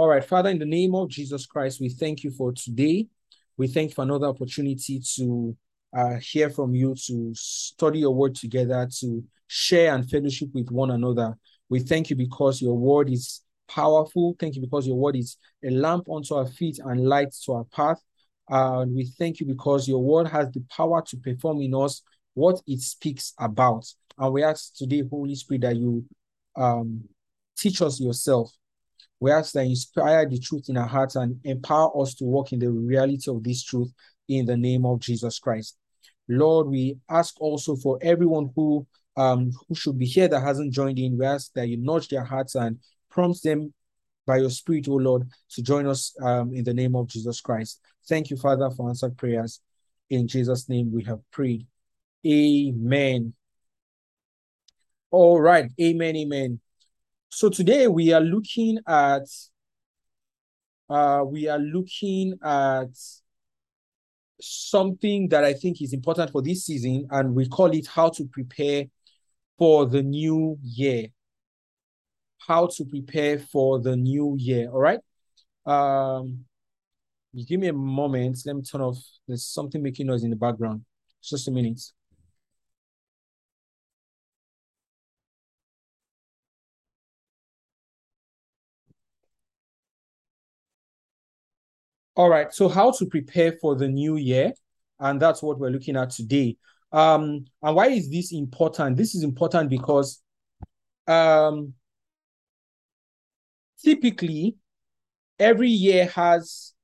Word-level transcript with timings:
All 0.00 0.08
right, 0.08 0.24
Father, 0.24 0.48
in 0.48 0.58
the 0.58 0.64
name 0.64 0.94
of 0.94 1.10
Jesus 1.10 1.44
Christ, 1.44 1.78
we 1.78 1.90
thank 1.90 2.24
you 2.24 2.30
for 2.30 2.52
today. 2.52 3.06
We 3.58 3.66
thank 3.66 3.90
you 3.90 3.94
for 3.96 4.00
another 4.00 4.28
opportunity 4.28 4.98
to 5.16 5.54
uh, 5.94 6.14
hear 6.14 6.48
from 6.48 6.74
you, 6.74 6.94
to 7.06 7.34
study 7.34 7.98
your 7.98 8.14
word 8.14 8.34
together, 8.34 8.88
to 9.00 9.22
share 9.46 9.94
and 9.94 10.08
fellowship 10.08 10.48
with 10.54 10.70
one 10.70 10.90
another. 10.90 11.36
We 11.68 11.80
thank 11.80 12.08
you 12.08 12.16
because 12.16 12.62
your 12.62 12.78
word 12.78 13.10
is 13.10 13.42
powerful. 13.68 14.34
Thank 14.40 14.54
you 14.54 14.62
because 14.62 14.86
your 14.86 14.96
word 14.96 15.16
is 15.16 15.36
a 15.62 15.68
lamp 15.68 16.08
unto 16.10 16.34
our 16.34 16.46
feet 16.46 16.78
and 16.82 17.06
light 17.06 17.34
to 17.44 17.52
our 17.52 17.64
path. 17.64 18.02
Uh, 18.50 18.86
we 18.88 19.04
thank 19.04 19.38
you 19.38 19.44
because 19.44 19.86
your 19.86 20.02
word 20.02 20.28
has 20.28 20.50
the 20.52 20.64
power 20.74 21.02
to 21.08 21.18
perform 21.18 21.60
in 21.60 21.74
us 21.74 22.00
what 22.32 22.58
it 22.66 22.80
speaks 22.80 23.34
about. 23.38 23.84
And 24.16 24.32
we 24.32 24.44
ask 24.44 24.74
today, 24.74 25.02
Holy 25.10 25.34
Spirit, 25.34 25.60
that 25.60 25.76
you 25.76 26.06
um, 26.56 27.02
teach 27.54 27.82
us 27.82 28.00
yourself. 28.00 28.50
We 29.20 29.30
ask 29.30 29.52
that 29.52 29.64
inspire 29.64 30.26
the 30.26 30.38
truth 30.38 30.68
in 30.68 30.76
our 30.76 30.86
hearts 30.88 31.16
and 31.16 31.38
empower 31.44 32.00
us 32.00 32.14
to 32.16 32.24
walk 32.24 32.52
in 32.52 32.58
the 32.58 32.70
reality 32.70 33.30
of 33.30 33.44
this 33.44 33.62
truth 33.62 33.92
in 34.28 34.46
the 34.46 34.56
name 34.56 34.86
of 34.86 35.00
Jesus 35.00 35.38
Christ. 35.38 35.76
Lord, 36.28 36.68
we 36.68 36.96
ask 37.08 37.38
also 37.40 37.76
for 37.76 37.98
everyone 38.02 38.50
who 38.56 38.86
um, 39.16 39.50
who 39.68 39.74
should 39.74 39.98
be 39.98 40.06
here 40.06 40.28
that 40.28 40.40
hasn't 40.40 40.72
joined 40.72 40.98
in. 40.98 41.18
We 41.18 41.26
ask 41.26 41.52
that 41.54 41.68
you 41.68 41.76
nudge 41.76 42.08
their 42.08 42.24
hearts 42.24 42.54
and 42.54 42.78
prompt 43.10 43.42
them 43.42 43.74
by 44.26 44.38
your 44.38 44.50
Spirit, 44.50 44.88
O 44.88 44.94
Lord, 44.94 45.28
to 45.50 45.62
join 45.62 45.86
us 45.86 46.14
um, 46.22 46.54
in 46.54 46.64
the 46.64 46.72
name 46.72 46.94
of 46.94 47.08
Jesus 47.08 47.40
Christ. 47.40 47.80
Thank 48.08 48.30
you, 48.30 48.36
Father, 48.36 48.70
for 48.70 48.88
answered 48.88 49.16
prayers. 49.16 49.60
In 50.08 50.26
Jesus' 50.26 50.68
name 50.68 50.92
we 50.92 51.04
have 51.04 51.20
prayed. 51.30 51.66
Amen. 52.26 53.34
All 55.10 55.40
right. 55.40 55.70
Amen. 55.80 56.16
Amen. 56.16 56.60
So 57.32 57.48
today 57.48 57.86
we 57.86 58.12
are 58.12 58.20
looking 58.20 58.80
at 58.88 59.22
uh 60.88 61.22
we 61.24 61.46
are 61.46 61.60
looking 61.60 62.36
at 62.42 62.88
something 64.40 65.28
that 65.28 65.44
I 65.44 65.52
think 65.52 65.80
is 65.80 65.92
important 65.92 66.32
for 66.32 66.42
this 66.42 66.66
season, 66.66 67.06
and 67.10 67.34
we 67.34 67.48
call 67.48 67.70
it 67.72 67.86
how 67.86 68.08
to 68.10 68.24
prepare 68.24 68.86
for 69.58 69.86
the 69.86 70.02
new 70.02 70.58
year. 70.60 71.06
How 72.38 72.66
to 72.66 72.84
prepare 72.84 73.38
for 73.38 73.78
the 73.78 73.96
new 73.96 74.34
year. 74.36 74.68
All 74.68 74.80
right. 74.80 75.00
Um 75.66 76.46
give 77.46 77.60
me 77.60 77.68
a 77.68 77.72
moment. 77.72 78.38
Let 78.44 78.56
me 78.56 78.62
turn 78.62 78.80
off. 78.80 78.98
There's 79.28 79.44
something 79.46 79.80
making 79.80 80.08
noise 80.08 80.24
in 80.24 80.30
the 80.30 80.36
background. 80.36 80.84
Just 81.22 81.46
a 81.46 81.52
minute. 81.52 81.80
All 92.20 92.28
right. 92.28 92.52
So 92.52 92.68
how 92.68 92.90
to 92.90 93.06
prepare 93.06 93.52
for 93.62 93.76
the 93.76 93.88
new 93.88 94.16
year, 94.16 94.52
and 94.98 95.18
that's 95.18 95.42
what 95.42 95.58
we're 95.58 95.70
looking 95.70 95.96
at 95.96 96.10
today. 96.10 96.58
Um, 96.92 97.46
and 97.62 97.74
why 97.74 97.86
is 97.86 98.10
this 98.10 98.30
important? 98.34 98.98
This 98.98 99.14
is 99.14 99.22
important 99.24 99.70
because 99.70 100.20
um, 101.06 101.72
typically 103.82 104.58
every 105.38 105.70
year 105.70 106.08
has 106.08 106.74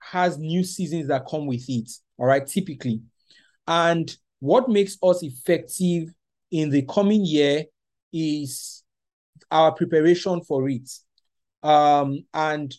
has 0.00 0.36
new 0.36 0.62
seasons 0.62 1.08
that 1.08 1.24
come 1.30 1.46
with 1.46 1.64
it. 1.66 1.90
All 2.18 2.26
right, 2.26 2.46
typically, 2.46 3.00
and 3.66 4.14
what 4.40 4.68
makes 4.68 4.98
us 5.02 5.22
effective 5.22 6.12
in 6.50 6.68
the 6.68 6.82
coming 6.82 7.24
year 7.24 7.64
is 8.12 8.84
our 9.50 9.72
preparation 9.72 10.42
for 10.42 10.68
it. 10.68 10.90
Um, 11.62 12.26
and 12.34 12.74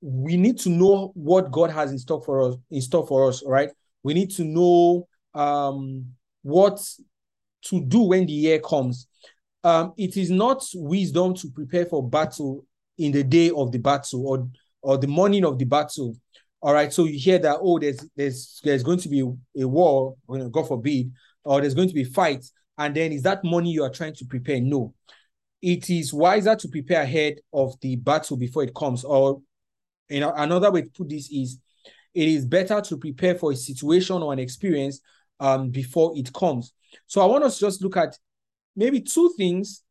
we 0.00 0.36
need 0.36 0.58
to 0.60 0.70
know 0.70 1.12
what 1.14 1.50
God 1.50 1.70
has 1.70 1.90
in 1.90 1.98
store 1.98 2.22
for 2.22 2.42
us, 2.42 2.56
in 2.70 2.80
store 2.80 3.06
for 3.06 3.28
us, 3.28 3.42
right? 3.46 3.70
We 4.02 4.14
need 4.14 4.30
to 4.32 4.44
know 4.44 5.08
um 5.34 6.06
what 6.42 6.80
to 7.62 7.80
do 7.80 8.00
when 8.02 8.26
the 8.26 8.32
year 8.32 8.58
comes. 8.60 9.06
Um, 9.64 9.92
it 9.96 10.16
is 10.16 10.30
not 10.30 10.64
wisdom 10.74 11.34
to 11.34 11.50
prepare 11.50 11.86
for 11.86 12.08
battle 12.08 12.64
in 12.96 13.12
the 13.12 13.24
day 13.24 13.50
of 13.50 13.72
the 13.72 13.78
battle 13.78 14.26
or 14.26 14.48
or 14.82 14.98
the 14.98 15.06
morning 15.06 15.44
of 15.44 15.58
the 15.58 15.64
battle. 15.64 16.16
All 16.60 16.74
right. 16.74 16.92
So 16.92 17.04
you 17.04 17.18
hear 17.18 17.38
that, 17.38 17.58
oh, 17.60 17.78
there's 17.78 18.04
there's 18.16 18.60
there's 18.64 18.82
going 18.82 18.98
to 19.00 19.08
be 19.08 19.20
a, 19.20 19.68
war, 19.68 20.16
God 20.28 20.68
forbid, 20.68 21.12
or 21.44 21.60
there's 21.60 21.74
going 21.74 21.88
to 21.88 21.94
be 21.94 22.04
fights, 22.04 22.52
and 22.76 22.94
then 22.94 23.12
is 23.12 23.22
that 23.22 23.44
money 23.44 23.70
you 23.70 23.84
are 23.84 23.90
trying 23.90 24.14
to 24.14 24.24
prepare? 24.24 24.60
No. 24.60 24.94
It 25.60 25.90
is 25.90 26.14
wiser 26.14 26.54
to 26.54 26.68
prepare 26.68 27.02
ahead 27.02 27.38
of 27.52 27.74
the 27.80 27.96
battle 27.96 28.36
before 28.36 28.62
it 28.62 28.74
comes, 28.74 29.02
or 29.04 29.42
you 30.08 30.20
know, 30.20 30.32
another 30.36 30.70
way 30.70 30.82
to 30.82 30.90
put 30.90 31.08
this 31.08 31.30
is 31.30 31.58
it 32.14 32.28
is 32.28 32.46
better 32.46 32.80
to 32.80 32.96
prepare 32.96 33.34
for 33.34 33.52
a 33.52 33.56
situation 33.56 34.22
or 34.22 34.32
an 34.32 34.38
experience 34.38 35.00
um, 35.40 35.70
before 35.70 36.12
it 36.16 36.32
comes. 36.32 36.72
So 37.06 37.20
I 37.20 37.26
want 37.26 37.44
us 37.44 37.58
to 37.58 37.66
just 37.66 37.82
look 37.82 37.96
at 37.96 38.16
maybe 38.74 39.00
two 39.00 39.32
things. 39.36 39.82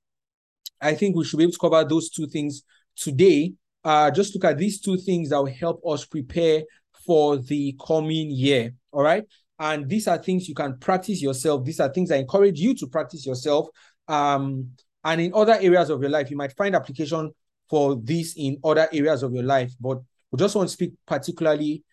I 0.81 0.93
think 0.93 1.15
we 1.15 1.23
should 1.23 1.37
be 1.37 1.43
able 1.43 1.53
to 1.53 1.59
cover 1.59 1.83
those 1.83 2.09
two 2.09 2.27
things 2.27 2.63
today. 2.95 3.53
Uh, 3.83 4.11
just 4.11 4.33
look 4.35 4.45
at 4.45 4.57
these 4.57 4.81
two 4.81 4.97
things 4.97 5.29
that 5.29 5.37
will 5.37 5.45
help 5.45 5.81
us 5.87 6.05
prepare 6.05 6.63
for 7.05 7.37
the 7.37 7.75
coming 7.85 8.29
year. 8.29 8.73
All 8.91 9.03
right. 9.03 9.23
And 9.59 9.89
these 9.89 10.07
are 10.07 10.17
things 10.17 10.47
you 10.47 10.55
can 10.55 10.77
practice 10.77 11.21
yourself. 11.21 11.63
These 11.63 11.79
are 11.79 11.91
things 11.91 12.11
I 12.11 12.17
encourage 12.17 12.59
you 12.59 12.75
to 12.75 12.87
practice 12.87 13.25
yourself. 13.25 13.67
Um, 14.07 14.71
and 15.03 15.21
in 15.21 15.33
other 15.33 15.57
areas 15.59 15.89
of 15.89 16.01
your 16.01 16.09
life, 16.09 16.29
you 16.29 16.37
might 16.37 16.55
find 16.55 16.75
application 16.75 17.31
for 17.69 17.95
this 17.95 18.35
in 18.37 18.57
other 18.63 18.87
areas 18.93 19.23
of 19.23 19.33
your 19.33 19.43
life, 19.43 19.73
but 19.79 19.99
we 20.31 20.37
just 20.37 20.55
want 20.55 20.69
to 20.69 20.73
speak 20.73 20.93
particularly 21.05 21.83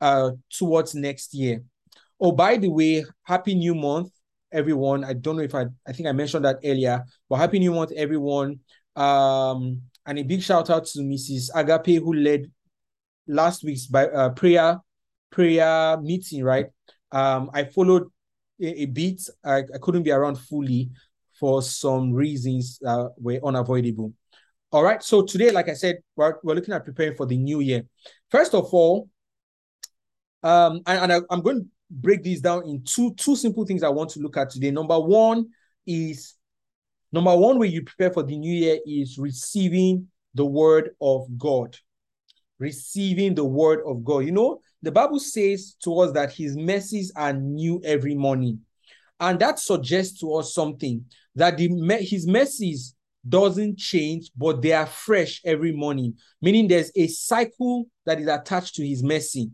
uh, 0.00 0.30
towards 0.50 0.94
next 0.94 1.34
year. 1.34 1.62
Oh, 2.20 2.32
by 2.32 2.56
the 2.56 2.68
way, 2.68 3.04
happy 3.24 3.54
new 3.54 3.74
month, 3.74 4.10
everyone. 4.52 5.04
I 5.04 5.12
don't 5.12 5.36
know 5.36 5.42
if 5.42 5.54
I 5.54 5.66
I 5.86 5.92
think 5.92 6.08
I 6.08 6.12
mentioned 6.12 6.44
that 6.44 6.58
earlier, 6.64 7.04
but 7.28 7.36
happy 7.36 7.58
new 7.58 7.72
month, 7.72 7.92
everyone. 7.92 8.60
Um, 8.94 9.82
and 10.06 10.18
a 10.18 10.22
big 10.22 10.42
shout 10.42 10.70
out 10.70 10.86
to 10.86 10.98
Mrs. 11.00 11.50
Agape 11.54 12.02
who 12.02 12.12
led 12.12 12.50
last 13.26 13.64
week's 13.64 13.86
by 13.86 14.06
uh, 14.06 14.30
prayer 14.30 14.80
prayer 15.30 15.98
meeting, 16.00 16.44
right? 16.44 16.66
Um, 17.10 17.50
I 17.54 17.64
followed 17.64 18.10
a, 18.60 18.82
a 18.82 18.86
bit. 18.86 19.22
I, 19.44 19.58
I 19.58 19.78
couldn't 19.80 20.02
be 20.02 20.10
around 20.10 20.38
fully 20.38 20.90
for 21.38 21.62
some 21.62 22.12
reasons 22.12 22.78
uh, 22.86 23.08
were 23.18 23.40
unavoidable. 23.44 24.12
All 24.72 24.82
right. 24.82 25.02
So 25.02 25.20
today, 25.22 25.50
like 25.50 25.68
I 25.68 25.74
said, 25.74 25.98
we're, 26.16 26.36
we're 26.42 26.54
looking 26.54 26.72
at 26.72 26.86
preparing 26.86 27.14
for 27.14 27.26
the 27.26 27.36
new 27.36 27.60
year. 27.60 27.82
First 28.30 28.54
of 28.54 28.72
all, 28.72 29.10
um, 30.42 30.80
and, 30.86 30.98
and 30.98 31.12
I, 31.12 31.20
I'm 31.28 31.42
going 31.42 31.60
to 31.60 31.66
break 31.90 32.22
these 32.22 32.40
down 32.40 32.66
in 32.66 32.82
two 32.82 33.14
two 33.14 33.36
simple 33.36 33.66
things 33.66 33.82
I 33.82 33.90
want 33.90 34.10
to 34.10 34.20
look 34.20 34.38
at 34.38 34.48
today. 34.48 34.70
Number 34.70 34.98
one 34.98 35.48
is 35.86 36.36
number 37.12 37.36
one 37.36 37.58
way 37.58 37.66
you 37.66 37.82
prepare 37.82 38.12
for 38.12 38.22
the 38.22 38.36
new 38.36 38.52
year 38.52 38.78
is 38.86 39.18
receiving 39.18 40.08
the 40.34 40.46
word 40.46 40.90
of 41.02 41.26
God. 41.36 41.76
Receiving 42.58 43.34
the 43.34 43.44
word 43.44 43.80
of 43.86 44.02
God. 44.02 44.20
You 44.20 44.32
know, 44.32 44.60
the 44.80 44.90
Bible 44.90 45.20
says 45.20 45.76
to 45.84 45.98
us 46.00 46.12
that 46.12 46.32
his 46.32 46.56
mercies 46.56 47.12
are 47.14 47.34
new 47.34 47.82
every 47.84 48.14
morning. 48.14 48.60
And 49.20 49.38
that 49.40 49.58
suggests 49.58 50.18
to 50.20 50.32
us 50.34 50.54
something 50.54 51.04
that 51.34 51.58
the 51.58 51.68
his 52.00 52.26
mercies 52.26 52.94
doesn't 53.28 53.78
change, 53.78 54.30
but 54.36 54.62
they 54.62 54.72
are 54.72 54.86
fresh 54.86 55.40
every 55.44 55.72
morning, 55.72 56.14
meaning 56.40 56.68
there's 56.68 56.90
a 56.96 57.06
cycle 57.06 57.86
that 58.04 58.20
is 58.20 58.26
attached 58.26 58.74
to 58.76 58.86
his 58.86 59.02
mercy. 59.02 59.50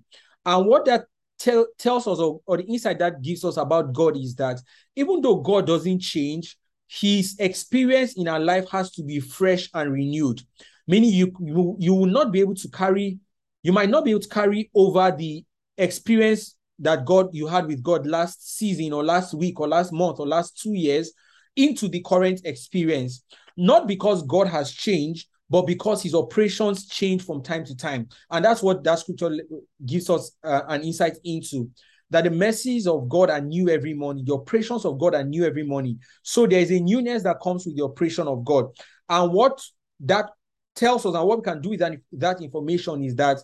And 0.46 0.66
what 0.66 0.86
that 0.86 1.04
tell, 1.38 1.66
tells 1.78 2.06
us, 2.06 2.18
or, 2.18 2.40
or 2.46 2.56
the 2.56 2.64
insight 2.64 2.98
that 3.00 3.22
gives 3.22 3.44
us 3.44 3.56
about 3.56 3.92
God, 3.92 4.16
is 4.16 4.34
that 4.36 4.60
even 4.96 5.20
though 5.20 5.36
God 5.36 5.66
doesn't 5.66 6.00
change, 6.00 6.56
his 6.86 7.36
experience 7.38 8.14
in 8.16 8.28
our 8.28 8.40
life 8.40 8.68
has 8.70 8.90
to 8.92 9.02
be 9.02 9.20
fresh 9.20 9.68
and 9.74 9.92
renewed. 9.92 10.40
Meaning 10.86 11.10
you, 11.10 11.32
you, 11.40 11.76
you 11.78 11.94
will 11.94 12.06
not 12.06 12.32
be 12.32 12.40
able 12.40 12.54
to 12.54 12.68
carry, 12.70 13.18
you 13.62 13.72
might 13.72 13.90
not 13.90 14.04
be 14.06 14.12
able 14.12 14.22
to 14.22 14.28
carry 14.28 14.70
over 14.74 15.14
the 15.16 15.44
experience 15.76 16.56
that 16.78 17.04
God 17.04 17.28
you 17.32 17.46
had 17.46 17.66
with 17.66 17.82
God 17.82 18.06
last 18.06 18.56
season 18.56 18.94
or 18.94 19.04
last 19.04 19.34
week 19.34 19.60
or 19.60 19.68
last 19.68 19.92
month 19.92 20.18
or 20.18 20.26
last 20.26 20.58
two 20.58 20.72
years 20.72 21.12
into 21.58 21.88
the 21.88 22.00
current 22.00 22.40
experience 22.44 23.24
not 23.58 23.88
because 23.88 24.22
God 24.22 24.46
has 24.46 24.70
changed, 24.70 25.26
but 25.50 25.62
because 25.62 26.02
his 26.02 26.14
operations 26.14 26.86
change 26.86 27.24
from 27.24 27.42
time 27.42 27.64
to 27.64 27.76
time. 27.76 28.08
And 28.30 28.44
that's 28.44 28.62
what 28.62 28.84
that 28.84 29.00
scripture 29.00 29.36
gives 29.84 30.08
us 30.08 30.30
uh, 30.44 30.62
an 30.68 30.82
insight 30.82 31.18
into 31.24 31.68
that 32.10 32.24
the 32.24 32.30
mercies 32.30 32.86
of 32.86 33.08
God 33.08 33.28
are 33.28 33.40
new 33.40 33.68
every 33.68 33.92
morning, 33.92 34.24
the 34.24 34.34
operations 34.34 34.84
of 34.84 34.98
God 34.98 35.14
are 35.14 35.24
new 35.24 35.44
every 35.44 35.64
morning. 35.64 35.98
So 36.22 36.46
there's 36.46 36.70
a 36.70 36.80
newness 36.80 37.24
that 37.24 37.40
comes 37.42 37.66
with 37.66 37.76
the 37.76 37.84
operation 37.84 38.28
of 38.28 38.44
God. 38.44 38.66
And 39.08 39.32
what 39.32 39.60
that 40.00 40.30
tells 40.74 41.04
us 41.04 41.14
and 41.14 41.26
what 41.26 41.38
we 41.38 41.44
can 41.44 41.60
do 41.60 41.70
with 41.70 41.80
that, 41.80 41.98
that 42.12 42.40
information 42.40 43.02
is 43.02 43.16
that 43.16 43.38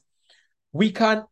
we 0.73 0.93
can 0.93 1.25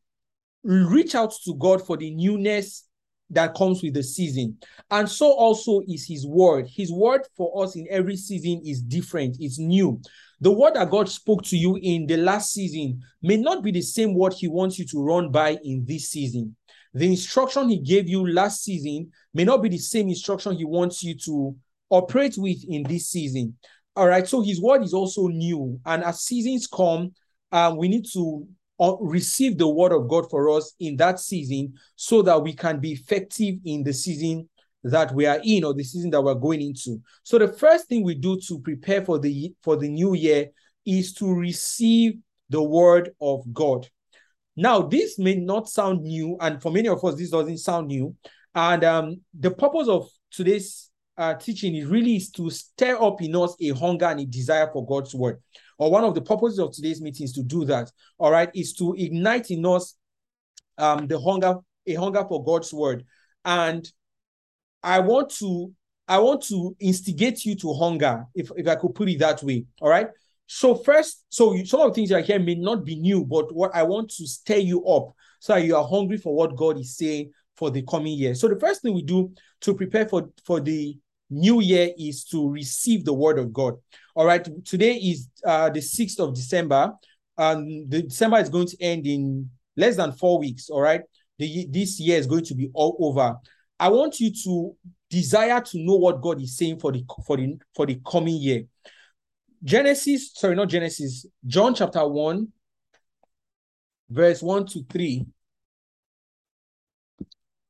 reach 0.65 1.15
out 1.15 1.33
to 1.45 1.55
God 1.55 1.87
for 1.87 1.97
the 1.97 2.11
newness 2.11 2.85
that 3.33 3.55
comes 3.55 3.83
with 3.83 3.95
the 3.95 4.03
season. 4.03 4.57
And 4.91 5.09
so 5.09 5.33
also 5.33 5.83
is 5.89 6.07
his 6.07 6.27
word. 6.27 6.69
His 6.69 6.93
word 6.93 7.23
for 7.37 7.65
us 7.65 7.77
in 7.77 7.87
every 7.91 8.17
season 8.17 8.63
is 8.65 8.83
different, 8.83 9.37
it's 9.41 9.59
new. 9.59 10.01
The 10.41 10.51
word 10.51 10.75
that 10.75 10.91
God 10.91 11.09
spoke 11.09 11.43
to 11.45 11.57
you 11.57 11.79
in 11.81 12.07
the 12.07 12.17
last 12.17 12.53
season 12.53 13.01
may 13.23 13.37
not 13.37 13.63
be 13.63 13.71
the 13.71 13.83
same 13.83 14.15
word 14.15 14.33
he 14.33 14.49
wants 14.49 14.79
you 14.79 14.85
to 14.87 15.03
run 15.03 15.31
by 15.31 15.59
in 15.63 15.85
this 15.87 16.11
season. 16.11 16.57
The 16.95 17.07
instruction 17.07 17.69
he 17.69 17.79
gave 17.79 18.09
you 18.09 18.27
last 18.27 18.65
season 18.65 19.11
may 19.33 19.45
not 19.45 19.63
be 19.63 19.69
the 19.69 19.79
same 19.79 20.09
instruction 20.09 20.57
he 20.57 20.65
wants 20.65 21.03
you 21.03 21.17
to 21.25 21.57
operate 21.91 22.35
with 22.37 22.59
in 22.69 22.83
this 22.83 23.11
season. 23.11 23.57
All 23.95 24.09
right. 24.09 24.27
So 24.27 24.41
his 24.43 24.61
word 24.61 24.83
is 24.83 24.95
also 24.95 25.29
new. 25.29 25.79
And 25.87 26.03
as 26.03 26.21
seasons 26.21 26.67
come, 26.67 27.13
uh, 27.51 27.75
we 27.77 27.89
need 27.89 28.07
to 28.13 28.47
uh, 28.83 28.97
receive 29.01 29.57
the 29.59 29.69
word 29.69 29.93
of 29.93 30.09
God 30.09 30.29
for 30.29 30.51
us 30.51 30.75
in 30.81 30.97
that 30.97 31.21
season 31.21 31.75
so 31.95 32.21
that 32.23 32.43
we 32.43 32.53
can 32.53 32.81
be 32.81 32.93
effective 32.93 33.55
in 33.65 33.85
the 33.85 33.93
season 33.93 34.49
that 34.83 35.15
we 35.15 35.25
are 35.25 35.39
in 35.45 35.63
or 35.63 35.73
the 35.73 35.85
season 35.85 36.11
that 36.11 36.21
we're 36.21 36.35
going 36.35 36.61
into. 36.61 37.01
So 37.23 37.39
the 37.39 37.47
first 37.47 37.87
thing 37.87 38.03
we 38.03 38.17
do 38.17 38.41
to 38.49 38.59
prepare 38.59 39.05
for 39.05 39.21
the 39.21 39.55
for 39.63 39.77
the 39.77 39.89
new 39.89 40.15
year 40.15 40.49
is 40.85 41.13
to 41.15 41.33
receive 41.33 42.15
the 42.51 42.61
word 42.61 43.11
of 43.21 43.45
God. 43.53 43.89
Now, 44.57 44.83
this 44.83 45.17
may 45.17 45.37
not 45.37 45.69
sound 45.69 46.03
new, 46.03 46.37
and 46.41 46.61
for 46.61 46.73
many 46.73 46.89
of 46.89 47.03
us, 47.05 47.15
this 47.15 47.31
doesn't 47.31 47.59
sound 47.59 47.87
new. 47.87 48.17
And 48.55 48.83
um, 48.83 49.21
the 49.39 49.53
purpose 49.53 49.87
of 49.87 50.11
today's 50.31 50.91
uh, 51.17 51.35
teaching 51.35 51.77
is 51.77 51.87
really 51.87 52.17
is 52.17 52.31
to 52.33 52.51
stir 52.51 53.01
up 53.01 53.23
in 53.23 53.37
us 53.37 53.55
a 53.61 53.69
hunger 53.71 54.07
and 54.07 54.21
a 54.21 54.27
desire 54.27 54.69
for 54.73 54.85
God's 54.85 55.15
word. 55.15 55.41
Or 55.79 55.91
one 55.91 56.05
of 56.05 56.15
the 56.15 56.21
purposes 56.21 56.59
of 56.59 56.73
today's 56.73 57.01
meeting 57.01 57.25
is 57.25 57.33
to 57.33 57.43
do 57.43 57.65
that. 57.67 57.91
All 58.19 58.31
right, 58.31 58.51
is 58.55 58.73
to 58.75 58.95
ignite 58.97 59.51
in 59.51 59.65
us 59.67 59.97
um, 60.79 61.07
the 61.07 61.21
hunger, 61.21 61.57
a 61.87 61.95
hunger 61.95 62.25
for 62.29 62.45
God's 62.45 62.73
word. 62.73 63.05
And 63.45 63.91
I 64.83 65.01
want 65.01 65.31
to, 65.39 65.73
I 66.09 66.19
want 66.19 66.43
to 66.45 66.77
instigate 66.81 67.45
you 67.45 67.55
to 67.57 67.75
hunger, 67.75 68.27
if, 68.35 68.51
if 68.57 68.67
I 68.67 68.77
could 68.77 68.95
put 68.95 69.09
it 69.09 69.19
that 69.21 69.43
way. 69.43 69.65
All 69.81 69.89
right. 69.89 70.09
So 70.47 70.75
first, 70.75 71.25
so 71.29 71.57
some 71.65 71.81
of 71.81 71.91
the 71.91 71.95
things 71.95 72.11
you 72.11 72.17
are 72.17 72.21
here 72.21 72.39
may 72.39 72.55
not 72.57 72.85
be 72.85 72.97
new, 72.97 73.25
but 73.25 73.55
what 73.55 73.75
I 73.75 73.85
want 73.85 74.11
to 74.11 74.27
stir 74.27 74.59
you 74.59 74.85
up 74.87 75.15
so 75.41 75.55
that 75.55 75.65
you 75.65 75.77
are 75.77 75.87
hungry 75.87 76.19
for 76.19 76.35
what 76.35 76.57
God 76.57 76.79
is 76.79 76.97
saying 76.97 77.33
for 77.57 77.71
the 77.71 77.83
coming 77.83 78.19
year. 78.19 78.35
So 78.35 78.49
the 78.49 78.61
first 78.61 78.83
thing 78.83 78.95
we 78.95 79.03
do 79.03 79.33
to 79.63 79.75
prepare 79.75 80.07
for 80.07 80.29
for 80.45 80.61
the 80.61 80.99
new 81.31 81.61
year 81.61 81.91
is 81.99 82.25
to 82.25 82.51
receive 82.51 83.05
the 83.05 83.13
word 83.13 83.39
of 83.39 83.53
God. 83.53 83.77
All 84.15 84.27
right, 84.27 84.47
today 84.67 84.95
is 84.97 85.29
uh, 85.45 85.71
the 85.71 85.81
6th 85.81 86.19
of 86.19 86.35
December. 86.35 86.93
and 87.39 87.91
the 87.91 88.03
December 88.03 88.39
is 88.39 88.51
going 88.51 88.67
to 88.67 88.77
end 88.81 89.07
in 89.07 89.49
less 89.77 89.97
than 89.97 90.13
four 90.13 90.39
weeks. 90.39 90.69
All 90.69 90.83
right, 90.83 91.01
the, 91.39 91.67
this 91.71 91.99
year 91.99 92.19
is 92.19 92.27
going 92.27 92.45
to 92.45 92.55
be 92.55 92.71
all 92.75 92.97
over. 93.01 93.37
I 93.81 93.89
want 93.89 94.21
you 94.21 94.31
to 94.45 94.77
desire 95.09 95.61
to 95.61 95.79
know 95.79 95.97
what 95.97 96.21
God 96.21 96.43
is 96.43 96.57
saying 96.57 96.79
for 96.79 96.93
the 96.93 97.05
for 97.27 97.39
the 97.39 97.59
for 97.75 97.87
the 97.87 97.99
coming 98.07 98.37
year. 98.37 98.65
Genesis, 99.65 100.33
sorry, 100.35 100.57
not 100.57 100.69
Genesis, 100.69 101.25
John 101.47 101.75
chapter 101.75 102.07
1, 102.07 102.49
verse 104.11 104.43
1 104.43 104.67
to 104.67 104.85
3. 104.91 105.25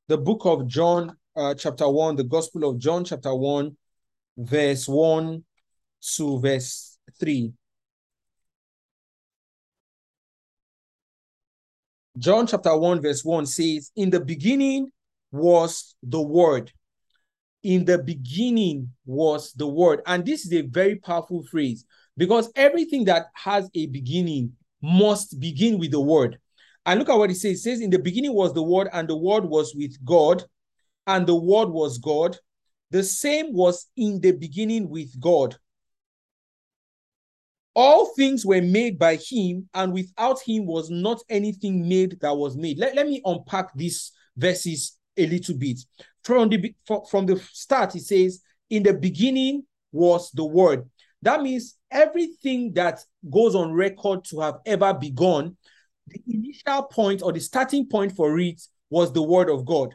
The 0.09 0.19
book 0.19 0.41
of 0.45 0.67
John, 0.67 1.17
uh, 1.37 1.55
chapter 1.55 1.89
1, 1.89 2.17
the 2.17 2.25
Gospel 2.25 2.69
of 2.69 2.79
John, 2.79 3.05
chapter 3.05 3.35
1, 3.35 3.77
verse 4.39 4.89
1 4.89 5.45
to 6.17 6.41
verse 6.41 6.99
3. 7.19 7.53
John 12.19 12.47
chapter 12.47 12.77
1, 12.77 13.01
verse 13.01 13.25
1 13.25 13.47
says, 13.47 13.91
In 13.97 14.11
the 14.11 14.21
beginning 14.21 14.93
was 15.31 15.95
the 16.03 16.21
Word, 16.21 16.71
in 17.63 17.85
the 17.85 17.99
beginning 17.99 18.91
was 19.07 19.53
the 19.53 19.67
word. 19.67 20.01
And 20.07 20.25
this 20.25 20.45
is 20.45 20.53
a 20.53 20.63
very 20.63 20.97
powerful 20.97 21.45
phrase 21.45 21.85
because 22.17 22.51
everything 22.57 23.05
that 23.05 23.27
has 23.35 23.71
a 23.75 23.87
beginning 23.87 24.53
must 24.83 25.39
begin 25.39 25.79
with 25.79 25.93
the 25.93 26.01
word. 26.01 26.39
And 26.85 26.99
look 26.99 27.09
at 27.09 27.17
what 27.17 27.31
it 27.31 27.37
says. 27.37 27.59
It 27.59 27.63
says, 27.63 27.81
In 27.81 27.91
the 27.91 27.99
beginning 27.99 28.35
was 28.35 28.53
the 28.53 28.63
word, 28.63 28.89
and 28.93 29.09
the 29.09 29.17
word 29.17 29.45
was 29.45 29.75
with 29.77 30.05
God, 30.05 30.43
and 31.07 31.27
the 31.27 31.37
word 31.37 31.69
was 31.69 31.99
God. 31.99 32.37
The 32.91 33.05
same 33.05 33.53
was 33.53 33.87
in 33.97 34.21
the 34.21 34.33
beginning 34.33 34.89
with 34.89 35.19
God. 35.21 35.57
All 37.75 38.07
things 38.15 38.45
were 38.45 38.61
made 38.61 38.99
by 38.99 39.17
him, 39.17 39.69
and 39.73 39.93
without 39.93 40.41
him 40.43 40.67
was 40.67 40.91
not 40.91 41.23
anything 41.31 41.89
made 41.89 42.19
that 42.21 42.37
was 42.37 42.57
made. 42.57 42.79
Let, 42.79 42.95
let 42.95 43.07
me 43.07 43.23
unpack 43.25 43.73
these 43.75 44.13
verses 44.37 44.99
a 45.17 45.27
little 45.27 45.57
bit. 45.57 45.81
From 46.23 46.49
the 46.49 46.75
from 47.11 47.27
the 47.27 47.37
start, 47.53 47.95
it 47.97 48.03
says, 48.03 48.43
"In 48.69 48.83
the 48.83 48.95
beginning 48.95 49.65
was 49.91 50.31
the 50.33 50.45
Word." 50.45 50.89
That 51.23 51.43
means 51.43 51.77
everything 51.91 52.73
that 52.75 53.01
goes 53.31 53.55
on 53.55 53.73
record 53.73 54.25
to 54.27 54.41
have 54.41 54.57
ever 54.67 54.93
begun, 54.93 55.57
the 56.09 56.21
initial 56.29 56.83
point 56.85 57.23
or 57.23 57.33
the 57.33 57.41
starting 57.41 57.87
point 57.89 58.15
for 58.15 58.39
it 58.39 58.61
was 58.91 59.13
the 59.13 59.23
Word 59.23 59.49
of 59.49 59.65
God. 59.65 59.95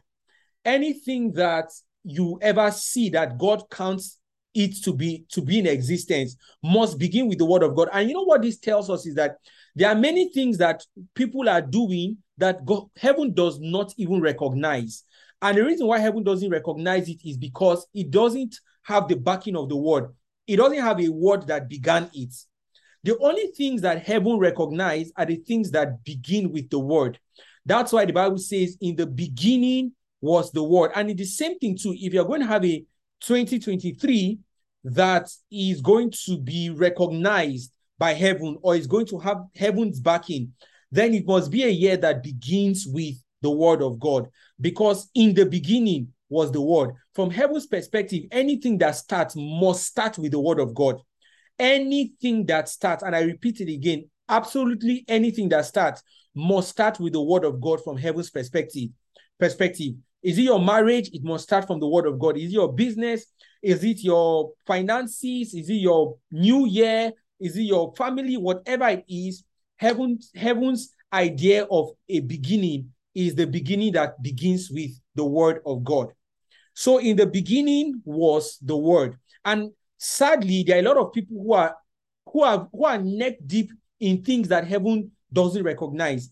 Anything 0.65 1.33
that 1.33 1.69
you 2.03 2.39
ever 2.41 2.71
see 2.71 3.09
that 3.09 3.37
God 3.37 3.69
counts 3.69 4.19
it 4.57 4.83
to 4.83 4.91
be 4.91 5.23
to 5.29 5.41
be 5.41 5.59
in 5.59 5.67
existence 5.67 6.35
must 6.63 6.97
begin 6.97 7.27
with 7.27 7.37
the 7.37 7.45
word 7.45 7.61
of 7.61 7.75
God. 7.75 7.89
And 7.93 8.09
you 8.09 8.15
know 8.15 8.23
what 8.23 8.41
this 8.41 8.57
tells 8.57 8.89
us 8.89 9.05
is 9.05 9.13
that 9.15 9.37
there 9.75 9.89
are 9.89 9.95
many 9.95 10.33
things 10.33 10.57
that 10.57 10.83
people 11.13 11.47
are 11.47 11.61
doing 11.61 12.17
that 12.39 12.65
God, 12.65 12.87
heaven 12.97 13.33
does 13.33 13.59
not 13.59 13.93
even 13.97 14.19
recognize. 14.19 15.03
And 15.43 15.55
the 15.55 15.63
reason 15.63 15.85
why 15.85 15.99
heaven 15.99 16.23
doesn't 16.23 16.49
recognize 16.49 17.07
it 17.07 17.19
is 17.23 17.37
because 17.37 17.85
it 17.93 18.09
doesn't 18.09 18.55
have 18.81 19.07
the 19.07 19.15
backing 19.15 19.55
of 19.55 19.69
the 19.69 19.75
word. 19.75 20.11
It 20.47 20.55
doesn't 20.55 20.79
have 20.81 20.99
a 20.99 21.09
word 21.09 21.45
that 21.47 21.69
began 21.69 22.09
it. 22.13 22.33
The 23.03 23.15
only 23.19 23.47
things 23.55 23.81
that 23.81 24.03
heaven 24.03 24.39
recognize 24.39 25.11
are 25.15 25.25
the 25.25 25.35
things 25.35 25.69
that 25.71 26.03
begin 26.03 26.51
with 26.51 26.71
the 26.71 26.79
word. 26.79 27.19
That's 27.63 27.91
why 27.91 28.05
the 28.05 28.13
Bible 28.13 28.39
says, 28.39 28.75
in 28.81 28.95
the 28.95 29.05
beginning 29.05 29.91
was 30.19 30.51
the 30.51 30.63
word. 30.63 30.91
And 30.95 31.11
it's 31.11 31.19
the 31.19 31.25
same 31.25 31.59
thing 31.59 31.77
too. 31.77 31.93
If 31.95 32.13
you're 32.13 32.25
going 32.25 32.41
to 32.41 32.47
have 32.47 32.65
a 32.65 32.83
2023 33.21 34.39
that 34.93 35.29
is 35.51 35.81
going 35.81 36.11
to 36.25 36.37
be 36.37 36.69
recognized 36.69 37.71
by 37.97 38.13
heaven 38.13 38.57
or 38.61 38.75
is 38.75 38.87
going 38.87 39.05
to 39.07 39.19
have 39.19 39.37
heaven's 39.55 39.99
backing, 39.99 40.53
then 40.91 41.13
it 41.13 41.25
must 41.25 41.51
be 41.51 41.63
a 41.63 41.69
year 41.69 41.97
that 41.97 42.23
begins 42.23 42.85
with 42.87 43.15
the 43.41 43.51
word 43.51 43.81
of 43.81 43.99
God. 43.99 44.27
Because 44.59 45.09
in 45.13 45.33
the 45.33 45.45
beginning 45.45 46.13
was 46.29 46.51
the 46.51 46.61
word. 46.61 46.91
From 47.13 47.29
heaven's 47.29 47.67
perspective, 47.67 48.23
anything 48.31 48.77
that 48.79 48.95
starts 48.95 49.35
must 49.37 49.85
start 49.85 50.17
with 50.17 50.31
the 50.31 50.39
word 50.39 50.59
of 50.59 50.73
God. 50.73 50.99
Anything 51.59 52.45
that 52.45 52.69
starts, 52.69 53.03
and 53.03 53.15
I 53.15 53.21
repeat 53.21 53.61
it 53.61 53.71
again, 53.71 54.09
absolutely 54.29 55.03
anything 55.07 55.49
that 55.49 55.65
starts 55.65 56.03
must 56.35 56.69
start 56.69 56.99
with 56.99 57.13
the 57.13 57.21
word 57.21 57.43
of 57.43 57.59
God 57.59 57.83
from 57.83 57.97
heaven's 57.97 58.29
perspective. 58.29 58.89
Perspective. 59.39 59.93
Is 60.21 60.37
it 60.37 60.43
your 60.43 60.59
marriage? 60.59 61.09
It 61.13 61.23
must 61.23 61.45
start 61.45 61.65
from 61.65 61.79
the 61.79 61.87
word 61.87 62.05
of 62.05 62.19
God. 62.19 62.37
Is 62.37 62.45
it 62.45 62.53
your 62.53 62.73
business? 62.73 63.25
Is 63.61 63.83
it 63.83 64.03
your 64.03 64.51
finances? 64.65 65.53
Is 65.53 65.69
it 65.69 65.75
your 65.75 66.17
new 66.31 66.67
year? 66.67 67.11
Is 67.39 67.57
it 67.57 67.63
your 67.63 67.93
family? 67.95 68.37
Whatever 68.37 68.87
it 68.89 69.05
is, 69.07 69.43
heaven, 69.77 70.19
heaven's 70.35 70.93
idea 71.11 71.65
of 71.65 71.91
a 72.09 72.19
beginning 72.19 72.91
is 73.15 73.35
the 73.35 73.47
beginning 73.47 73.93
that 73.93 74.21
begins 74.21 74.69
with 74.69 74.91
the 75.15 75.25
word 75.25 75.59
of 75.65 75.83
God. 75.83 76.07
So 76.73 76.99
in 76.99 77.15
the 77.17 77.25
beginning 77.25 78.01
was 78.05 78.59
the 78.61 78.77
word. 78.77 79.17
And 79.43 79.71
sadly, 79.97 80.63
there 80.63 80.77
are 80.77 80.79
a 80.79 80.83
lot 80.83 80.97
of 80.97 81.13
people 81.13 81.41
who 81.41 81.53
are 81.53 81.75
who 82.31 82.43
are 82.43 82.67
who 82.71 82.85
are 82.85 82.97
neck 82.99 83.37
deep 83.45 83.71
in 83.99 84.23
things 84.23 84.49
that 84.49 84.67
heaven 84.67 85.11
doesn't 85.33 85.63
recognize. 85.63 86.29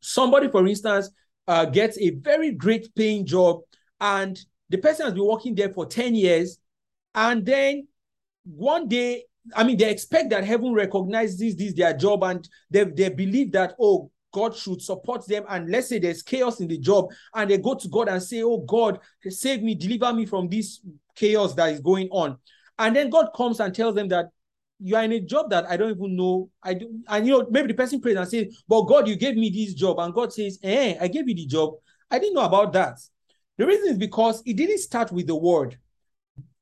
Somebody, 0.00 0.48
for 0.48 0.66
instance, 0.66 1.10
uh, 1.48 1.64
gets 1.64 1.98
a 1.98 2.10
very 2.10 2.52
great 2.52 2.94
paying 2.94 3.26
job, 3.26 3.60
and 4.00 4.38
the 4.74 4.78
person 4.80 5.04
has 5.04 5.14
been 5.14 5.24
working 5.24 5.54
there 5.54 5.68
for 5.68 5.86
10 5.86 6.16
years, 6.16 6.58
and 7.14 7.46
then 7.46 7.86
one 8.44 8.88
day, 8.88 9.22
I 9.54 9.62
mean, 9.62 9.76
they 9.76 9.88
expect 9.88 10.30
that 10.30 10.42
heaven 10.42 10.72
recognizes 10.72 11.54
this 11.54 11.74
their 11.74 11.92
job, 11.96 12.24
and 12.24 12.48
they, 12.68 12.82
they 12.82 13.08
believe 13.08 13.52
that, 13.52 13.76
oh, 13.78 14.10
God 14.32 14.56
should 14.56 14.82
support 14.82 15.28
them. 15.28 15.44
And 15.48 15.70
let's 15.70 15.90
say 15.90 16.00
there's 16.00 16.24
chaos 16.24 16.58
in 16.58 16.66
the 16.66 16.78
job, 16.78 17.12
and 17.36 17.48
they 17.48 17.58
go 17.58 17.76
to 17.76 17.88
God 17.88 18.08
and 18.08 18.20
say, 18.20 18.42
Oh 18.42 18.58
God, 18.58 18.98
save 19.28 19.62
me, 19.62 19.76
deliver 19.76 20.12
me 20.12 20.26
from 20.26 20.48
this 20.48 20.80
chaos 21.14 21.54
that 21.54 21.70
is 21.70 21.78
going 21.78 22.08
on. 22.10 22.36
And 22.76 22.96
then 22.96 23.10
God 23.10 23.28
comes 23.36 23.60
and 23.60 23.72
tells 23.72 23.94
them 23.94 24.08
that 24.08 24.30
you 24.80 24.96
are 24.96 25.04
in 25.04 25.12
a 25.12 25.20
job 25.20 25.50
that 25.50 25.70
I 25.70 25.76
don't 25.76 25.92
even 25.92 26.16
know. 26.16 26.50
I 26.64 26.74
do, 26.74 27.00
and 27.06 27.24
you 27.24 27.38
know, 27.38 27.46
maybe 27.48 27.68
the 27.68 27.74
person 27.74 28.00
prays 28.00 28.16
and 28.16 28.28
says, 28.28 28.60
But 28.66 28.82
God, 28.86 29.06
you 29.06 29.14
gave 29.14 29.36
me 29.36 29.50
this 29.50 29.72
job. 29.72 30.00
And 30.00 30.12
God 30.12 30.32
says, 30.32 30.58
Eh, 30.64 30.96
I 31.00 31.06
gave 31.06 31.28
you 31.28 31.34
the 31.36 31.46
job. 31.46 31.74
I 32.10 32.18
didn't 32.18 32.34
know 32.34 32.44
about 32.44 32.72
that. 32.72 32.98
The 33.58 33.66
reason 33.66 33.90
is 33.90 33.98
because 33.98 34.42
it 34.44 34.56
didn't 34.56 34.78
start 34.78 35.12
with 35.12 35.26
the 35.26 35.36
word. 35.36 35.78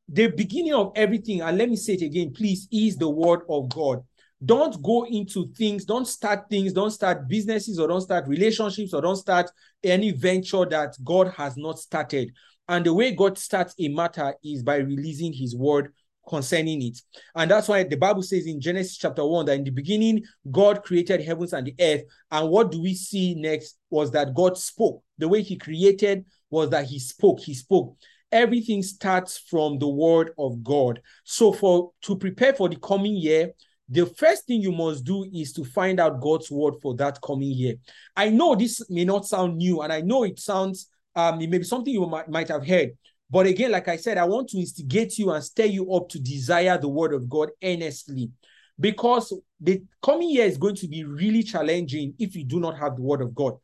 The 0.09 0.29
beginning 0.29 0.75
of 0.75 0.93
everything, 0.95 1.41
and 1.41 1.57
let 1.57 1.71
me 1.71 1.77
say 1.77 1.95
it 1.95 2.03
again, 2.03 2.33
please, 2.33 2.69
is 2.71 2.97
the 2.97 3.09
word 3.09 3.41
of 3.49 3.69
God. 3.71 4.05
don't 4.45 4.83
go 4.83 5.07
into 5.07 5.53
things, 5.55 5.85
don't 5.85 6.07
start 6.07 6.49
things, 6.51 6.73
don't 6.73 6.91
start 6.91 7.29
businesses 7.29 7.79
or 7.79 7.89
don't 7.89 8.01
start 8.01 8.27
relationships 8.27 8.93
or 8.93 9.01
don't 9.01 9.17
start 9.17 9.51
any 9.85 10.11
venture 10.11 10.65
that 10.67 10.97
God 11.05 11.29
has 11.37 11.57
not 11.57 11.79
started. 11.79 12.33
And 12.69 12.85
the 12.85 12.95
way 12.95 13.13
God 13.13 13.39
starts 13.39 13.75
a 13.79 13.89
matter 13.89 14.35
is 14.45 14.63
by 14.63 14.77
releasing 14.77 15.33
his 15.33 15.55
word 15.57 15.93
concerning 16.29 16.83
it. 16.83 17.01
And 17.35 17.51
that's 17.51 17.69
why 17.69 17.85
the 17.85 17.97
Bible 17.97 18.23
says 18.23 18.47
in 18.47 18.61
Genesis 18.61 18.97
chapter 18.97 19.25
1 19.25 19.47
that 19.47 19.55
in 19.57 19.65
the 19.65 19.71
beginning, 19.71 20.25
God 20.51 20.83
created 20.83 21.23
heavens 21.23 21.53
and 21.53 21.67
the 21.67 21.75
earth. 21.81 22.03
And 22.31 22.49
what 22.49 22.71
do 22.71 22.81
we 22.81 22.95
see 22.95 23.35
next 23.35 23.79
was 23.91 24.11
that 24.13 24.35
God 24.35 24.57
spoke. 24.57 25.03
The 25.19 25.29
way 25.29 25.43
he 25.43 25.57
created 25.57 26.25
was 26.51 26.71
that 26.71 26.87
he 26.87 26.99
spoke. 26.99 27.41
He 27.41 27.55
spoke. 27.55 27.97
Everything 28.31 28.83
starts 28.83 29.39
from 29.39 29.79
the 29.79 29.89
word 29.89 30.31
of 30.39 30.63
God. 30.65 31.01
So 31.25 31.53
for 31.53 31.93
to 32.03 32.17
prepare 32.17 32.55
for 32.55 32.69
the 32.69 32.77
coming 32.77 33.17
year, 33.17 33.53
the 33.89 34.07
first 34.07 34.47
thing 34.47 34.63
you 34.63 34.73
must 34.73 35.05
do 35.05 35.29
is 35.35 35.53
to 35.53 35.65
find 35.65 36.01
out 36.01 36.21
God's 36.21 36.51
word 36.51 36.75
for 36.81 36.95
that 36.97 37.21
coming 37.21 37.51
year. 37.51 37.75
I 38.17 38.31
know 38.31 38.55
this 38.55 38.89
may 38.89 39.05
not 39.05 39.27
sound 39.27 39.59
new, 39.59 39.83
and 39.83 39.93
I 39.93 40.01
know 40.01 40.25
it 40.25 40.39
sounds 40.39 40.89
um, 41.15 41.41
it 41.41 41.51
may 41.51 41.59
be 41.59 41.65
something 41.65 41.93
you 41.93 42.07
might, 42.07 42.29
might 42.29 42.49
have 42.49 42.67
heard. 42.67 42.93
But 43.33 43.47
again, 43.47 43.71
like 43.71 43.89
I 43.89 43.97
said, 43.97 44.19
I 44.19 44.25
want 44.27 44.51
to 44.51 44.59
instigate 44.59 45.17
you 45.17 45.31
and 45.31 45.43
stir 45.43 45.65
you 45.65 45.91
up 45.95 46.11
to 46.11 46.21
desire 46.21 46.77
the 46.77 46.89
word 46.89 47.15
of 47.15 47.31
God 47.31 47.49
earnestly. 47.65 48.31
Because 48.79 49.33
the 49.59 49.83
coming 50.03 50.29
year 50.29 50.45
is 50.45 50.59
going 50.59 50.75
to 50.77 50.87
be 50.87 51.05
really 51.05 51.43
challenging 51.43 52.13
if 52.19 52.37
you 52.37 52.45
do 52.45 52.61
not 52.61 52.79
have 52.79 52.97
the 52.97 53.03
word 53.03 53.23
of 53.23 53.35
God. 53.35 53.55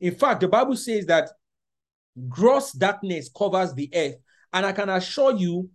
In 0.00 0.16
fact, 0.16 0.40
the 0.40 0.48
Bible 0.48 0.74
says 0.74 1.06
that 1.06 1.30
gross 2.28 2.72
darkness 2.72 3.30
covers 3.36 3.72
the 3.72 3.88
earth. 3.94 4.16
And 4.52 4.66
I 4.66 4.72
can 4.72 4.88
assure 4.88 5.36
you, 5.36 5.70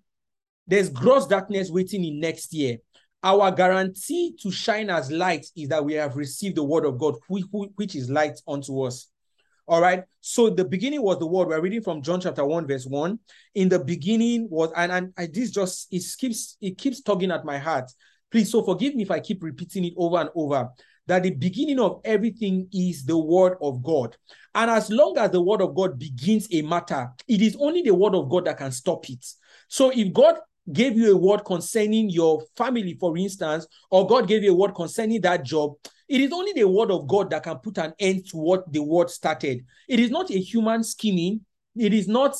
there's 0.67 0.89
gross 0.89 1.25
darkness 1.25 1.69
waiting 1.71 2.03
in 2.03 2.19
next 2.19 2.53
year. 2.53 2.79
Our 3.23 3.51
guarantee 3.51 4.35
to 4.41 4.51
shine 4.51 4.89
as 4.89 5.11
light 5.11 5.45
is 5.55 5.69
that 5.69 5.85
we 5.85 5.93
have 5.93 6.17
received 6.17 6.57
the 6.57 6.63
word 6.63 6.83
of 6.83 6.97
God, 6.97 7.15
which 7.29 7.95
is 7.95 8.09
light 8.09 8.37
unto 8.45 8.81
us. 8.81 9.07
All 9.69 9.81
right. 9.81 10.03
So 10.21 10.49
the 10.49 10.65
beginning 10.65 11.03
was 11.03 11.19
the 11.19 11.27
word. 11.27 11.49
We're 11.49 11.61
reading 11.61 11.83
from 11.83 12.01
John 12.01 12.19
chapter 12.19 12.43
1, 12.43 12.65
verse 12.65 12.87
1. 12.87 13.19
In 13.53 13.69
the 13.69 13.77
beginning 13.77 14.47
was, 14.49 14.71
and, 14.75 14.91
and 14.91 15.13
I, 15.15 15.27
this 15.31 15.51
just 15.51 15.93
it 15.93 16.03
keeps 16.17 16.57
it 16.59 16.75
keeps 16.75 17.01
tugging 17.01 17.29
at 17.29 17.45
my 17.45 17.59
heart. 17.59 17.91
Please, 18.31 18.51
so 18.51 18.63
forgive 18.63 18.95
me 18.95 19.03
if 19.03 19.11
I 19.11 19.19
keep 19.19 19.43
repeating 19.43 19.85
it 19.85 19.93
over 19.95 20.17
and 20.17 20.31
over. 20.33 20.69
That 21.05 21.21
the 21.21 21.29
beginning 21.29 21.79
of 21.79 22.01
everything 22.03 22.67
is 22.73 23.05
the 23.05 23.17
word 23.17 23.57
of 23.61 23.83
God. 23.83 24.17
And 24.55 24.71
as 24.71 24.89
long 24.89 25.19
as 25.19 25.29
the 25.29 25.41
word 25.41 25.61
of 25.61 25.75
God 25.75 25.99
begins 25.99 26.47
a 26.51 26.63
matter, 26.63 27.11
it 27.27 27.39
is 27.39 27.55
only 27.59 27.83
the 27.83 27.93
word 27.93 28.15
of 28.15 28.27
God 28.27 28.45
that 28.45 28.57
can 28.57 28.71
stop 28.71 29.07
it. 29.07 29.23
So 29.67 29.91
if 29.91 30.11
God 30.11 30.39
gave 30.73 30.97
you 30.97 31.13
a 31.13 31.17
word 31.17 31.45
concerning 31.45 32.09
your 32.09 32.41
family, 32.57 32.97
for 32.99 33.15
instance, 33.15 33.67
or 33.91 34.07
God 34.07 34.27
gave 34.27 34.43
you 34.43 34.51
a 34.51 34.55
word 34.55 34.73
concerning 34.73 35.21
that 35.21 35.43
job, 35.43 35.73
it 36.09 36.21
is 36.21 36.33
only 36.33 36.53
the 36.53 36.67
word 36.67 36.91
of 36.91 37.07
God 37.07 37.29
that 37.29 37.43
can 37.43 37.57
put 37.57 37.77
an 37.77 37.93
end 37.99 38.27
to 38.29 38.37
what 38.37 38.71
the 38.71 38.81
word 38.81 39.09
started. 39.09 39.63
It 39.87 39.99
is 39.99 40.09
not 40.09 40.31
a 40.31 40.39
human 40.39 40.83
scheming, 40.83 41.41
it 41.77 41.93
is 41.93 42.07
not 42.07 42.35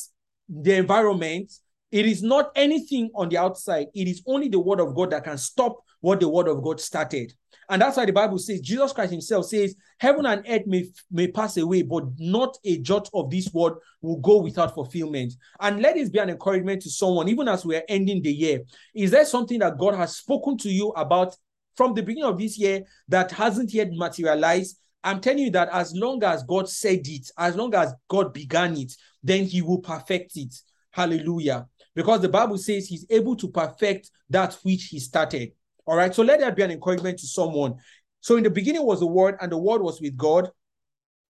the 0.48 0.74
environment, 0.74 1.52
it 1.92 2.04
is 2.04 2.22
not 2.22 2.50
anything 2.56 3.10
on 3.14 3.28
the 3.28 3.38
outside. 3.38 3.86
It 3.94 4.08
is 4.08 4.22
only 4.26 4.48
the 4.48 4.60
word 4.60 4.80
of 4.80 4.94
God 4.94 5.10
that 5.10 5.24
can 5.24 5.38
stop 5.38 5.76
what 6.00 6.20
the 6.20 6.28
word 6.28 6.48
of 6.48 6.62
God 6.62 6.80
started. 6.80 7.32
And 7.68 7.80
that's 7.80 7.96
why 7.96 8.04
the 8.04 8.12
Bible 8.12 8.38
says, 8.38 8.60
Jesus 8.60 8.92
Christ 8.92 9.12
himself 9.12 9.46
says, 9.46 9.76
heaven 9.98 10.26
and 10.26 10.44
earth 10.48 10.66
may, 10.66 10.88
may 11.10 11.28
pass 11.28 11.56
away, 11.56 11.82
but 11.82 12.04
not 12.18 12.58
a 12.64 12.78
jot 12.78 13.08
of 13.14 13.30
this 13.30 13.52
word 13.52 13.74
will 14.02 14.16
go 14.16 14.38
without 14.42 14.74
fulfillment. 14.74 15.34
And 15.60 15.80
let 15.80 15.94
this 15.94 16.10
be 16.10 16.18
an 16.18 16.30
encouragement 16.30 16.82
to 16.82 16.90
someone, 16.90 17.28
even 17.28 17.46
as 17.46 17.64
we 17.64 17.76
are 17.76 17.84
ending 17.88 18.22
the 18.22 18.32
year. 18.32 18.62
Is 18.92 19.12
there 19.12 19.24
something 19.24 19.60
that 19.60 19.78
God 19.78 19.94
has 19.94 20.16
spoken 20.16 20.58
to 20.58 20.68
you 20.68 20.88
about 20.90 21.36
from 21.80 21.94
the 21.94 22.02
beginning 22.02 22.28
of 22.28 22.38
this 22.38 22.58
year 22.58 22.82
that 23.08 23.30
hasn't 23.30 23.72
yet 23.72 23.88
materialized? 23.90 24.78
I'm 25.02 25.18
telling 25.18 25.44
you 25.44 25.50
that 25.52 25.70
as 25.72 25.94
long 25.94 26.22
as 26.22 26.42
God 26.42 26.68
said 26.68 27.00
it, 27.06 27.30
as 27.38 27.56
long 27.56 27.74
as 27.74 27.94
God 28.06 28.34
began 28.34 28.76
it, 28.76 28.92
then 29.22 29.46
he 29.46 29.62
will 29.62 29.78
perfect 29.78 30.32
it. 30.36 30.54
Hallelujah. 30.90 31.66
Because 31.94 32.20
the 32.20 32.28
Bible 32.28 32.58
says 32.58 32.86
he's 32.86 33.06
able 33.08 33.34
to 33.36 33.48
perfect 33.48 34.10
that 34.28 34.58
which 34.62 34.88
he 34.88 34.98
started. 34.98 35.52
All 35.86 35.96
right. 35.96 36.14
So 36.14 36.22
let 36.22 36.40
that 36.40 36.54
be 36.54 36.62
an 36.62 36.70
encouragement 36.70 37.18
to 37.20 37.26
someone. 37.26 37.76
So 38.20 38.36
in 38.36 38.42
the 38.42 38.50
beginning 38.50 38.84
was 38.84 39.00
the 39.00 39.06
word, 39.06 39.36
and 39.40 39.50
the 39.50 39.56
word 39.56 39.80
was 39.80 40.02
with 40.02 40.18
God, 40.18 40.50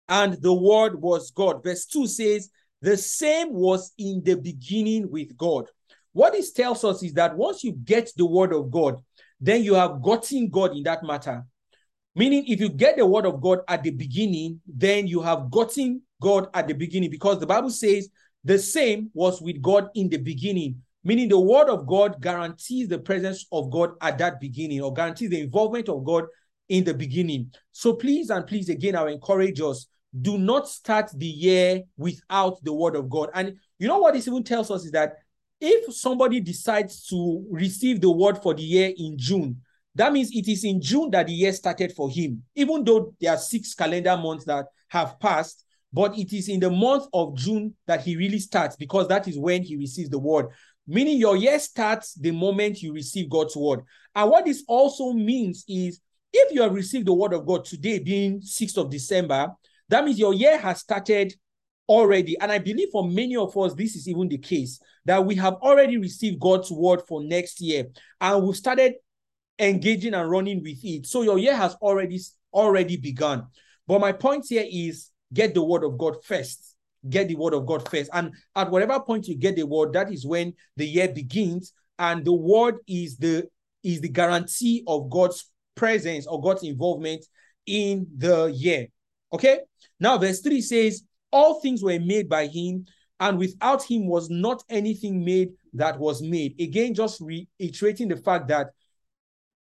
and 0.09 0.35
the 0.35 0.55
word 0.55 1.03
was 1.03 1.33
God. 1.33 1.65
Verse 1.65 1.87
2 1.87 2.07
says, 2.07 2.51
the 2.83 2.97
same 2.97 3.53
was 3.53 3.91
in 3.99 4.23
the 4.23 4.37
beginning 4.37 5.11
with 5.11 5.37
God. 5.37 5.65
What 6.13 6.35
this 6.35 6.53
tells 6.53 6.85
us 6.85 7.03
is 7.03 7.15
that 7.15 7.37
once 7.37 7.65
you 7.65 7.73
get 7.73 8.13
the 8.17 8.27
word 8.27 8.53
of 8.53 8.71
God, 8.71 9.03
then 9.41 9.63
you 9.63 9.75
have 9.75 10.03
gotten 10.03 10.49
God 10.49 10.77
in 10.77 10.83
that 10.85 11.03
matter. 11.03 11.45
Meaning, 12.15 12.47
if 12.47 12.61
you 12.61 12.71
get 12.71 12.97
the 12.97 13.07
word 13.07 13.27
of 13.27 13.41
God 13.43 13.61
at 13.69 13.83
the 13.83 13.91
beginning, 13.91 14.61
then 14.67 15.07
you 15.07 15.21
have 15.21 15.51
gotten 15.51 16.03
God 16.21 16.49
at 16.55 16.67
the 16.67 16.75
beginning 16.75 17.11
because 17.11 17.39
the 17.39 17.47
Bible 17.47 17.71
says 17.71 18.09
the 18.43 18.59
same 18.59 19.11
was 19.13 19.43
with 19.43 19.61
God 19.61 19.89
in 19.95 20.09
the 20.09 20.17
beginning 20.17 20.83
meaning 21.07 21.29
the 21.29 21.39
word 21.39 21.69
of 21.69 21.87
God 21.87 22.21
guarantees 22.21 22.89
the 22.89 22.99
presence 22.99 23.47
of 23.53 23.71
God 23.71 23.91
at 24.01 24.19
that 24.19 24.41
beginning 24.41 24.83
or 24.83 24.93
guarantees 24.93 25.31
the 25.31 25.41
involvement 25.41 25.89
of 25.89 26.05
God 26.05 26.25
in 26.69 26.83
the 26.83 26.93
beginning. 26.93 27.53
So 27.71 27.93
please 27.93 28.29
and 28.29 28.45
please 28.45 28.69
again, 28.69 28.97
I 28.97 29.11
encourage 29.11 29.61
us 29.61 29.87
do 30.21 30.37
not 30.37 30.69
start 30.69 31.11
the 31.15 31.27
year 31.27 31.83
without 31.97 32.63
the 32.65 32.73
word 32.73 32.97
of 32.97 33.09
God. 33.09 33.29
And 33.35 33.55
you 33.79 33.87
know 33.87 33.99
what 33.99 34.15
this 34.15 34.27
even 34.27 34.43
tells 34.43 34.69
us 34.71 34.85
is 34.85 34.91
that 34.93 35.13
if 35.61 35.95
somebody 35.95 36.41
decides 36.41 37.07
to 37.07 37.47
receive 37.51 38.01
the 38.01 38.11
word 38.11 38.39
for 38.39 38.55
the 38.55 38.63
year 38.63 38.93
in 38.97 39.17
June, 39.17 39.61
that 39.95 40.13
means 40.13 40.31
it 40.33 40.49
is 40.49 40.65
in 40.65 40.81
June 40.81 41.11
that 41.11 41.27
the 41.27 41.33
year 41.33 41.53
started 41.53 41.93
for 41.93 42.11
him, 42.11 42.43
even 42.55 42.85
though 42.85 43.15
there 43.21 43.33
are 43.33 43.39
six 43.39 43.75
calendar 43.75 44.17
months 44.17 44.45
that 44.45 44.67
have 44.89 45.19
passed. 45.19 45.65
But 45.93 46.19
it 46.19 46.33
is 46.33 46.49
in 46.49 46.61
the 46.61 46.69
month 46.69 47.05
of 47.15 47.37
June 47.37 47.75
that 47.87 48.03
he 48.03 48.17
really 48.17 48.39
starts 48.39 48.77
because 48.77 49.09
that 49.09 49.27
is 49.29 49.39
when 49.39 49.63
he 49.63 49.77
receives 49.77 50.11
the 50.11 50.19
word 50.19 50.49
meaning 50.87 51.19
your 51.19 51.37
year 51.37 51.59
starts 51.59 52.15
the 52.15 52.31
moment 52.31 52.83
you 52.83 52.93
receive 52.93 53.29
God's 53.29 53.57
word. 53.57 53.81
And 54.15 54.31
what 54.31 54.45
this 54.45 54.63
also 54.69 55.13
means 55.13 55.65
is 55.69 56.01
if 56.33 56.53
you 56.53 56.63
have 56.63 56.75
received 56.75 57.07
the 57.07 57.15
word 57.15 57.33
of 57.33 57.47
God 57.47 57.65
today, 57.65 57.99
being 57.99 58.41
6th 58.41 58.77
of 58.79 58.91
December, 58.91 59.53
that 59.89 60.05
means 60.05 60.19
your 60.19 60.35
year 60.35 60.59
has 60.59 60.81
started 60.81 61.35
already. 61.89 62.39
And 62.41 62.51
I 62.51 62.59
believe 62.59 62.89
for 62.93 63.09
many 63.09 63.37
of 63.37 63.57
us, 63.57 63.75
this 63.75 63.97
is 63.97 64.09
even 64.09 64.29
the 64.29 64.39
case 64.39 64.81
that 65.05 65.25
we 65.25 65.35
have 65.37 65.55
already 65.55 65.99
received 65.99 66.41
God's 66.41 66.71
word 66.71 67.03
for 67.07 67.23
next 67.23 67.61
year 67.61 67.87
and 68.21 68.45
we've 68.45 68.57
started 68.57 68.95
engaging 69.59 70.15
and 70.15 70.31
running 70.31 70.63
with 70.63 70.85
it. 70.85 71.07
So 71.07 71.23
your 71.23 71.39
year 71.39 71.57
has 71.57 71.75
already 71.77 72.21
already 72.53 72.97
begun. 72.97 73.47
But 73.87 74.01
my 74.01 74.13
point 74.13 74.47
here 74.49 74.67
is 74.69 75.11
get 75.33 75.55
the 75.55 75.63
word 75.63 75.85
of 75.85 75.99
God 75.99 76.25
first 76.25 76.77
get 77.09 77.29
the 77.29 77.37
word 77.37 77.55
of 77.55 77.67
God 77.67 77.89
first. 77.89 78.11
And 78.13 78.33
at 78.55 78.71
whatever 78.71 79.01
point 79.01 79.29
you 79.29 79.37
get 79.37 79.57
the 79.57 79.65
word, 79.65 79.93
that 79.93 80.13
is 80.13 80.27
when 80.27 80.55
the 80.77 80.87
year 80.87 81.09
begins. 81.09 81.73
And 81.99 82.25
the 82.25 82.33
word 82.33 82.77
is 82.87 83.17
the 83.17 83.49
is 83.83 84.01
the 84.01 84.09
guarantee 84.09 84.83
of 84.87 85.09
God's 85.09 85.51
presence 85.75 86.27
or 86.27 86.41
God's 86.41 86.65
involvement 86.65 87.25
in 87.67 88.07
the 88.17 88.47
year. 88.47 88.89
Okay. 89.33 89.61
Now, 90.01 90.19
verse 90.19 90.41
3 90.41 90.61
says, 90.61 91.03
All 91.33 91.61
things 91.61 91.83
were 91.83 91.99
made 91.99 92.29
by 92.29 92.47
him, 92.47 92.87
and 93.21 93.39
without 93.39 93.83
him 93.83 94.07
was 94.07 94.31
not 94.31 94.63
anything 94.69 95.25
made 95.25 95.51
that 95.75 95.99
was 95.99 96.23
made. 96.23 96.61
Again, 96.61 96.95
just 96.95 97.21
reiterating 97.21 98.09
the 98.09 98.17
fact 98.17 98.49
that 98.49 98.69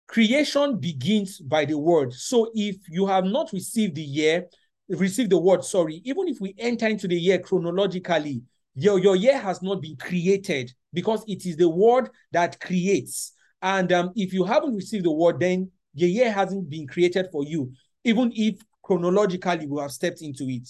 creation 0.07 0.77
begins 0.77 1.39
by 1.39 1.65
the 1.65 1.77
word. 1.77 2.13
So 2.13 2.51
if 2.53 2.77
you 2.89 3.05
have 3.07 3.25
not 3.25 3.51
received 3.53 3.95
the 3.95 4.01
year, 4.01 4.47
received 4.89 5.31
the 5.31 5.37
word, 5.37 5.63
sorry, 5.63 6.01
even 6.05 6.27
if 6.27 6.39
we 6.39 6.55
enter 6.57 6.87
into 6.87 7.07
the 7.07 7.19
year 7.19 7.39
chronologically, 7.39 8.41
your, 8.73 8.99
your 8.99 9.15
year 9.15 9.37
has 9.37 9.61
not 9.61 9.81
been 9.81 9.97
created 9.97 10.71
because 10.93 11.23
it 11.27 11.45
is 11.45 11.57
the 11.57 11.69
word 11.69 12.09
that 12.31 12.59
creates. 12.59 13.33
And 13.61 13.91
um, 13.91 14.11
if 14.15 14.33
you 14.33 14.43
haven't 14.45 14.75
received 14.75 15.05
the 15.05 15.11
word, 15.11 15.39
then 15.39 15.71
your 15.93 16.09
year 16.09 16.31
hasn't 16.31 16.69
been 16.69 16.87
created 16.87 17.27
for 17.31 17.43
you, 17.43 17.71
even 18.03 18.31
if 18.35 18.61
chronologically 18.83 19.67
we 19.67 19.81
have 19.81 19.91
stepped 19.91 20.21
into 20.21 20.45
it. 20.47 20.69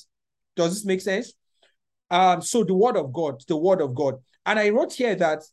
Does 0.57 0.73
this 0.73 0.85
make 0.85 1.01
sense? 1.01 1.33
Um, 2.09 2.41
so 2.41 2.63
the 2.63 2.73
word 2.73 2.97
of 2.97 3.13
God, 3.13 3.41
the 3.47 3.55
word 3.55 3.81
of 3.81 3.95
God. 3.95 4.15
And 4.45 4.59
I 4.59 4.69
wrote 4.69 4.93
here 4.93 5.15
that 5.15 5.43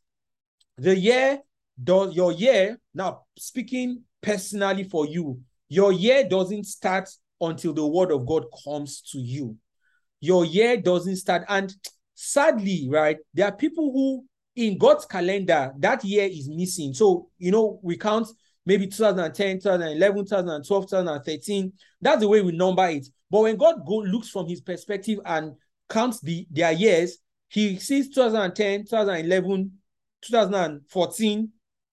the 0.77 0.97
year 0.97 1.39
does 1.83 2.15
your 2.15 2.33
year, 2.33 2.79
now 2.95 3.23
speaking 3.39 4.03
personally 4.21 4.85
for 4.85 5.07
you, 5.07 5.41
your 5.69 5.93
year 5.93 6.29
doesn't 6.29 6.65
start 6.65 7.09
until 7.41 7.73
the 7.73 7.87
word 7.87 8.11
of 8.11 8.27
God 8.27 8.45
comes 8.65 9.01
to 9.13 9.19
you. 9.19 9.57
Your 10.21 10.45
year 10.45 10.77
doesn't 10.77 11.17
start. 11.17 11.45
And 11.49 11.73
sadly, 12.15 12.89
right, 12.91 13.19
there 13.35 13.47
are 13.47 13.57
people 13.57 13.93
who 13.93 14.25
in 14.57 14.79
God's 14.79 15.05
calendar, 15.05 15.73
that 15.79 16.05
year 16.05 16.29
is 16.31 16.49
missing. 16.49 16.95
So, 16.95 17.29
you 17.39 17.51
know, 17.51 17.81
we 17.83 17.97
count 17.97 18.29
maybe 18.65 18.87
2010, 18.87 19.59
2011, 19.59 20.25
2012, 20.25 20.85
2013. 20.91 21.73
That's 22.01 22.21
the 22.21 22.29
way 22.29 22.41
we 22.41 22.53
number 22.53 22.87
it. 22.89 23.07
But 23.35 23.41
when 23.41 23.57
God 23.57 23.85
go, 23.85 23.97
looks 23.97 24.29
from 24.29 24.47
his 24.47 24.61
perspective 24.61 25.19
and 25.25 25.57
counts 25.91 26.21
the 26.21 26.47
their 26.53 26.71
years, 26.71 27.19
he 27.49 27.81
sees 27.81 28.15
2010, 28.15 28.85
2011, 28.85 29.73
2014, 30.25 31.51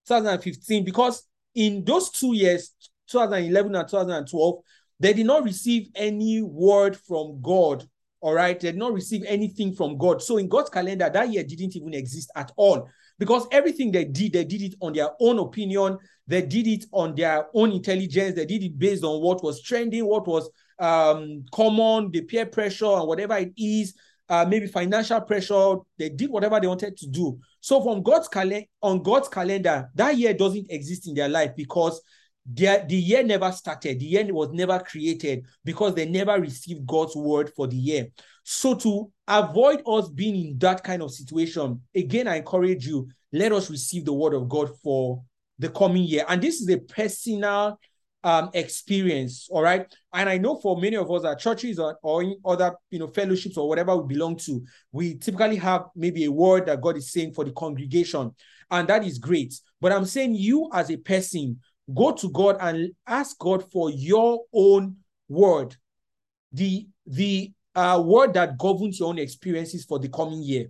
2015, 0.08 0.86
because 0.86 1.28
in 1.56 1.84
those 1.84 2.12
two 2.12 2.36
years, 2.36 2.76
2011 3.10 3.74
and 3.74 3.88
2012, 3.90 4.56
they 5.00 5.14
did 5.14 5.26
not 5.26 5.44
receive 5.44 5.88
any 5.96 6.44
word 6.44 6.96
from 6.96 7.42
God. 7.42 7.90
All 8.20 8.36
right. 8.36 8.60
They 8.60 8.74
did 8.74 8.78
not 8.78 8.94
receive 8.94 9.24
anything 9.26 9.74
from 9.74 9.98
God. 9.98 10.22
So 10.22 10.38
in 10.38 10.48
God's 10.48 10.70
calendar, 10.70 11.10
that 11.12 11.32
year 11.32 11.44
didn't 11.44 11.76
even 11.76 11.96
exist 11.96 12.32
at 12.36 12.52
all 12.56 12.88
because 13.18 13.48
everything 13.52 13.92
they 13.92 14.06
did, 14.06 14.34
they 14.34 14.44
did 14.44 14.62
it 14.62 14.76
on 14.80 14.94
their 14.94 15.10
own 15.20 15.40
opinion. 15.40 15.98
They 16.28 16.44
did 16.44 16.68
it 16.68 16.86
on 16.92 17.16
their 17.16 17.48
own 17.56 17.72
intelligence. 17.72 18.36
They 18.36 18.46
did 18.46 18.62
it 18.62 18.78
based 18.78 19.04
on 19.04 19.24
what 19.24 19.44
was 19.44 19.64
trending, 19.64 20.06
what 20.06 20.28
was 20.28 20.48
um, 20.82 21.46
common, 21.52 22.12
the 22.12 22.22
peer 22.22 22.46
pressure, 22.46 22.86
and 22.86 23.08
whatever 23.08 23.38
it 23.38 23.54
is. 23.58 23.94
Uh, 24.28 24.46
maybe 24.48 24.66
financial 24.66 25.20
pressure. 25.22 25.76
They 26.00 26.10
did 26.10 26.30
whatever 26.30 26.60
they 26.60 26.68
wanted 26.68 26.96
to 26.98 27.08
do. 27.08 27.38
So 27.60 27.82
from 27.82 28.02
God's 28.02 28.30
calendar, 28.30 28.66
on 28.82 29.04
God's 29.04 29.28
calendar, 29.28 29.90
that 29.94 30.18
year 30.18 30.34
doesn't 30.34 30.72
exist 30.72 31.08
in 31.08 31.14
their 31.14 31.28
life 31.28 31.52
because 31.56 32.02
the, 32.46 32.86
the 32.88 32.96
year 32.96 33.24
never 33.24 33.52
started. 33.52 34.00
The 34.00 34.06
year 34.06 34.34
was 34.34 34.50
never 34.52 34.80
created 34.80 35.46
because 35.64 35.96
they 35.96 36.06
never 36.06 36.40
received 36.40 36.88
God's 36.88 37.16
word 37.16 37.52
for 37.56 37.68
the 37.68 37.76
year. 37.76 38.08
So 38.44 38.74
to 38.76 39.12
avoid 39.28 39.84
us 39.86 40.10
being 40.10 40.36
in 40.36 40.58
that 40.60 40.84
kind 40.84 41.02
of 41.02 41.12
situation, 41.12 41.82
again, 41.94 42.28
I 42.28 42.38
encourage 42.38 42.88
you, 42.88 43.10
let 43.32 43.52
us 43.52 43.70
receive 43.70 44.06
the 44.06 44.14
word 44.14 44.34
of 44.34 44.50
God 44.50 44.72
for 44.82 45.22
the 45.60 45.70
coming 45.70 46.04
year. 46.04 46.26
And 46.28 46.42
this 46.42 46.62
is 46.62 46.70
a 46.70 46.78
personal 46.78 47.80
um, 48.24 48.50
experience, 48.54 49.48
all 49.50 49.62
right? 49.62 49.92
And 50.13 50.30
I 50.30 50.38
know 50.38 50.60
for 50.60 50.80
many 50.80 50.96
of 50.96 51.10
us 51.12 51.25
at 51.25 51.40
churches 51.40 51.80
or, 51.80 51.98
or 52.01 52.24
in 52.24 52.38
other, 52.46 52.74
you 52.90 53.00
know, 53.00 53.08
fellowships 53.08 53.58
or 53.58 53.68
whatever 53.68 53.96
we 53.98 54.13
belong 54.13 54.38
to, 54.38 54.63
we 54.92 55.18
typically 55.18 55.56
have 55.58 55.86
maybe 55.96 56.25
a 56.25 56.32
word 56.32 56.68
that 56.68 56.82
God 56.82 56.98
is 56.98 57.12
saying 57.12 57.34
for 57.34 57.44
the 57.44 57.51
congregation, 57.51 58.32
and 58.70 58.88
that 58.88 59.04
is 59.04 59.18
great. 59.18 59.54
But 59.80 59.92
I'm 59.92 60.06
saying 60.06 60.36
you 60.36 60.70
as 60.74 60.92
a 60.92 60.98
person, 60.98 61.60
go 61.94 62.12
to 62.12 62.30
God 62.30 62.58
and 62.60 62.92
ask 63.08 63.38
God 63.40 63.70
for 63.72 63.90
your 63.90 64.42
own 64.54 64.98
word, 65.28 65.75
the 66.51 66.88
the 67.06 67.51
uh, 67.75 68.01
word 68.06 68.34
that 68.34 68.58
governs 68.58 69.00
your 69.00 69.10
own 69.10 69.18
experiences 69.18 69.86
for 69.86 69.98
the 70.00 70.10
coming 70.10 70.44
year. 70.44 70.68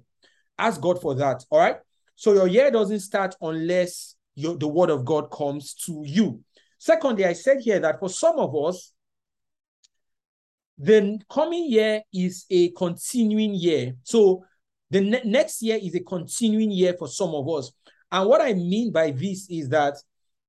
Ask 0.57 0.79
God 0.79 1.01
for 1.01 1.15
that. 1.15 1.43
All 1.49 1.59
right. 1.59 1.77
So 2.15 2.33
your 2.33 2.47
year 2.47 2.69
doesn't 2.69 2.99
start 2.99 3.35
unless 3.41 4.15
your, 4.35 4.55
the 4.55 4.67
word 4.67 4.89
of 4.91 5.03
God 5.05 5.31
comes 5.31 5.73
to 5.85 6.03
you. 6.05 6.41
Secondly, 6.83 7.25
I 7.25 7.33
said 7.33 7.57
here 7.61 7.79
that 7.79 7.99
for 7.99 8.09
some 8.09 8.39
of 8.39 8.55
us, 8.55 8.91
the 10.79 11.19
coming 11.29 11.69
year 11.69 12.01
is 12.11 12.47
a 12.49 12.71
continuing 12.71 13.53
year. 13.53 13.93
So 14.01 14.43
the 14.89 15.01
ne- 15.01 15.21
next 15.23 15.61
year 15.61 15.77
is 15.79 15.93
a 15.93 15.99
continuing 15.99 16.71
year 16.71 16.95
for 16.97 17.07
some 17.07 17.35
of 17.35 17.47
us. 17.49 17.71
And 18.11 18.27
what 18.27 18.41
I 18.41 18.53
mean 18.55 18.91
by 18.91 19.11
this 19.11 19.47
is 19.47 19.69
that 19.69 19.93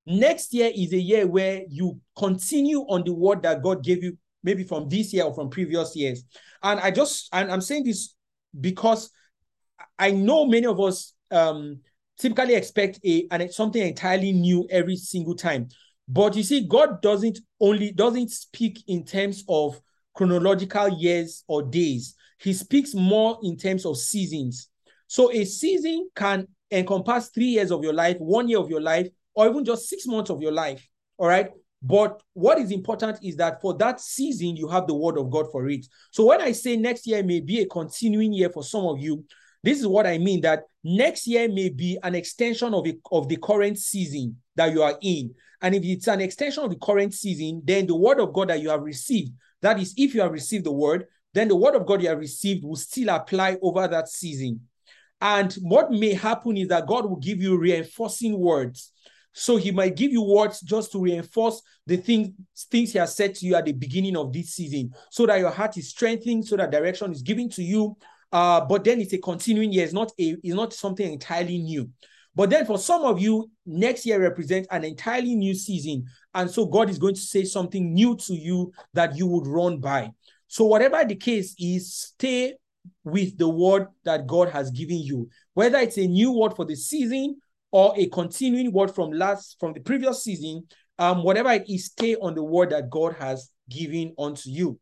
next 0.06 0.54
year 0.54 0.70
is 0.74 0.94
a 0.94 0.98
year 0.98 1.26
where 1.26 1.64
you 1.68 2.00
continue 2.16 2.78
on 2.88 3.04
the 3.04 3.12
word 3.12 3.42
that 3.42 3.62
God 3.62 3.84
gave 3.84 4.02
you, 4.02 4.16
maybe 4.42 4.64
from 4.64 4.88
this 4.88 5.12
year 5.12 5.24
or 5.24 5.34
from 5.34 5.50
previous 5.50 5.94
years. 5.94 6.24
And 6.62 6.80
I 6.80 6.92
just, 6.92 7.28
and 7.34 7.52
I'm 7.52 7.60
saying 7.60 7.84
this 7.84 8.14
because 8.58 9.10
I 9.98 10.12
know 10.12 10.46
many 10.46 10.64
of 10.64 10.80
us 10.80 11.12
um, 11.30 11.80
typically 12.18 12.54
expect 12.54 13.00
a 13.04 13.26
and 13.30 13.52
something 13.52 13.86
entirely 13.86 14.32
new 14.32 14.66
every 14.70 14.96
single 14.96 15.34
time. 15.34 15.68
But 16.12 16.36
you 16.36 16.42
see, 16.42 16.66
God 16.66 17.00
doesn't 17.00 17.38
only 17.58 17.90
doesn't 17.90 18.30
speak 18.30 18.84
in 18.86 19.02
terms 19.02 19.44
of 19.48 19.80
chronological 20.14 20.90
years 20.90 21.42
or 21.48 21.62
days. 21.62 22.14
He 22.38 22.52
speaks 22.52 22.94
more 22.94 23.38
in 23.42 23.56
terms 23.56 23.86
of 23.86 23.96
seasons. 23.96 24.68
So 25.06 25.32
a 25.32 25.44
season 25.46 26.10
can 26.14 26.48
encompass 26.70 27.28
three 27.28 27.46
years 27.46 27.70
of 27.70 27.82
your 27.82 27.94
life, 27.94 28.16
one 28.18 28.46
year 28.46 28.58
of 28.58 28.68
your 28.68 28.82
life, 28.82 29.08
or 29.34 29.48
even 29.48 29.64
just 29.64 29.88
six 29.88 30.06
months 30.06 30.30
of 30.30 30.42
your 30.42 30.52
life. 30.52 30.86
All 31.16 31.28
right. 31.28 31.48
But 31.82 32.22
what 32.34 32.58
is 32.58 32.72
important 32.72 33.18
is 33.22 33.36
that 33.36 33.62
for 33.62 33.74
that 33.78 33.98
season, 33.98 34.54
you 34.54 34.68
have 34.68 34.86
the 34.86 34.94
word 34.94 35.16
of 35.16 35.30
God 35.30 35.50
for 35.50 35.66
it. 35.70 35.86
So 36.10 36.26
when 36.26 36.42
I 36.42 36.52
say 36.52 36.76
next 36.76 37.06
year 37.06 37.22
may 37.22 37.40
be 37.40 37.60
a 37.60 37.66
continuing 37.66 38.34
year 38.34 38.50
for 38.50 38.62
some 38.62 38.84
of 38.84 39.00
you, 39.00 39.24
this 39.62 39.80
is 39.80 39.86
what 39.86 40.06
I 40.06 40.18
mean 40.18 40.42
that 40.42 40.64
next 40.84 41.26
year 41.26 41.48
may 41.48 41.70
be 41.70 41.98
an 42.02 42.14
extension 42.14 42.74
of, 42.74 42.86
a, 42.86 42.94
of 43.10 43.28
the 43.28 43.36
current 43.36 43.78
season 43.78 44.36
that 44.56 44.72
you 44.72 44.82
are 44.82 44.98
in. 45.00 45.34
And 45.62 45.74
if 45.74 45.84
it's 45.84 46.08
an 46.08 46.20
extension 46.20 46.64
of 46.64 46.70
the 46.70 46.76
current 46.76 47.14
season, 47.14 47.62
then 47.64 47.86
the 47.86 47.96
word 47.96 48.20
of 48.20 48.32
God 48.32 48.48
that 48.48 48.60
you 48.60 48.68
have 48.68 48.82
received, 48.82 49.32
that 49.60 49.78
is, 49.78 49.94
if 49.96 50.14
you 50.14 50.20
have 50.20 50.32
received 50.32 50.66
the 50.66 50.72
word, 50.72 51.06
then 51.32 51.48
the 51.48 51.56
word 51.56 51.76
of 51.76 51.86
God 51.86 52.02
you 52.02 52.08
have 52.08 52.18
received 52.18 52.64
will 52.64 52.76
still 52.76 53.08
apply 53.08 53.56
over 53.62 53.86
that 53.88 54.08
season. 54.08 54.60
And 55.20 55.52
what 55.62 55.92
may 55.92 56.14
happen 56.14 56.56
is 56.56 56.68
that 56.68 56.86
God 56.86 57.06
will 57.06 57.16
give 57.16 57.40
you 57.40 57.56
reinforcing 57.56 58.36
words. 58.36 58.92
So 59.32 59.56
he 59.56 59.70
might 59.70 59.96
give 59.96 60.10
you 60.10 60.22
words 60.22 60.60
just 60.60 60.92
to 60.92 61.00
reinforce 61.00 61.62
the 61.86 61.96
things, 61.96 62.30
things 62.70 62.92
he 62.92 62.98
has 62.98 63.16
said 63.16 63.34
to 63.36 63.46
you 63.46 63.54
at 63.54 63.64
the 63.64 63.72
beginning 63.72 64.16
of 64.16 64.32
this 64.32 64.50
season, 64.54 64.92
so 65.10 65.24
that 65.26 65.38
your 65.38 65.50
heart 65.50 65.78
is 65.78 65.88
strengthened, 65.88 66.46
so 66.46 66.56
that 66.56 66.70
direction 66.70 67.12
is 67.12 67.22
given 67.22 67.48
to 67.50 67.62
you, 67.62 67.96
uh, 68.32 68.60
but 68.62 68.84
then 68.84 69.00
it's 69.00 69.12
a 69.12 69.18
continuing 69.18 69.72
year. 69.72 69.84
It's 69.84 69.92
not 69.92 70.10
a 70.18 70.36
it's 70.42 70.54
not 70.54 70.72
something 70.72 71.10
entirely 71.10 71.58
new. 71.58 71.88
But 72.34 72.50
then 72.50 72.64
for 72.64 72.78
some 72.78 73.02
of 73.02 73.20
you, 73.20 73.50
next 73.66 74.06
year 74.06 74.20
represents 74.20 74.68
an 74.70 74.84
entirely 74.84 75.34
new 75.34 75.54
season. 75.54 76.06
And 76.34 76.50
so 76.50 76.64
God 76.64 76.88
is 76.88 76.98
going 76.98 77.14
to 77.14 77.20
say 77.20 77.44
something 77.44 77.92
new 77.92 78.16
to 78.16 78.34
you 78.34 78.72
that 78.94 79.16
you 79.16 79.26
would 79.26 79.46
run 79.46 79.78
by. 79.78 80.10
So 80.46 80.64
whatever 80.64 81.04
the 81.04 81.16
case 81.16 81.54
is, 81.58 81.94
stay 81.94 82.54
with 83.04 83.36
the 83.38 83.48
word 83.48 83.88
that 84.04 84.26
God 84.26 84.48
has 84.48 84.70
given 84.70 84.98
you. 84.98 85.28
Whether 85.54 85.78
it's 85.78 85.98
a 85.98 86.06
new 86.06 86.32
word 86.32 86.54
for 86.54 86.64
the 86.64 86.74
season 86.74 87.40
or 87.70 87.94
a 87.96 88.08
continuing 88.08 88.72
word 88.72 88.94
from 88.94 89.12
last 89.12 89.56
from 89.60 89.72
the 89.72 89.80
previous 89.80 90.24
season, 90.24 90.66
um, 90.98 91.22
whatever 91.22 91.50
it 91.52 91.68
is, 91.68 91.86
stay 91.86 92.16
on 92.16 92.34
the 92.34 92.42
word 92.42 92.70
that 92.70 92.90
God 92.90 93.16
has 93.18 93.50
given 93.68 94.14
unto 94.18 94.50
you. 94.50 94.78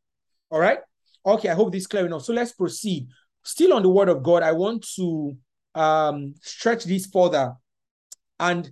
All 0.50 0.60
right. 0.60 0.78
Okay, 1.26 1.48
I 1.48 1.54
hope 1.54 1.72
this 1.72 1.82
is 1.82 1.86
clear 1.86 2.06
enough. 2.06 2.22
So 2.22 2.32
let's 2.32 2.52
proceed 2.52 3.08
still 3.42 3.72
on 3.72 3.82
the 3.82 3.88
word 3.88 4.08
of 4.08 4.22
God, 4.22 4.42
I 4.42 4.52
want 4.52 4.86
to 4.96 5.36
um, 5.74 6.34
stretch 6.40 6.84
this 6.84 7.06
further 7.06 7.54
and 8.38 8.70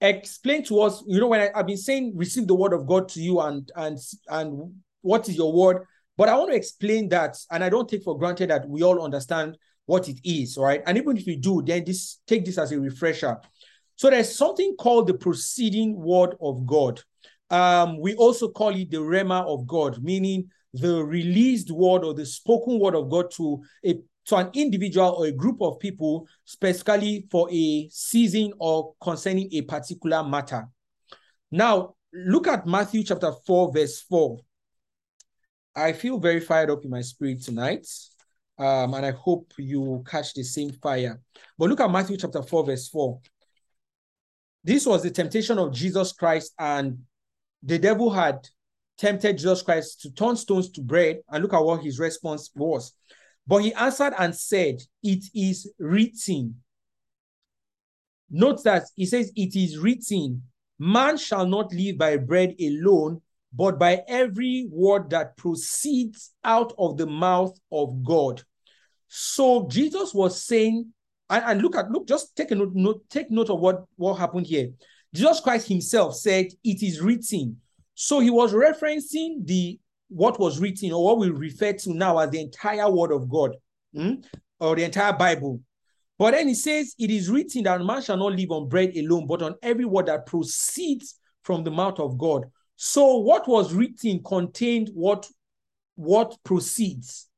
explain 0.00 0.64
to 0.64 0.80
us. 0.80 1.02
You 1.06 1.20
know, 1.20 1.28
when 1.28 1.40
I, 1.40 1.50
have 1.54 1.66
been 1.66 1.76
saying 1.76 2.12
receive 2.14 2.46
the 2.46 2.54
word 2.54 2.72
of 2.72 2.86
God 2.86 3.08
to 3.10 3.20
you 3.20 3.40
and 3.40 3.70
and 3.76 3.98
and 4.28 4.74
what 5.02 5.28
is 5.28 5.36
your 5.36 5.52
word, 5.52 5.84
but 6.16 6.28
I 6.28 6.36
want 6.36 6.50
to 6.50 6.56
explain 6.56 7.08
that, 7.10 7.36
and 7.50 7.62
I 7.62 7.68
don't 7.68 7.88
take 7.88 8.02
for 8.02 8.18
granted 8.18 8.50
that 8.50 8.68
we 8.68 8.82
all 8.82 9.02
understand 9.02 9.56
what 9.86 10.08
it 10.08 10.18
is, 10.24 10.58
right? 10.58 10.82
And 10.86 10.98
even 10.98 11.16
if 11.16 11.26
we 11.26 11.36
do, 11.36 11.62
then 11.62 11.84
this 11.84 12.20
take 12.26 12.44
this 12.44 12.58
as 12.58 12.72
a 12.72 12.80
refresher. 12.80 13.38
So 13.94 14.10
there's 14.10 14.34
something 14.34 14.74
called 14.78 15.06
the 15.06 15.14
proceeding 15.14 15.96
word 15.96 16.36
of 16.40 16.66
God. 16.66 17.00
Um, 17.48 18.00
we 18.00 18.14
also 18.16 18.48
call 18.48 18.74
it 18.74 18.90
the 18.90 18.98
rhema 18.98 19.46
of 19.46 19.66
God, 19.66 20.02
meaning 20.02 20.50
the 20.74 21.02
released 21.02 21.70
word 21.70 22.04
or 22.04 22.12
the 22.12 22.26
spoken 22.26 22.78
word 22.78 22.94
of 22.94 23.08
God 23.08 23.30
to 23.32 23.62
a 23.84 23.98
to 24.26 24.36
an 24.36 24.50
individual 24.54 25.16
or 25.18 25.26
a 25.26 25.32
group 25.32 25.60
of 25.60 25.78
people, 25.78 26.26
specifically 26.44 27.26
for 27.30 27.48
a 27.50 27.88
season 27.90 28.52
or 28.58 28.94
concerning 29.00 29.48
a 29.52 29.62
particular 29.62 30.22
matter. 30.24 30.68
Now, 31.50 31.94
look 32.12 32.46
at 32.48 32.66
Matthew 32.66 33.04
chapter 33.04 33.32
4, 33.46 33.72
verse 33.72 34.00
4. 34.02 34.38
I 35.76 35.92
feel 35.92 36.18
very 36.18 36.40
fired 36.40 36.70
up 36.70 36.84
in 36.84 36.90
my 36.90 37.02
spirit 37.02 37.42
tonight. 37.42 37.86
Um, 38.58 38.94
and 38.94 39.04
I 39.04 39.10
hope 39.10 39.52
you 39.58 40.02
catch 40.08 40.32
the 40.32 40.42
same 40.42 40.72
fire. 40.72 41.20
But 41.58 41.68
look 41.68 41.80
at 41.80 41.90
Matthew 41.90 42.16
chapter 42.16 42.42
4, 42.42 42.64
verse 42.64 42.88
4. 42.88 43.20
This 44.64 44.86
was 44.86 45.02
the 45.02 45.10
temptation 45.10 45.58
of 45.58 45.72
Jesus 45.72 46.12
Christ, 46.12 46.52
and 46.58 46.98
the 47.62 47.78
devil 47.78 48.10
had 48.10 48.48
tempted 48.98 49.36
Jesus 49.36 49.62
Christ 49.62 50.00
to 50.00 50.10
turn 50.10 50.36
stones 50.36 50.70
to 50.70 50.80
bread. 50.80 51.18
And 51.30 51.42
look 51.42 51.52
at 51.52 51.62
what 51.62 51.84
his 51.84 51.98
response 51.98 52.50
was. 52.56 52.92
But 53.46 53.58
he 53.58 53.72
answered 53.74 54.14
and 54.18 54.34
said, 54.34 54.82
It 55.02 55.24
is 55.34 55.72
written. 55.78 56.62
Note 58.30 58.64
that 58.64 58.84
he 58.96 59.06
says, 59.06 59.32
It 59.36 59.54
is 59.54 59.78
written, 59.78 60.42
Man 60.78 61.16
shall 61.16 61.46
not 61.46 61.72
live 61.72 61.96
by 61.98 62.16
bread 62.16 62.54
alone, 62.60 63.22
but 63.52 63.78
by 63.78 64.02
every 64.08 64.66
word 64.70 65.10
that 65.10 65.36
proceeds 65.36 66.32
out 66.44 66.72
of 66.78 66.96
the 66.96 67.06
mouth 67.06 67.58
of 67.70 68.04
God. 68.04 68.42
So 69.08 69.68
Jesus 69.68 70.12
was 70.12 70.42
saying, 70.42 70.92
and, 71.30 71.44
and 71.44 71.62
look 71.62 71.76
at 71.76 71.90
look, 71.90 72.06
just 72.06 72.36
take 72.36 72.50
a 72.50 72.54
note, 72.54 72.74
note, 72.74 73.08
take 73.08 73.30
note 73.30 73.50
of 73.50 73.60
what, 73.60 73.84
what 73.96 74.14
happened 74.14 74.46
here. 74.46 74.70
Jesus 75.14 75.40
Christ 75.40 75.68
himself 75.68 76.16
said, 76.16 76.46
It 76.64 76.82
is 76.82 77.00
written. 77.00 77.60
So 77.94 78.20
he 78.20 78.30
was 78.30 78.52
referencing 78.52 79.46
the 79.46 79.78
what 80.08 80.38
was 80.38 80.60
written 80.60 80.92
or 80.92 81.04
what 81.04 81.18
we 81.18 81.30
refer 81.30 81.72
to 81.72 81.92
now 81.92 82.18
as 82.18 82.30
the 82.30 82.40
entire 82.40 82.90
word 82.90 83.12
of 83.12 83.28
God 83.28 83.56
hmm? 83.94 84.14
or 84.60 84.76
the 84.76 84.84
entire 84.84 85.12
Bible. 85.12 85.60
But 86.18 86.32
then 86.32 86.48
he 86.48 86.54
says, 86.54 86.94
It 86.98 87.10
is 87.10 87.28
written 87.28 87.64
that 87.64 87.84
man 87.84 88.02
shall 88.02 88.16
not 88.16 88.32
live 88.32 88.50
on 88.50 88.68
bread 88.68 88.96
alone, 88.96 89.26
but 89.26 89.42
on 89.42 89.56
every 89.62 89.84
word 89.84 90.06
that 90.06 90.26
proceeds 90.26 91.18
from 91.42 91.64
the 91.64 91.70
mouth 91.70 91.98
of 91.98 92.18
God. 92.18 92.44
So 92.76 93.18
what 93.18 93.48
was 93.48 93.72
written 93.72 94.22
contained 94.22 94.90
what, 94.94 95.28
what 95.94 96.36
proceeds. 96.44 97.28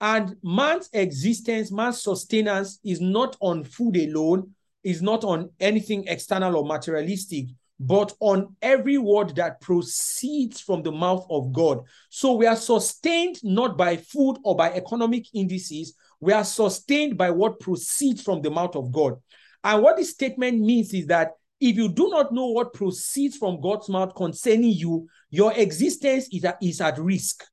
And 0.00 0.36
man's 0.42 0.90
existence, 0.92 1.72
man's 1.72 2.02
sustenance 2.02 2.78
is 2.84 3.00
not 3.00 3.36
on 3.40 3.64
food 3.64 3.96
alone, 3.96 4.50
is 4.82 5.00
not 5.00 5.24
on 5.24 5.50
anything 5.60 6.04
external 6.08 6.56
or 6.56 6.66
materialistic, 6.66 7.46
but 7.86 8.14
on 8.20 8.56
every 8.62 8.96
word 8.96 9.36
that 9.36 9.60
proceeds 9.60 10.60
from 10.60 10.82
the 10.82 10.92
mouth 10.92 11.26
of 11.28 11.52
God. 11.52 11.80
So 12.08 12.32
we 12.32 12.46
are 12.46 12.56
sustained 12.56 13.36
not 13.42 13.76
by 13.76 13.98
food 13.98 14.38
or 14.42 14.56
by 14.56 14.72
economic 14.72 15.26
indices, 15.34 15.94
we 16.20 16.32
are 16.32 16.44
sustained 16.44 17.18
by 17.18 17.30
what 17.30 17.60
proceeds 17.60 18.22
from 18.22 18.40
the 18.40 18.50
mouth 18.50 18.74
of 18.74 18.90
God. 18.90 19.14
And 19.62 19.82
what 19.82 19.96
this 19.98 20.10
statement 20.10 20.60
means 20.60 20.94
is 20.94 21.06
that 21.08 21.32
if 21.60 21.76
you 21.76 21.88
do 21.88 22.08
not 22.08 22.32
know 22.32 22.46
what 22.46 22.72
proceeds 22.72 23.36
from 23.36 23.60
God's 23.60 23.88
mouth 23.90 24.14
concerning 24.14 24.72
you, 24.72 25.06
your 25.30 25.52
existence 25.52 26.28
is 26.32 26.44
at, 26.44 26.56
is 26.62 26.80
at 26.80 26.98
risk. 26.98 27.44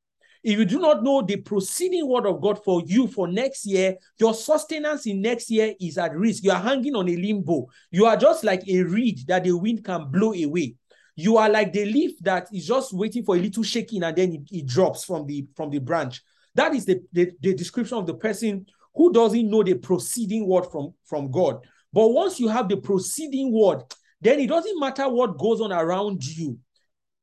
If 0.44 0.58
you 0.58 0.66
do 0.66 0.80
not 0.80 1.04
know 1.04 1.22
the 1.22 1.38
proceeding 1.38 2.08
word 2.08 2.26
of 2.26 2.42
God 2.42 2.64
for 2.64 2.82
you 2.82 3.08
for 3.08 3.28
next 3.28 3.66
year, 3.66 3.96
your 4.20 4.34
sustenance 4.34 5.06
in 5.06 5.22
next 5.22 5.52
year 5.52 5.74
is 5.80 5.98
at 5.98 6.16
risk. 6.16 6.44
You 6.44 6.52
are 6.52 6.62
hanging 6.62 6.96
on 6.96 7.08
a 7.08 7.16
limbo. 7.16 7.68
You 7.92 8.06
are 8.06 8.18
just 8.18 8.44
like 8.44 8.68
a 8.68 8.82
reed 8.82 9.20
that 9.28 9.44
the 9.44 9.56
wind 9.56 9.84
can 9.84 10.10
blow 10.10 10.34
away. 10.34 10.76
You 11.16 11.38
are 11.38 11.50
like 11.50 11.74
the 11.74 11.86
leaf 11.86 12.18
that 12.22 12.48
is 12.52 12.66
just 12.66 12.94
waiting 12.94 13.24
for 13.24 13.36
a 13.36 13.40
little 13.40 13.64
shaking 13.64 14.02
and 14.02 14.16
then 14.16 14.34
it, 14.34 14.42
it 14.52 14.66
drops 14.66 15.04
from 15.04 15.28
the 15.28 15.46
from 15.56 15.70
the 15.70 15.80
branch. 15.80 16.22
That 16.56 16.74
is 16.74 16.86
the, 16.86 17.02
the, 17.14 17.32
the 17.40 17.54
description 17.54 17.98
of 17.98 18.08
the 18.08 18.16
person 18.16 18.66
who 18.96 19.14
doesn't 19.14 19.50
know 19.50 19.64
the 19.64 19.76
proceeding 19.76 20.48
word 20.48 20.66
from, 20.72 20.94
from 21.06 21.32
God. 21.32 21.66
But 21.94 22.10
once 22.10 22.40
you 22.40 22.48
have 22.48 22.68
the 22.68 22.78
proceeding 22.78 23.54
word, 23.54 23.84
then 24.20 24.40
it 24.40 24.48
doesn't 24.48 24.80
matter 24.80 25.08
what 25.08 25.38
goes 25.38 25.62
on 25.62 25.72
around 25.72 26.24
you. 26.26 26.60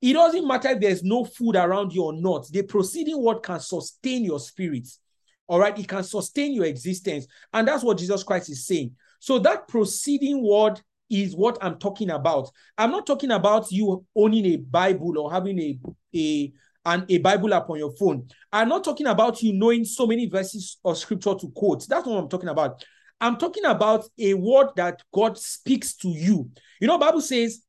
It 0.00 0.12
doesn't 0.12 0.46
matter 0.46 0.68
if 0.70 0.80
there's 0.80 1.02
no 1.02 1.24
food 1.24 1.56
around 1.56 1.92
you 1.92 2.04
or 2.04 2.12
not. 2.12 2.48
The 2.50 2.62
proceeding 2.62 3.22
word 3.22 3.42
can 3.42 3.60
sustain 3.60 4.24
your 4.24 4.38
spirit. 4.38 4.88
All 5.46 5.58
right. 5.58 5.76
It 5.76 5.88
can 5.88 6.04
sustain 6.04 6.52
your 6.52 6.66
existence. 6.66 7.26
And 7.52 7.66
that's 7.66 7.82
what 7.82 7.98
Jesus 7.98 8.22
Christ 8.22 8.50
is 8.50 8.66
saying. 8.66 8.92
So 9.18 9.38
that 9.40 9.66
proceeding 9.66 10.46
word 10.46 10.80
is 11.10 11.34
what 11.34 11.58
I'm 11.62 11.78
talking 11.78 12.10
about. 12.10 12.50
I'm 12.76 12.90
not 12.90 13.06
talking 13.06 13.30
about 13.30 13.72
you 13.72 14.04
owning 14.14 14.46
a 14.46 14.56
Bible 14.56 15.18
or 15.18 15.32
having 15.32 15.58
a, 15.58 15.78
a 16.14 16.52
and 16.84 17.04
a 17.10 17.18
Bible 17.18 17.52
app 17.52 17.68
on 17.70 17.78
your 17.78 17.94
phone. 17.96 18.28
I'm 18.52 18.68
not 18.68 18.84
talking 18.84 19.06
about 19.06 19.42
you 19.42 19.52
knowing 19.52 19.84
so 19.84 20.06
many 20.06 20.26
verses 20.26 20.78
of 20.84 20.96
scripture 20.96 21.34
to 21.34 21.50
quote. 21.50 21.86
That's 21.88 22.06
what 22.06 22.16
I'm 22.16 22.28
talking 22.28 22.48
about. 22.48 22.84
I'm 23.20 23.36
talking 23.36 23.64
about 23.64 24.06
a 24.18 24.34
word 24.34 24.68
that 24.76 25.02
God 25.12 25.36
speaks 25.36 25.94
to 25.96 26.08
you. 26.08 26.50
You 26.80 26.86
know, 26.86 26.98
Bible 26.98 27.20
says 27.20 27.62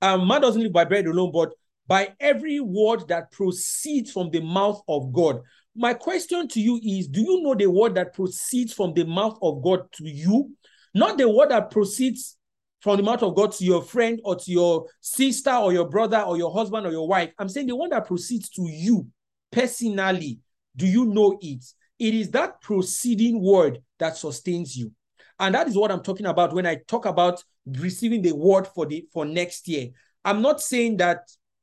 um, 0.00 0.26
man 0.26 0.40
doesn't 0.40 0.62
live 0.62 0.72
by 0.72 0.84
bread 0.84 1.06
alone, 1.06 1.32
but 1.32 1.52
by 1.86 2.14
every 2.20 2.60
word 2.60 3.08
that 3.08 3.32
proceeds 3.32 4.12
from 4.12 4.30
the 4.30 4.40
mouth 4.40 4.80
of 4.88 5.12
God. 5.12 5.40
My 5.74 5.94
question 5.94 6.48
to 6.48 6.60
you 6.60 6.80
is 6.84 7.08
Do 7.08 7.20
you 7.20 7.42
know 7.42 7.54
the 7.54 7.70
word 7.70 7.94
that 7.94 8.14
proceeds 8.14 8.72
from 8.72 8.94
the 8.94 9.04
mouth 9.04 9.38
of 9.42 9.62
God 9.62 9.90
to 9.94 10.04
you? 10.08 10.54
Not 10.94 11.18
the 11.18 11.28
word 11.28 11.50
that 11.50 11.70
proceeds 11.70 12.36
from 12.80 12.96
the 12.96 13.02
mouth 13.02 13.22
of 13.22 13.34
God 13.34 13.52
to 13.52 13.64
your 13.64 13.82
friend 13.82 14.20
or 14.24 14.36
to 14.36 14.50
your 14.50 14.86
sister 15.00 15.52
or 15.52 15.72
your 15.72 15.88
brother 15.88 16.20
or 16.20 16.36
your 16.36 16.52
husband 16.52 16.86
or 16.86 16.92
your 16.92 17.08
wife. 17.08 17.32
I'm 17.38 17.48
saying 17.48 17.66
the 17.66 17.76
one 17.76 17.90
that 17.90 18.06
proceeds 18.06 18.48
to 18.50 18.62
you 18.62 19.08
personally. 19.50 20.38
Do 20.76 20.86
you 20.86 21.06
know 21.06 21.38
it? 21.40 21.64
It 21.98 22.14
is 22.14 22.30
that 22.30 22.60
proceeding 22.60 23.42
word 23.42 23.80
that 23.98 24.16
sustains 24.16 24.76
you. 24.76 24.92
And 25.40 25.54
that 25.54 25.68
is 25.68 25.76
what 25.76 25.90
I'm 25.90 26.02
talking 26.02 26.26
about 26.26 26.52
when 26.52 26.66
I 26.66 26.76
talk 26.86 27.06
about 27.06 27.42
receiving 27.66 28.22
the 28.22 28.32
word 28.32 28.66
for 28.66 28.86
the 28.86 29.06
for 29.12 29.24
next 29.24 29.68
year. 29.68 29.88
I'm 30.24 30.42
not 30.42 30.60
saying 30.60 30.96
that 30.98 31.20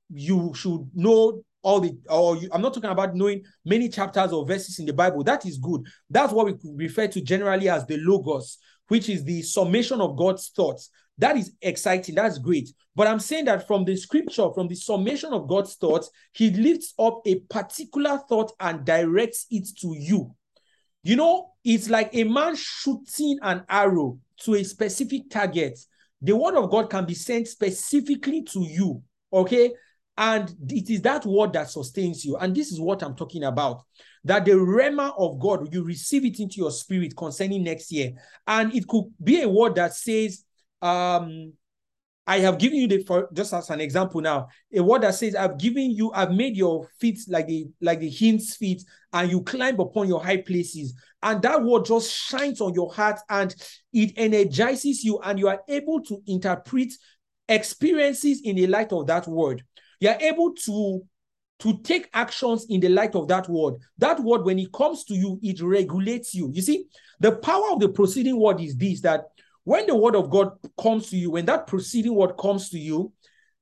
you 0.10 0.54
should 0.54 0.90
know 0.94 1.44
all 1.62 1.80
the 1.80 1.98
or 2.10 2.38
you, 2.38 2.48
I'm 2.52 2.62
not 2.62 2.74
talking 2.74 2.90
about 2.90 3.16
knowing 3.16 3.44
many 3.66 3.90
chapters 3.90 4.32
or 4.32 4.46
verses 4.46 4.80
in 4.80 4.86
the 4.86 4.94
Bible. 4.94 5.24
That 5.24 5.46
is 5.46 5.58
good. 5.58 5.82
That's 6.10 6.32
what 6.32 6.46
we 6.46 6.56
refer 6.76 7.08
to 7.08 7.22
generally 7.22 7.70
as 7.70 7.86
the 7.86 7.98
logos, 7.98 8.58
which 8.88 9.10
is 9.10 9.24
the 9.24 9.42
summation 9.42 10.00
of 10.00 10.16
God's 10.16 10.50
thoughts. 10.50 10.90
That 11.18 11.38
is 11.38 11.54
exciting. 11.62 12.16
That's 12.16 12.38
great. 12.38 12.70
But 12.96 13.08
I'm 13.08 13.20
saying 13.20 13.46
that 13.46 13.68
from 13.68 13.86
the 13.86 13.96
scripture, 13.96 14.50
from 14.54 14.68
the 14.68 14.76
summation 14.76 15.34
of 15.34 15.48
God's 15.48 15.76
thoughts, 15.76 16.10
He 16.34 16.52
lifts 16.52 16.94
up 17.00 17.22
a 17.26 17.40
particular 17.50 18.22
thought 18.30 18.52
and 18.60 18.86
directs 18.86 19.48
it 19.50 19.68
to 19.82 19.96
you. 19.98 20.36
You 21.04 21.16
know, 21.16 21.55
it's 21.65 21.89
like 21.89 22.12
a 22.13 22.23
man 22.23 22.56
shooting 22.56 23.39
an 23.41 23.63
arrow 23.67 24.19
to 24.41 24.54
a 24.54 24.63
specific 24.63 25.30
target. 25.30 25.80
The 26.21 26.36
word 26.36 26.56
of 26.56 26.69
God 26.69 26.89
can 26.89 27.06
be 27.06 27.15
sent 27.15 27.47
specifically 27.47 28.43
to 28.43 28.62
you, 28.62 29.01
okay? 29.34 29.73
And 30.17 30.54
it 30.69 30.89
is 30.89 31.01
that 31.01 31.25
word 31.25 31.54
that 31.54 31.69
sustains 31.69 32.23
you. 32.23 32.38
And 32.38 32.56
this 32.56 32.71
is 32.71 32.80
what 32.80 33.01
I'm 33.04 33.15
talking 33.15 33.43
about. 33.43 33.82
That 34.23 34.45
the 34.45 34.51
rhema 34.51 35.13
of 35.17 35.39
God, 35.39 35.73
you 35.73 35.84
receive 35.84 36.23
it 36.23 36.39
into 36.39 36.58
your 36.58 36.71
spirit 36.71 37.17
concerning 37.17 37.63
next 37.63 37.91
year. 37.91 38.13
And 38.47 38.73
it 38.73 38.88
could 38.88 39.06
be 39.21 39.41
a 39.41 39.49
word 39.49 39.75
that 39.75 39.93
says, 39.93 40.43
um, 40.82 41.54
I 42.28 42.40
have 42.40 42.58
given 42.58 42.80
you 42.80 42.88
the 42.88 43.04
for 43.04 43.30
just 43.34 43.54
as 43.54 43.70
an 43.70 43.80
example 43.80 44.20
now, 44.20 44.48
a 44.74 44.82
word 44.82 45.04
that 45.04 45.14
says, 45.14 45.36
I've 45.36 45.58
given 45.60 45.92
you, 45.92 46.12
I've 46.12 46.32
made 46.32 46.58
your 46.58 46.88
feet 47.00 47.20
like 47.28 47.48
the 47.48 47.68
like 47.82 48.00
the 48.00 48.10
hind's 48.10 48.56
feet, 48.56 48.84
and 49.14 49.30
you 49.30 49.44
climb 49.44 49.80
upon 49.80 50.08
your 50.08 50.24
high 50.24 50.42
places. 50.42 50.94
And 51.22 51.42
that 51.44 51.64
word 51.64 51.86
just 51.86 52.12
shines 52.12 52.62
on 52.62 52.74
your 52.74 52.92
heart 52.94 53.20
and 53.30 53.54
it 53.94 54.14
energizes 54.16 55.04
you, 55.04 55.20
and 55.20 55.38
you 55.38 55.48
are 55.48 55.62
able 55.68 56.02
to 56.04 56.22
interpret 56.26 56.94
experiences 57.48 58.42
in 58.44 58.56
the 58.56 58.68
light 58.68 58.92
of 58.92 59.06
that 59.08 59.28
word. 59.28 59.64
You 60.00 60.10
are 60.10 60.20
able 60.20 60.54
to 60.66 61.02
to 61.60 61.78
take 61.84 62.10
actions 62.14 62.66
in 62.70 62.82
the 62.82 62.90
light 62.90 63.16
of 63.16 63.28
that 63.28 63.48
word. 63.48 63.76
That 63.98 64.20
word, 64.20 64.44
when 64.44 64.60
it 64.60 64.74
comes 64.74 65.06
to 65.06 65.14
you, 65.14 65.40
it 65.42 65.62
regulates 65.62 66.34
you. 66.34 66.50
You 66.52 66.62
see, 66.62 66.86
the 67.20 67.34
power 67.34 67.72
of 67.72 67.80
the 67.80 67.90
proceeding 67.90 68.40
word 68.40 68.60
is 68.60 68.76
this 68.76 69.02
that 69.02 69.26
when 69.65 69.86
the 69.88 69.95
word 69.95 70.15
of 70.15 70.30
God 70.30 70.51
comes 70.80 71.10
to 71.10 71.17
you, 71.17 71.32
when 71.32 71.45
that 71.45 71.67
proceeding 71.67 72.15
word 72.15 72.38
comes 72.38 72.69
to 72.69 72.80
you, 72.80 73.12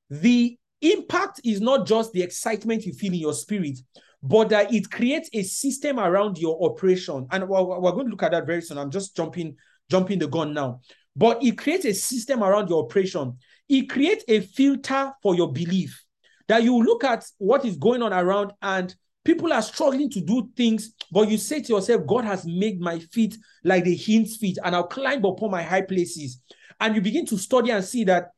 the 0.09 0.57
impact 0.81 1.41
is 1.43 1.59
not 1.61 1.87
just 1.87 2.11
the 2.13 2.21
excitement 2.21 2.85
you 2.85 2.93
feel 2.93 3.13
in 3.13 3.19
your 3.19 3.33
spirit, 3.33 3.79
but 4.21 4.49
that 4.49 4.73
it 4.73 4.91
creates 4.91 5.29
a 5.33 5.43
system 5.43 5.99
around 5.99 6.37
your 6.37 6.61
operation. 6.63 7.25
And 7.31 7.47
we're 7.47 7.91
going 7.91 8.05
to 8.05 8.11
look 8.11 8.23
at 8.23 8.31
that 8.31 8.45
very 8.45 8.61
soon. 8.61 8.77
I'm 8.77 8.91
just 8.91 9.15
jumping, 9.15 9.55
jumping 9.89 10.19
the 10.19 10.27
gun 10.27 10.53
now. 10.53 10.81
But 11.15 11.43
it 11.43 11.57
creates 11.57 11.85
a 11.85 11.93
system 11.93 12.43
around 12.43 12.69
your 12.69 12.83
operation. 12.83 13.37
It 13.69 13.89
creates 13.89 14.23
a 14.27 14.41
filter 14.41 15.13
for 15.21 15.35
your 15.35 15.51
belief 15.51 16.03
that 16.47 16.63
you 16.63 16.83
look 16.83 17.03
at 17.03 17.25
what 17.37 17.63
is 17.63 17.77
going 17.77 18.01
on 18.01 18.11
around 18.11 18.51
and 18.61 18.93
People 19.23 19.53
are 19.53 19.61
struggling 19.61 20.09
to 20.09 20.21
do 20.21 20.49
things, 20.55 20.93
but 21.11 21.29
you 21.29 21.37
say 21.37 21.61
to 21.61 21.73
yourself, 21.73 22.05
God 22.05 22.25
has 22.25 22.45
made 22.45 22.81
my 22.81 22.99
feet 22.99 23.37
like 23.63 23.85
the 23.85 23.95
hind's 23.95 24.37
feet, 24.37 24.57
and 24.63 24.75
I'll 24.75 24.87
climb 24.87 25.23
upon 25.23 25.51
my 25.51 25.63
high 25.63 25.81
places. 25.81 26.41
And 26.79 26.95
you 26.95 27.01
begin 27.01 27.25
to 27.27 27.37
study 27.37 27.71
and 27.71 27.83
see 27.83 28.03
that 28.05 28.31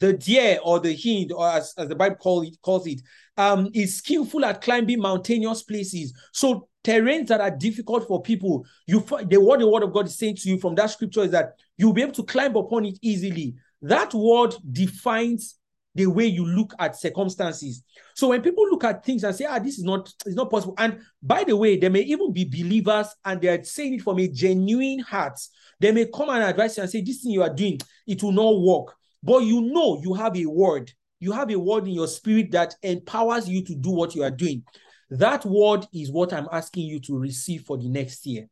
the 0.00 0.14
deer 0.14 0.58
or 0.64 0.80
the 0.80 0.96
hind, 0.96 1.30
or 1.30 1.48
as, 1.48 1.74
as 1.76 1.88
the 1.88 1.94
Bible 1.94 2.16
call 2.16 2.42
it, 2.42 2.56
calls 2.62 2.86
it, 2.86 3.00
um, 3.36 3.68
is 3.74 3.98
skillful 3.98 4.44
at 4.44 4.62
climbing 4.62 5.00
mountainous 5.00 5.62
places. 5.62 6.12
So 6.32 6.68
terrains 6.82 7.28
that 7.28 7.40
are 7.40 7.50
difficult 7.50 8.08
for 8.08 8.22
people, 8.22 8.64
you 8.86 9.00
the 9.26 9.40
what 9.40 9.60
the 9.60 9.68
word 9.68 9.82
of 9.82 9.92
God 9.92 10.06
is 10.06 10.18
saying 10.18 10.36
to 10.36 10.48
you 10.48 10.58
from 10.58 10.74
that 10.76 10.90
scripture 10.90 11.22
is 11.22 11.30
that 11.32 11.52
you'll 11.76 11.92
be 11.92 12.02
able 12.02 12.12
to 12.12 12.24
climb 12.24 12.56
upon 12.56 12.86
it 12.86 12.98
easily. 13.02 13.54
That 13.82 14.12
word 14.14 14.56
defines 14.72 15.56
the 15.94 16.06
way 16.06 16.26
you 16.26 16.46
look 16.46 16.72
at 16.78 16.96
circumstances. 16.96 17.82
So 18.14 18.28
when 18.28 18.42
people 18.42 18.64
look 18.68 18.84
at 18.84 19.04
things 19.04 19.24
and 19.24 19.34
say, 19.34 19.46
ah, 19.46 19.58
this 19.58 19.78
is 19.78 19.84
not, 19.84 20.12
it's 20.24 20.36
not 20.36 20.50
possible. 20.50 20.74
And 20.78 21.00
by 21.22 21.44
the 21.44 21.56
way, 21.56 21.76
they 21.76 21.88
may 21.88 22.00
even 22.00 22.32
be 22.32 22.44
believers 22.44 23.08
and 23.24 23.40
they're 23.40 23.62
saying 23.64 23.94
it 23.94 24.02
from 24.02 24.18
a 24.18 24.28
genuine 24.28 25.00
heart. 25.00 25.38
They 25.80 25.92
may 25.92 26.06
come 26.06 26.30
and 26.30 26.44
advise 26.44 26.76
you 26.76 26.82
and 26.82 26.90
say, 26.90 27.00
this 27.00 27.22
thing 27.22 27.32
you 27.32 27.42
are 27.42 27.54
doing, 27.54 27.80
it 28.06 28.22
will 28.22 28.32
not 28.32 28.60
work. 28.60 28.94
But 29.22 29.40
you 29.40 29.60
know 29.60 30.00
you 30.02 30.14
have 30.14 30.36
a 30.36 30.46
word. 30.46 30.92
You 31.18 31.32
have 31.32 31.50
a 31.50 31.58
word 31.58 31.86
in 31.86 31.94
your 31.94 32.08
spirit 32.08 32.50
that 32.52 32.74
empowers 32.82 33.48
you 33.48 33.62
to 33.64 33.74
do 33.74 33.90
what 33.90 34.14
you 34.14 34.22
are 34.22 34.30
doing. 34.30 34.62
That 35.10 35.44
word 35.44 35.86
is 35.92 36.10
what 36.10 36.32
I'm 36.32 36.48
asking 36.52 36.84
you 36.84 37.00
to 37.00 37.18
receive 37.18 37.64
for 37.64 37.76
the 37.76 37.88
next 37.88 38.26
year 38.26 38.46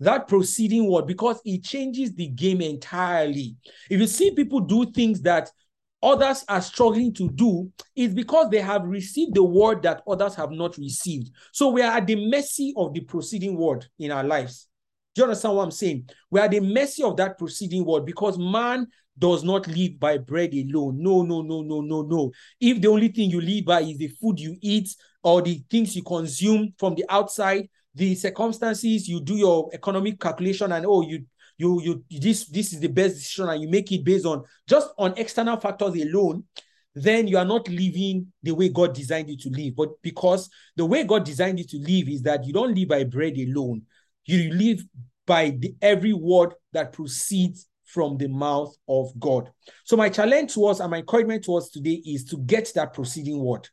that 0.00 0.26
proceeding 0.26 0.90
word 0.90 1.06
because 1.06 1.40
it 1.44 1.62
changes 1.62 2.14
the 2.14 2.26
game 2.26 2.62
entirely. 2.62 3.54
If 3.90 4.00
you 4.00 4.06
see 4.06 4.34
people 4.34 4.60
do 4.60 4.90
things 4.90 5.20
that 5.22 5.50
others 6.02 6.44
are 6.48 6.62
struggling 6.62 7.12
to 7.14 7.28
do 7.30 7.70
is 7.94 8.14
because 8.14 8.48
they 8.50 8.60
have 8.60 8.84
received 8.84 9.34
the 9.34 9.42
word 9.42 9.82
that 9.82 10.02
others 10.08 10.34
have 10.34 10.50
not 10.50 10.76
received. 10.78 11.30
So 11.52 11.68
we 11.68 11.82
are 11.82 11.96
at 11.96 12.06
the 12.06 12.28
mercy 12.30 12.72
of 12.76 12.94
the 12.94 13.00
proceeding 13.00 13.56
word 13.56 13.86
in 13.98 14.10
our 14.10 14.24
lives. 14.24 14.68
Do 15.14 15.22
you 15.22 15.24
understand 15.24 15.56
what 15.56 15.64
I'm 15.64 15.70
saying? 15.70 16.08
We 16.30 16.40
are 16.40 16.44
at 16.44 16.52
the 16.52 16.60
mercy 16.60 17.02
of 17.02 17.16
that 17.16 17.38
proceeding 17.38 17.84
word 17.84 18.06
because 18.06 18.38
man 18.38 18.86
does 19.18 19.44
not 19.44 19.66
live 19.66 19.98
by 19.98 20.16
bread 20.18 20.54
alone. 20.54 21.02
No, 21.02 21.22
no, 21.22 21.42
no, 21.42 21.62
no, 21.62 21.80
no, 21.80 22.02
no. 22.02 22.32
If 22.60 22.80
the 22.80 22.88
only 22.88 23.08
thing 23.08 23.30
you 23.30 23.40
live 23.40 23.66
by 23.66 23.82
is 23.82 23.98
the 23.98 24.08
food 24.08 24.40
you 24.40 24.56
eat 24.62 24.88
or 25.22 25.42
the 25.42 25.62
things 25.70 25.94
you 25.94 26.02
consume 26.02 26.72
from 26.78 26.94
the 26.94 27.04
outside, 27.08 27.68
the 27.94 28.14
circumstances, 28.14 29.08
you 29.08 29.20
do 29.20 29.34
your 29.34 29.68
economic 29.72 30.18
calculation 30.20 30.72
and 30.72 30.86
oh, 30.86 31.02
you 31.02 31.24
you 31.60 31.80
you 32.10 32.20
this 32.20 32.46
this 32.46 32.72
is 32.72 32.80
the 32.80 32.88
best 32.88 33.16
decision 33.16 33.48
and 33.48 33.62
you 33.62 33.68
make 33.68 33.92
it 33.92 34.04
based 34.04 34.26
on 34.26 34.44
just 34.66 34.90
on 34.98 35.14
external 35.16 35.58
factors 35.58 35.94
alone 35.94 36.44
then 36.94 37.28
you 37.28 37.38
are 37.38 37.44
not 37.44 37.68
living 37.68 38.32
the 38.42 38.52
way 38.52 38.68
God 38.68 38.94
designed 38.94 39.30
you 39.30 39.36
to 39.38 39.50
live. 39.50 39.76
But 39.76 39.90
because 40.02 40.50
the 40.76 40.84
way 40.84 41.04
God 41.04 41.24
designed 41.24 41.58
you 41.58 41.64
to 41.66 41.78
live 41.78 42.08
is 42.08 42.22
that 42.22 42.44
you 42.44 42.52
don't 42.52 42.74
live 42.74 42.88
by 42.88 43.04
bread 43.04 43.36
alone, 43.36 43.82
you 44.24 44.52
live 44.52 44.82
by 45.26 45.50
the, 45.50 45.74
every 45.80 46.12
word 46.12 46.54
that 46.72 46.92
proceeds 46.92 47.68
from 47.84 48.16
the 48.16 48.28
mouth 48.28 48.74
of 48.88 49.08
God. 49.18 49.50
So 49.84 49.96
my 49.96 50.08
challenge 50.08 50.54
to 50.54 50.66
us 50.66 50.80
and 50.80 50.90
my 50.90 50.98
encouragement 50.98 51.44
to 51.44 51.56
us 51.56 51.70
today 51.70 52.02
is 52.04 52.24
to 52.26 52.38
get 52.38 52.72
that 52.74 52.92
proceeding 52.92 53.38
word. 53.38 53.68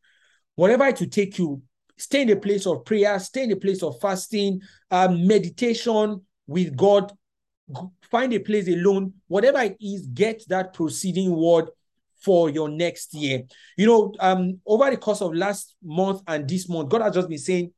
Whatever 0.56 0.86
it 0.88 1.00
will 1.00 1.08
take 1.08 1.38
you, 1.38 1.62
stay 1.98 2.24
in 2.24 2.30
a 2.32 2.36
place 2.36 2.66
of 2.66 2.84
prayer, 2.86 3.20
stay 3.20 3.44
in 3.44 3.52
a 3.52 3.56
place 3.56 3.84
of 3.84 4.00
fasting, 4.00 4.62
um, 4.90 5.26
meditation 5.28 6.22
with 6.48 6.76
God, 6.76 7.12
find 8.10 8.34
a 8.34 8.40
place 8.40 8.68
alone, 8.68 9.14
whatever 9.28 9.60
it 9.60 9.78
is, 9.82 10.08
get 10.08 10.44
that 10.48 10.74
proceeding 10.74 11.36
word 11.36 11.70
for 12.22 12.50
your 12.50 12.70
next 12.70 13.14
year. 13.14 13.44
You 13.78 13.88
know, 13.88 14.14
um, 14.20 14.60
over 14.66 14.90
the 14.90 14.98
course 14.98 15.22
of 15.22 15.36
last 15.36 15.76
month 15.84 16.22
and 16.28 16.48
this 16.48 16.68
month, 16.68 16.90
God 16.90 17.02
has 17.02 17.14
just 17.14 17.30
been 17.30 17.38
saying 17.38 17.72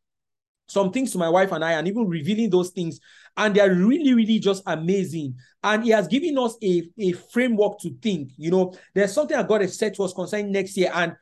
some 0.68 0.92
things 0.92 1.12
to 1.12 1.18
my 1.18 1.30
wife 1.30 1.52
and 1.52 1.66
I, 1.66 1.74
and 1.74 1.88
even 1.88 2.08
revealing 2.08 2.50
those 2.50 2.70
things. 2.70 3.00
And 3.36 3.56
they 3.56 3.62
are 3.62 3.74
really, 3.74 4.14
really 4.14 4.40
just 4.40 4.62
amazing. 4.66 5.36
And 5.64 5.84
He 5.84 5.90
has 5.90 6.08
given 6.08 6.38
us 6.38 6.56
a, 6.64 6.88
a 7.00 7.12
framework 7.14 7.80
to 7.80 7.96
think. 8.02 8.32
You 8.38 8.52
know, 8.52 8.74
there's 8.94 9.14
something 9.14 9.36
that 9.36 9.48
God 9.48 9.62
has 9.62 9.78
said 9.78 9.96
to 9.96 10.04
us 10.04 10.14
concerning 10.14 10.52
next 10.52 10.78
year. 10.78 10.92
And 10.94 11.16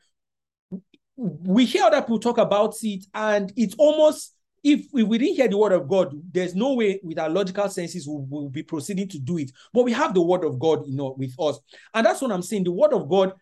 we 1.16 1.64
hear 1.64 1.84
other 1.84 2.02
people 2.02 2.20
talk 2.20 2.38
about 2.38 2.76
it, 2.82 3.04
and 3.12 3.52
it's 3.56 3.74
almost 3.76 4.34
if 4.62 4.86
we, 4.92 5.18
didn't 5.18 5.36
hear 5.36 5.48
the 5.48 5.56
word 5.56 5.72
of 5.72 5.88
God, 5.88 6.14
there's 6.32 6.54
no 6.54 6.74
way 6.74 7.00
with 7.02 7.18
our 7.18 7.28
logical 7.28 7.68
senses 7.68 8.06
we 8.06 8.24
will 8.28 8.50
be 8.50 8.62
proceeding 8.62 9.08
to 9.08 9.18
do 9.18 9.38
it. 9.38 9.52
But 9.72 9.84
we 9.84 9.92
have 9.92 10.14
the 10.14 10.22
word 10.22 10.44
of 10.44 10.58
God, 10.58 10.86
you 10.86 10.96
know, 10.96 11.14
with 11.16 11.34
us. 11.38 11.58
And 11.94 12.04
that's 12.04 12.20
what 12.20 12.32
I'm 12.32 12.42
saying. 12.42 12.64
The 12.64 12.72
word 12.72 12.92
of 12.92 13.08
God, 13.08 13.32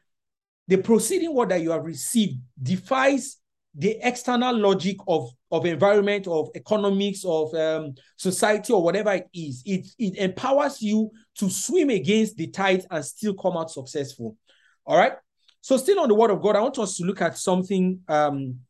the 0.69 0.79
proceeding 0.79 1.35
word 1.35 1.51
that 1.51 1.63
you 1.63 1.71
have 1.71 1.85
received 1.85 2.39
defies 2.63 3.39
the 3.75 3.99
external 4.03 4.57
logic 4.57 4.97
of, 5.07 5.31
of 5.51 5.67
environment, 5.67 6.27
of 6.27 6.49
economics, 6.55 7.25
of 7.25 7.53
um, 7.55 7.95
society, 8.17 8.73
or 8.73 8.83
whatever 8.83 9.13
it 9.13 9.29
is. 9.35 9.63
It, 9.67 9.87
it 9.99 10.17
empowers 10.17 10.81
you 10.81 11.11
to 11.39 11.51
swim 11.51 11.91
against 11.91 12.37
the 12.37 12.47
tide 12.49 12.87
and 12.91 13.05
still 13.05 13.35
come 13.35 13.57
out 13.57 13.71
successful. 13.71 14.37
All 14.87 14.97
right. 14.97 15.13
So, 15.61 15.77
still 15.77 16.01
on 16.01 16.09
the 16.09 16.15
word 16.15 16.31
of 16.31 16.41
God, 16.41 16.57
I 16.57 16.61
want 16.61 16.79
us 16.79 16.97
to 16.97 17.05
look 17.05 17.21
at 17.21 17.37
something 17.37 18.01
um, 18.09 18.61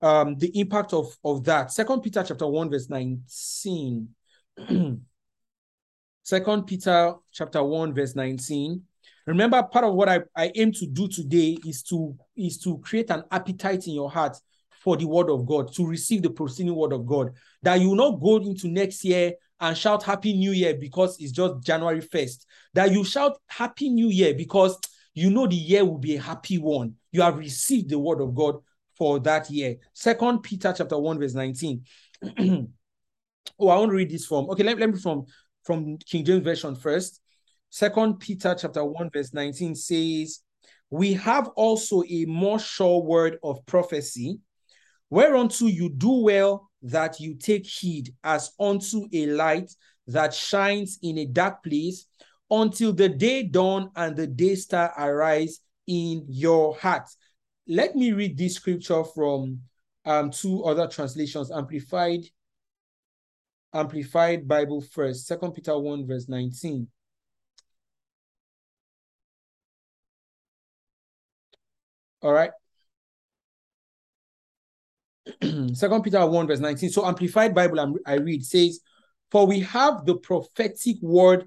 um, 0.00 0.36
the 0.36 0.58
impact 0.58 0.92
of, 0.92 1.16
of 1.24 1.44
that. 1.44 1.72
Second 1.72 2.02
Peter 2.02 2.22
chapter 2.22 2.46
1, 2.46 2.70
verse 2.70 2.88
19. 2.88 4.08
Second 6.22 6.66
Peter 6.66 7.14
chapter 7.32 7.62
1, 7.62 7.94
verse 7.94 8.14
19. 8.14 8.82
Remember, 9.26 9.62
part 9.62 9.84
of 9.84 9.94
what 9.94 10.08
I, 10.08 10.20
I 10.34 10.50
aim 10.54 10.72
to 10.72 10.86
do 10.86 11.06
today 11.08 11.58
is 11.66 11.82
to 11.84 12.16
is 12.36 12.58
to 12.60 12.78
create 12.78 13.10
an 13.10 13.24
appetite 13.30 13.86
in 13.86 13.94
your 13.94 14.10
heart 14.10 14.36
for 14.80 14.96
the 14.96 15.04
word 15.04 15.28
of 15.28 15.44
God, 15.44 15.72
to 15.74 15.86
receive 15.86 16.22
the 16.22 16.30
proceeding 16.30 16.74
word 16.74 16.92
of 16.92 17.04
God. 17.04 17.32
That 17.62 17.80
you 17.80 17.90
will 17.90 17.96
not 17.96 18.20
go 18.20 18.36
into 18.36 18.68
next 18.68 19.04
year 19.04 19.34
and 19.60 19.76
shout 19.76 20.02
Happy 20.02 20.32
New 20.32 20.52
Year 20.52 20.74
because 20.74 21.20
it's 21.20 21.32
just 21.32 21.62
January 21.62 22.00
1st. 22.00 22.46
That 22.74 22.92
you 22.92 23.04
shout 23.04 23.36
Happy 23.48 23.90
New 23.90 24.08
Year 24.08 24.34
because 24.34 24.78
you 25.14 25.30
know 25.30 25.46
the 25.46 25.56
year 25.56 25.84
will 25.84 25.98
be 25.98 26.16
a 26.16 26.20
happy 26.22 26.58
one. 26.58 26.94
You 27.10 27.22
have 27.22 27.38
received 27.38 27.90
the 27.90 27.98
word 27.98 28.20
of 28.20 28.34
God 28.34 28.56
for 28.98 29.20
that 29.20 29.48
year. 29.48 29.76
Second 29.94 30.40
Peter 30.42 30.74
chapter 30.76 30.98
1, 30.98 31.18
verse 31.18 31.34
19. 31.34 31.84
oh, 33.58 33.68
I 33.68 33.78
want 33.78 33.90
to 33.90 33.96
read 33.96 34.10
this 34.10 34.26
from 34.26 34.50
okay, 34.50 34.64
let, 34.64 34.78
let 34.78 34.90
me 34.90 34.98
from 34.98 35.24
from 35.64 35.96
King 35.98 36.24
James 36.24 36.44
Version 36.44 36.74
first. 36.74 37.20
Second 37.70 38.18
Peter 38.18 38.56
chapter 38.58 38.84
1, 38.84 39.10
verse 39.12 39.32
19 39.32 39.74
says, 39.74 40.40
We 40.90 41.12
have 41.14 41.48
also 41.48 42.02
a 42.08 42.24
more 42.24 42.58
sure 42.58 43.02
word 43.02 43.38
of 43.42 43.64
prophecy, 43.66 44.40
whereunto 45.10 45.66
you 45.66 45.90
do 45.90 46.22
well 46.22 46.70
that 46.82 47.20
you 47.20 47.34
take 47.34 47.66
heed 47.66 48.14
as 48.24 48.52
unto 48.58 49.06
a 49.12 49.26
light 49.26 49.70
that 50.06 50.32
shines 50.32 50.98
in 51.02 51.18
a 51.18 51.26
dark 51.26 51.62
place 51.62 52.06
until 52.50 52.92
the 52.92 53.08
day 53.08 53.42
dawn 53.42 53.90
and 53.94 54.16
the 54.16 54.26
day 54.26 54.54
star 54.54 54.92
arise 54.98 55.60
in 55.86 56.24
your 56.28 56.76
heart 56.76 57.08
let 57.68 57.94
me 57.94 58.12
read 58.12 58.36
this 58.38 58.54
scripture 58.54 59.04
from 59.04 59.60
um, 60.06 60.30
two 60.30 60.64
other 60.64 60.86
translations, 60.86 61.50
Amplified, 61.50 62.24
Amplified 63.74 64.48
Bible 64.48 64.80
first, 64.80 65.26
Second 65.26 65.52
Peter 65.52 65.78
1, 65.78 66.06
verse 66.06 66.28
19. 66.28 66.88
All 72.22 72.32
right. 72.32 72.50
Second 75.74 76.02
Peter 76.02 76.24
1, 76.24 76.46
verse 76.46 76.60
19. 76.60 76.88
So 76.90 77.04
Amplified 77.04 77.54
Bible 77.54 77.96
I 78.06 78.14
read 78.14 78.44
says, 78.46 78.80
For 79.30 79.46
we 79.46 79.60
have 79.60 80.06
the 80.06 80.16
prophetic 80.16 80.96
word 81.02 81.46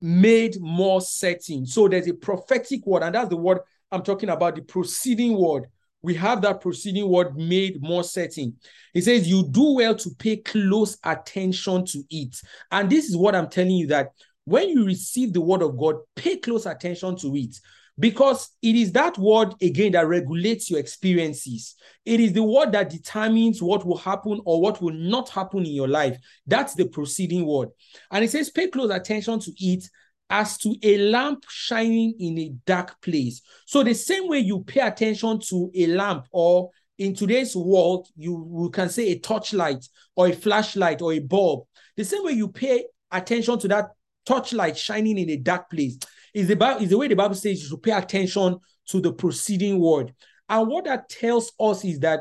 made 0.00 0.58
more 0.60 1.02
certain. 1.02 1.66
So 1.66 1.88
there's 1.88 2.08
a 2.08 2.14
prophetic 2.14 2.86
word, 2.86 3.02
and 3.02 3.14
that's 3.14 3.28
the 3.28 3.36
word 3.36 3.58
I'm 3.92 4.02
talking 4.02 4.30
about 4.30 4.56
the 4.56 4.62
proceeding 4.62 5.38
word. 5.38 5.66
We 6.00 6.14
have 6.14 6.42
that 6.42 6.60
proceeding 6.60 7.08
word 7.08 7.36
made 7.36 7.80
more 7.80 8.02
certain. 8.02 8.56
He 8.92 9.00
says, 9.02 9.28
You 9.28 9.46
do 9.48 9.74
well 9.74 9.94
to 9.94 10.10
pay 10.18 10.38
close 10.38 10.98
attention 11.04 11.84
to 11.86 12.02
it. 12.10 12.36
And 12.72 12.90
this 12.90 13.08
is 13.08 13.16
what 13.16 13.36
I'm 13.36 13.48
telling 13.48 13.76
you 13.76 13.86
that 13.88 14.08
when 14.44 14.70
you 14.70 14.84
receive 14.84 15.32
the 15.32 15.40
word 15.40 15.62
of 15.62 15.78
God, 15.78 15.96
pay 16.16 16.38
close 16.38 16.66
attention 16.66 17.16
to 17.18 17.36
it 17.36 17.56
because 17.98 18.50
it 18.62 18.74
is 18.74 18.90
that 18.92 19.18
word 19.18 19.54
again 19.60 19.92
that 19.92 20.08
regulates 20.08 20.70
your 20.70 20.80
experiences. 20.80 21.76
It 22.04 22.18
is 22.18 22.32
the 22.32 22.42
word 22.42 22.72
that 22.72 22.90
determines 22.90 23.62
what 23.62 23.86
will 23.86 23.98
happen 23.98 24.40
or 24.44 24.60
what 24.60 24.80
will 24.80 24.94
not 24.94 25.28
happen 25.28 25.60
in 25.60 25.72
your 25.72 25.88
life. 25.88 26.16
That's 26.46 26.74
the 26.74 26.88
proceeding 26.88 27.46
word. 27.46 27.68
And 28.10 28.24
it 28.24 28.30
says, 28.30 28.50
pay 28.50 28.68
close 28.68 28.90
attention 28.90 29.38
to 29.40 29.52
it 29.58 29.88
as 30.32 30.56
to 30.56 30.74
a 30.82 30.96
lamp 30.96 31.44
shining 31.48 32.14
in 32.18 32.38
a 32.38 32.48
dark 32.64 33.00
place. 33.02 33.42
So, 33.66 33.84
the 33.84 33.94
same 33.94 34.28
way 34.28 34.38
you 34.38 34.64
pay 34.64 34.80
attention 34.80 35.38
to 35.50 35.70
a 35.74 35.86
lamp, 35.88 36.26
or 36.32 36.70
in 36.98 37.14
today's 37.14 37.54
world, 37.54 38.08
you, 38.16 38.62
you 38.62 38.70
can 38.70 38.88
say 38.88 39.10
a 39.10 39.18
torchlight 39.18 39.86
or 40.16 40.28
a 40.28 40.32
flashlight 40.32 41.02
or 41.02 41.12
a 41.12 41.18
bulb, 41.18 41.66
the 41.96 42.04
same 42.04 42.24
way 42.24 42.32
you 42.32 42.48
pay 42.48 42.86
attention 43.10 43.58
to 43.58 43.68
that 43.68 43.90
torchlight 44.24 44.78
shining 44.78 45.18
in 45.18 45.28
a 45.30 45.36
dark 45.36 45.68
place 45.70 45.98
is 46.32 46.50
is 46.50 46.88
the 46.88 46.96
way 46.98 47.08
the 47.08 47.14
Bible 47.14 47.34
says 47.34 47.62
you 47.62 47.68
should 47.68 47.82
pay 47.82 47.92
attention 47.92 48.58
to 48.88 49.00
the 49.00 49.12
preceding 49.12 49.78
word. 49.78 50.14
And 50.48 50.68
what 50.68 50.86
that 50.86 51.10
tells 51.10 51.52
us 51.60 51.84
is 51.84 51.98
that 52.00 52.20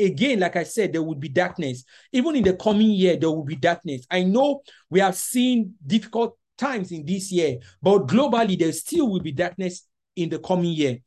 again, 0.00 0.40
like 0.40 0.56
I 0.56 0.64
said, 0.64 0.92
there 0.92 1.02
would 1.02 1.20
be 1.20 1.28
darkness. 1.28 1.84
Even 2.12 2.36
in 2.36 2.42
the 2.42 2.54
coming 2.54 2.90
year, 2.90 3.16
there 3.16 3.30
will 3.30 3.44
be 3.44 3.56
darkness. 3.56 4.04
I 4.10 4.24
know 4.24 4.62
we 4.90 5.00
have 5.00 5.14
seen 5.14 5.74
difficult 5.86 6.36
times 6.58 6.92
in 6.92 7.04
this 7.04 7.32
year, 7.32 7.58
but 7.80 8.06
globally, 8.06 8.58
there 8.58 8.72
still 8.72 9.10
will 9.10 9.20
be 9.20 9.32
darkness 9.32 9.86
in 10.16 10.28
the 10.28 10.38
coming 10.38 10.72
year. 10.72 10.98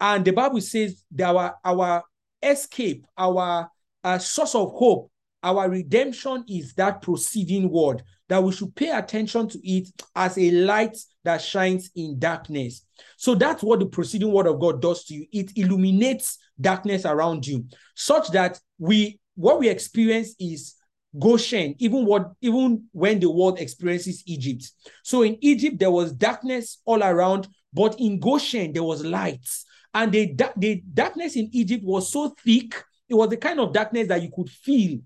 And 0.00 0.24
the 0.24 0.32
Bible 0.32 0.60
says 0.60 1.02
that 1.12 1.34
our, 1.34 1.56
our 1.64 2.04
escape, 2.42 3.06
our 3.16 3.68
uh, 4.04 4.18
source 4.18 4.54
of 4.54 4.72
hope, 4.72 5.10
our 5.42 5.68
redemption 5.68 6.44
is 6.48 6.74
that 6.74 7.00
proceeding 7.00 7.70
word, 7.70 8.02
that 8.28 8.42
we 8.42 8.52
should 8.52 8.74
pay 8.74 8.90
attention 8.90 9.48
to 9.48 9.58
it 9.68 9.88
as 10.14 10.36
a 10.36 10.50
light 10.50 10.96
that 11.24 11.40
shines 11.40 11.90
in 11.94 12.18
darkness. 12.18 12.84
So 13.16 13.34
that's 13.34 13.62
what 13.62 13.80
the 13.80 13.86
proceeding 13.86 14.32
word 14.32 14.46
of 14.46 14.60
God 14.60 14.82
does 14.82 15.04
to 15.04 15.14
you. 15.14 15.26
It 15.32 15.52
illuminates 15.56 16.38
darkness 16.60 17.04
around 17.04 17.46
you, 17.46 17.66
such 17.94 18.28
that 18.30 18.58
we 18.78 19.20
what 19.36 19.60
we 19.60 19.68
experience 19.68 20.34
is 20.40 20.74
Goshen, 21.16 21.74
even 21.78 22.04
what 22.04 22.32
even 22.40 22.84
when 22.92 23.20
the 23.20 23.30
world 23.30 23.58
experiences 23.58 24.22
Egypt. 24.26 24.70
So 25.02 25.22
in 25.22 25.38
Egypt 25.40 25.78
there 25.78 25.90
was 25.90 26.12
darkness 26.12 26.78
all 26.84 27.02
around, 27.02 27.48
but 27.72 27.98
in 27.98 28.18
Goshen 28.18 28.72
there 28.72 28.82
was 28.82 29.04
light. 29.04 29.46
And 29.94 30.12
the, 30.12 30.34
the 30.56 30.82
darkness 30.92 31.36
in 31.36 31.48
Egypt 31.52 31.82
was 31.82 32.12
so 32.12 32.34
thick, 32.44 32.84
it 33.08 33.14
was 33.14 33.30
the 33.30 33.36
kind 33.38 33.58
of 33.58 33.72
darkness 33.72 34.08
that 34.08 34.22
you 34.22 34.30
could 34.34 34.50
feel. 34.50 35.00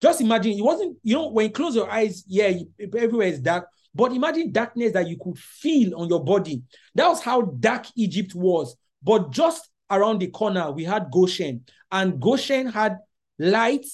Just 0.00 0.20
imagine, 0.20 0.52
it 0.52 0.62
wasn't, 0.62 0.96
you 1.02 1.14
know, 1.14 1.28
when 1.28 1.46
you 1.46 1.52
close 1.52 1.74
your 1.74 1.90
eyes, 1.90 2.24
yeah, 2.26 2.52
everywhere 2.96 3.28
is 3.28 3.40
dark. 3.40 3.68
But 3.94 4.12
imagine 4.12 4.52
darkness 4.52 4.92
that 4.92 5.08
you 5.08 5.18
could 5.20 5.38
feel 5.38 6.00
on 6.00 6.08
your 6.08 6.24
body. 6.24 6.62
That 6.94 7.08
was 7.08 7.20
how 7.20 7.42
dark 7.42 7.86
Egypt 7.94 8.34
was. 8.34 8.76
But 9.02 9.30
just 9.30 9.68
around 9.90 10.20
the 10.20 10.28
corner, 10.28 10.70
we 10.70 10.84
had 10.84 11.10
Goshen, 11.10 11.64
and 11.90 12.20
Goshen 12.20 12.68
had 12.68 12.98
light 13.38 13.84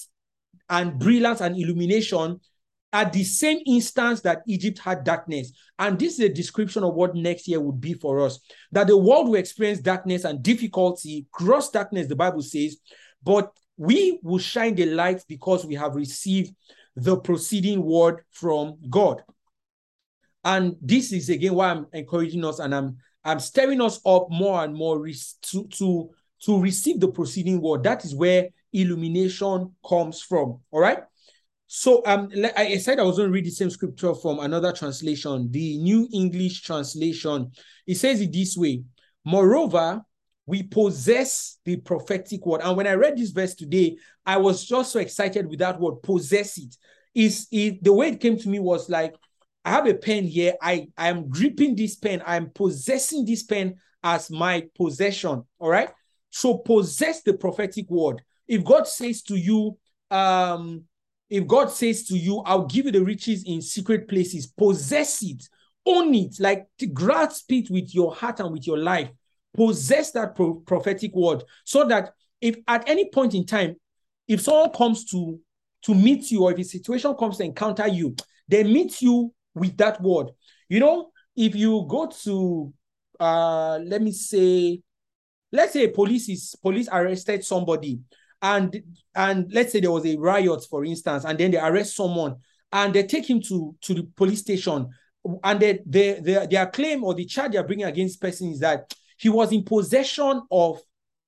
and 0.69 0.97
brilliance 0.99 1.41
and 1.41 1.57
illumination 1.57 2.39
at 2.91 3.13
the 3.13 3.23
same 3.23 3.59
instance 3.65 4.21
that 4.21 4.41
Egypt 4.47 4.79
had 4.79 5.03
darkness. 5.03 5.51
And 5.77 5.97
this 5.97 6.13
is 6.13 6.19
a 6.21 6.29
description 6.29 6.83
of 6.83 6.95
what 6.95 7.15
next 7.15 7.47
year 7.47 7.59
would 7.59 7.79
be 7.79 7.93
for 7.93 8.21
us. 8.21 8.39
That 8.71 8.87
the 8.87 8.97
world 8.97 9.27
will 9.27 9.35
experience 9.35 9.79
darkness 9.79 10.23
and 10.23 10.41
difficulty, 10.41 11.27
gross 11.31 11.69
darkness, 11.69 12.07
the 12.07 12.15
Bible 12.15 12.41
says, 12.41 12.77
but 13.23 13.51
we 13.77 14.19
will 14.23 14.39
shine 14.39 14.75
the 14.75 14.85
light 14.85 15.23
because 15.27 15.65
we 15.65 15.75
have 15.75 15.95
received 15.95 16.53
the 16.95 17.17
proceeding 17.17 17.83
word 17.83 18.21
from 18.31 18.77
God. 18.89 19.21
And 20.43 20.75
this 20.81 21.11
is 21.11 21.29
again 21.29 21.53
why 21.53 21.69
I'm 21.69 21.85
encouraging 21.93 22.43
us 22.45 22.59
and 22.59 22.73
I'm 22.73 22.97
I'm 23.23 23.39
stirring 23.39 23.81
us 23.81 23.99
up 24.05 24.27
more 24.29 24.63
and 24.63 24.73
more 24.73 25.05
to, 25.05 25.67
to, 25.67 26.09
to 26.43 26.61
receive 26.61 26.99
the 26.99 27.09
proceeding 27.09 27.61
word. 27.61 27.83
That 27.83 28.05
is 28.05 28.15
where 28.15 28.47
illumination 28.73 29.73
comes 29.87 30.21
from. 30.21 30.59
All 30.71 30.79
right. 30.79 30.99
So 31.67 32.01
um, 32.05 32.29
I 32.57 32.77
said 32.77 32.99
I 32.99 33.03
was 33.03 33.17
going 33.17 33.29
to 33.29 33.33
read 33.33 33.45
the 33.45 33.51
same 33.51 33.69
scripture 33.69 34.15
from 34.15 34.39
another 34.39 34.71
translation, 34.71 35.49
the 35.51 35.77
New 35.77 36.07
English 36.11 36.63
translation. 36.63 37.51
It 37.85 37.95
says 37.95 38.21
it 38.21 38.33
this 38.33 38.57
way: 38.57 38.83
Moreover, 39.23 40.01
we 40.47 40.63
possess 40.63 41.59
the 41.65 41.77
prophetic 41.77 42.43
word. 42.43 42.61
And 42.63 42.75
when 42.75 42.87
I 42.87 42.93
read 42.93 43.15
this 43.15 43.29
verse 43.29 43.53
today, 43.53 43.97
I 44.25 44.37
was 44.37 44.65
just 44.65 44.91
so 44.91 44.99
excited 44.99 45.47
with 45.47 45.59
that 45.59 45.79
word, 45.79 46.01
possess 46.01 46.57
it. 46.57 46.75
Is 47.13 47.47
it 47.51 47.83
the 47.83 47.93
way 47.93 48.09
it 48.09 48.19
came 48.19 48.37
to 48.37 48.49
me 48.49 48.57
was 48.57 48.89
like, 48.89 49.13
I 49.63 49.69
have 49.69 49.85
a 49.85 49.93
pen 49.93 50.23
here. 50.23 50.55
I 50.59 50.87
I 50.97 51.09
am 51.09 51.29
gripping 51.29 51.75
this 51.75 51.95
pen. 51.95 52.23
I 52.25 52.35
am 52.37 52.49
possessing 52.49 53.25
this 53.25 53.43
pen 53.43 53.75
as 54.03 54.31
my 54.31 54.63
possession. 54.75 55.43
All 55.59 55.69
right. 55.69 55.89
So 56.31 56.57
possess 56.57 57.21
the 57.21 57.33
prophetic 57.33 57.87
word. 57.89 58.23
If 58.49 58.63
God 58.63 58.87
says 58.87 59.21
to 59.23 59.35
you, 59.37 59.77
um, 60.09 60.83
if 61.29 61.45
God 61.45 61.71
says 61.71 62.07
to 62.07 62.17
you, 62.17 62.39
I'll 62.39 62.65
give 62.65 62.87
you 62.87 62.91
the 62.91 63.03
riches 63.03 63.43
in 63.45 63.61
secret 63.61 64.07
places, 64.07 64.47
possess 64.47 65.21
it, 65.21 65.47
own 65.85 66.13
it, 66.15 66.39
like 66.39 66.65
to 66.79 66.87
grasp 66.87 67.51
it 67.51 67.69
with 67.69 67.93
your 67.93 68.13
heart 68.13 68.39
and 68.39 68.51
with 68.51 68.65
your 68.65 68.79
life. 68.79 69.09
Possess 69.55 70.11
that 70.11 70.35
pro- 70.35 70.55
prophetic 70.55 71.13
word 71.13 71.43
so 71.63 71.85
that 71.85 72.11
if 72.41 72.55
at 72.67 72.89
any 72.89 73.09
point 73.09 73.35
in 73.35 73.45
time, 73.45 73.75
if 74.27 74.41
someone 74.41 74.71
comes 74.71 75.05
to 75.05 75.39
to 75.83 75.95
meet 75.95 76.29
you 76.31 76.43
or 76.43 76.51
if 76.51 76.59
a 76.59 76.63
situation 76.63 77.15
comes 77.15 77.37
to 77.37 77.43
encounter 77.43 77.87
you, 77.87 78.15
they 78.47 78.63
meet 78.63 79.01
you 79.01 79.33
with 79.53 79.77
that 79.77 80.01
word. 80.01 80.31
You 80.67 80.79
know, 80.79 81.11
if 81.35 81.55
you 81.55 81.85
go 81.87 82.07
to 82.23 82.73
uh 83.19 83.77
let 83.83 84.01
me 84.01 84.11
say, 84.11 84.81
let's 85.51 85.73
say 85.73 85.87
police 85.87 86.29
is 86.29 86.55
police 86.61 86.89
arrested 86.91 87.43
somebody 87.45 87.99
and 88.41 88.81
and 89.15 89.51
let's 89.51 89.71
say 89.71 89.79
there 89.79 89.91
was 89.91 90.05
a 90.05 90.17
riot 90.17 90.63
for 90.69 90.85
instance 90.85 91.25
and 91.25 91.37
then 91.37 91.51
they 91.51 91.59
arrest 91.59 91.95
someone 91.95 92.37
and 92.71 92.93
they 92.93 93.03
take 93.03 93.29
him 93.29 93.41
to 93.41 93.75
to 93.81 93.93
the 93.93 94.03
police 94.15 94.41
station. 94.41 94.89
And 95.43 95.59
they, 95.59 95.79
they, 95.85 96.21
they, 96.21 96.47
their 96.49 96.67
claim 96.67 97.03
or 97.03 97.13
the 97.13 97.25
charge 97.25 97.51
they're 97.51 97.63
bringing 97.63 97.85
against 97.85 98.21
person 98.21 98.51
is 98.51 98.59
that 98.59 98.93
he 99.17 99.27
was 99.27 99.51
in 99.51 99.63
possession 99.63 100.41
of 100.49 100.79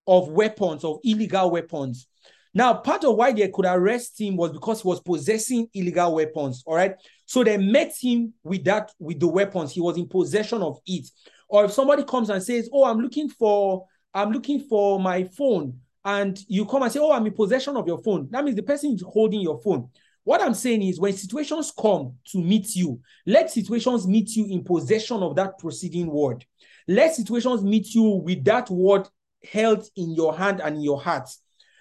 of 0.07 0.29
weapons 0.29 0.83
of 0.83 0.99
illegal 1.03 1.51
weapons. 1.51 2.07
Now 2.53 2.73
part 2.75 3.03
of 3.03 3.15
why 3.15 3.33
they 3.33 3.49
could 3.49 3.65
arrest 3.65 4.19
him 4.19 4.37
was 4.37 4.51
because 4.51 4.81
he 4.81 4.87
was 4.87 5.01
possessing 5.01 5.67
illegal 5.73 6.15
weapons 6.15 6.63
all 6.65 6.75
right? 6.75 6.95
So 7.25 7.43
they 7.43 7.57
met 7.57 7.93
him 7.99 8.33
with 8.43 8.63
that 8.65 8.91
with 8.97 9.19
the 9.19 9.27
weapons. 9.27 9.73
He 9.73 9.81
was 9.81 9.97
in 9.97 10.07
possession 10.07 10.61
of 10.61 10.79
it. 10.85 11.09
Or 11.49 11.65
if 11.65 11.71
somebody 11.73 12.03
comes 12.03 12.29
and 12.29 12.41
says 12.41 12.69
oh 12.71 12.85
i'm 12.85 12.99
looking 12.99 13.27
for 13.27 13.85
i'm 14.13 14.31
looking 14.31 14.61
for 14.61 14.99
my 14.99 15.25
phone 15.25 15.79
and 16.03 16.39
you 16.47 16.65
come 16.65 16.83
and 16.83 16.91
say, 16.91 16.99
Oh, 16.99 17.11
I'm 17.11 17.25
in 17.25 17.33
possession 17.33 17.75
of 17.77 17.87
your 17.87 17.99
phone. 17.99 18.27
That 18.31 18.43
means 18.43 18.55
the 18.55 18.63
person 18.63 18.93
is 18.93 19.01
holding 19.01 19.41
your 19.41 19.61
phone. 19.61 19.89
What 20.23 20.41
I'm 20.41 20.53
saying 20.53 20.83
is, 20.83 20.99
when 20.99 21.13
situations 21.13 21.73
come 21.77 22.13
to 22.27 22.37
meet 22.39 22.75
you, 22.75 22.99
let 23.25 23.49
situations 23.49 24.07
meet 24.07 24.35
you 24.35 24.45
in 24.45 24.63
possession 24.63 25.23
of 25.23 25.35
that 25.35 25.57
proceeding 25.57 26.07
word. 26.07 26.45
Let 26.87 27.15
situations 27.15 27.63
meet 27.63 27.93
you 27.93 28.03
with 28.03 28.43
that 28.45 28.69
word 28.69 29.07
held 29.43 29.87
in 29.95 30.11
your 30.13 30.37
hand 30.37 30.61
and 30.61 30.75
in 30.75 30.81
your 30.81 31.01
heart. 31.01 31.29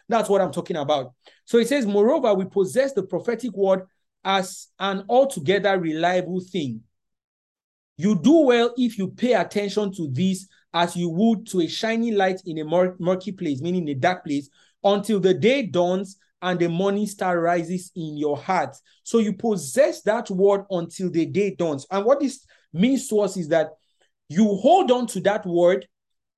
That's 0.09 0.29
what 0.29 0.41
I'm 0.41 0.53
talking 0.53 0.77
about. 0.77 1.13
So 1.45 1.59
it 1.59 1.69
says, 1.69 1.87
Moreover, 1.87 2.33
we 2.35 2.47
possess 2.47 2.93
the 2.93 3.03
prophetic 3.03 3.53
word 3.53 3.87
as 4.25 4.69
an 4.79 5.05
altogether 5.09 5.79
reliable 5.79 6.41
thing. 6.41 6.83
You 7.97 8.19
do 8.19 8.47
well 8.47 8.75
if 8.79 8.97
you 8.97 9.09
pay 9.09 9.35
attention 9.35 9.93
to 9.95 10.09
this 10.11 10.49
as 10.73 10.97
you 10.97 11.09
would 11.09 11.47
to 11.49 11.61
a 11.61 11.67
shining 11.67 12.17
light 12.17 12.41
in 12.47 12.59
a 12.59 12.95
murky 12.99 13.33
place, 13.33 13.61
meaning 13.61 13.89
a 13.89 13.95
dark 13.95 14.25
place, 14.25 14.49
until 14.85 15.21
the 15.21 15.35
day 15.35 15.63
dawns 15.63 16.17
and 16.43 16.59
the 16.59 16.69
morning 16.69 17.07
star 17.07 17.39
rises 17.39 17.93
in 17.95 18.17
your 18.17 18.37
heart. 18.37 18.77
So 19.03 19.19
you 19.19 19.33
possess 19.33 20.03
that 20.03 20.31
word 20.31 20.65
until 20.71 21.11
the 21.11 21.27
day 21.27 21.55
dawns. 21.55 21.87
And 21.91 22.05
what 22.05 22.21
this 22.21 22.47
means 22.73 23.09
to 23.09 23.21
us 23.21 23.37
is 23.37 23.49
that 23.49 23.71
you 24.29 24.47
hold 24.57 24.91
on 24.91 25.07
to 25.09 25.21
that 25.21 25.45
word 25.45 25.87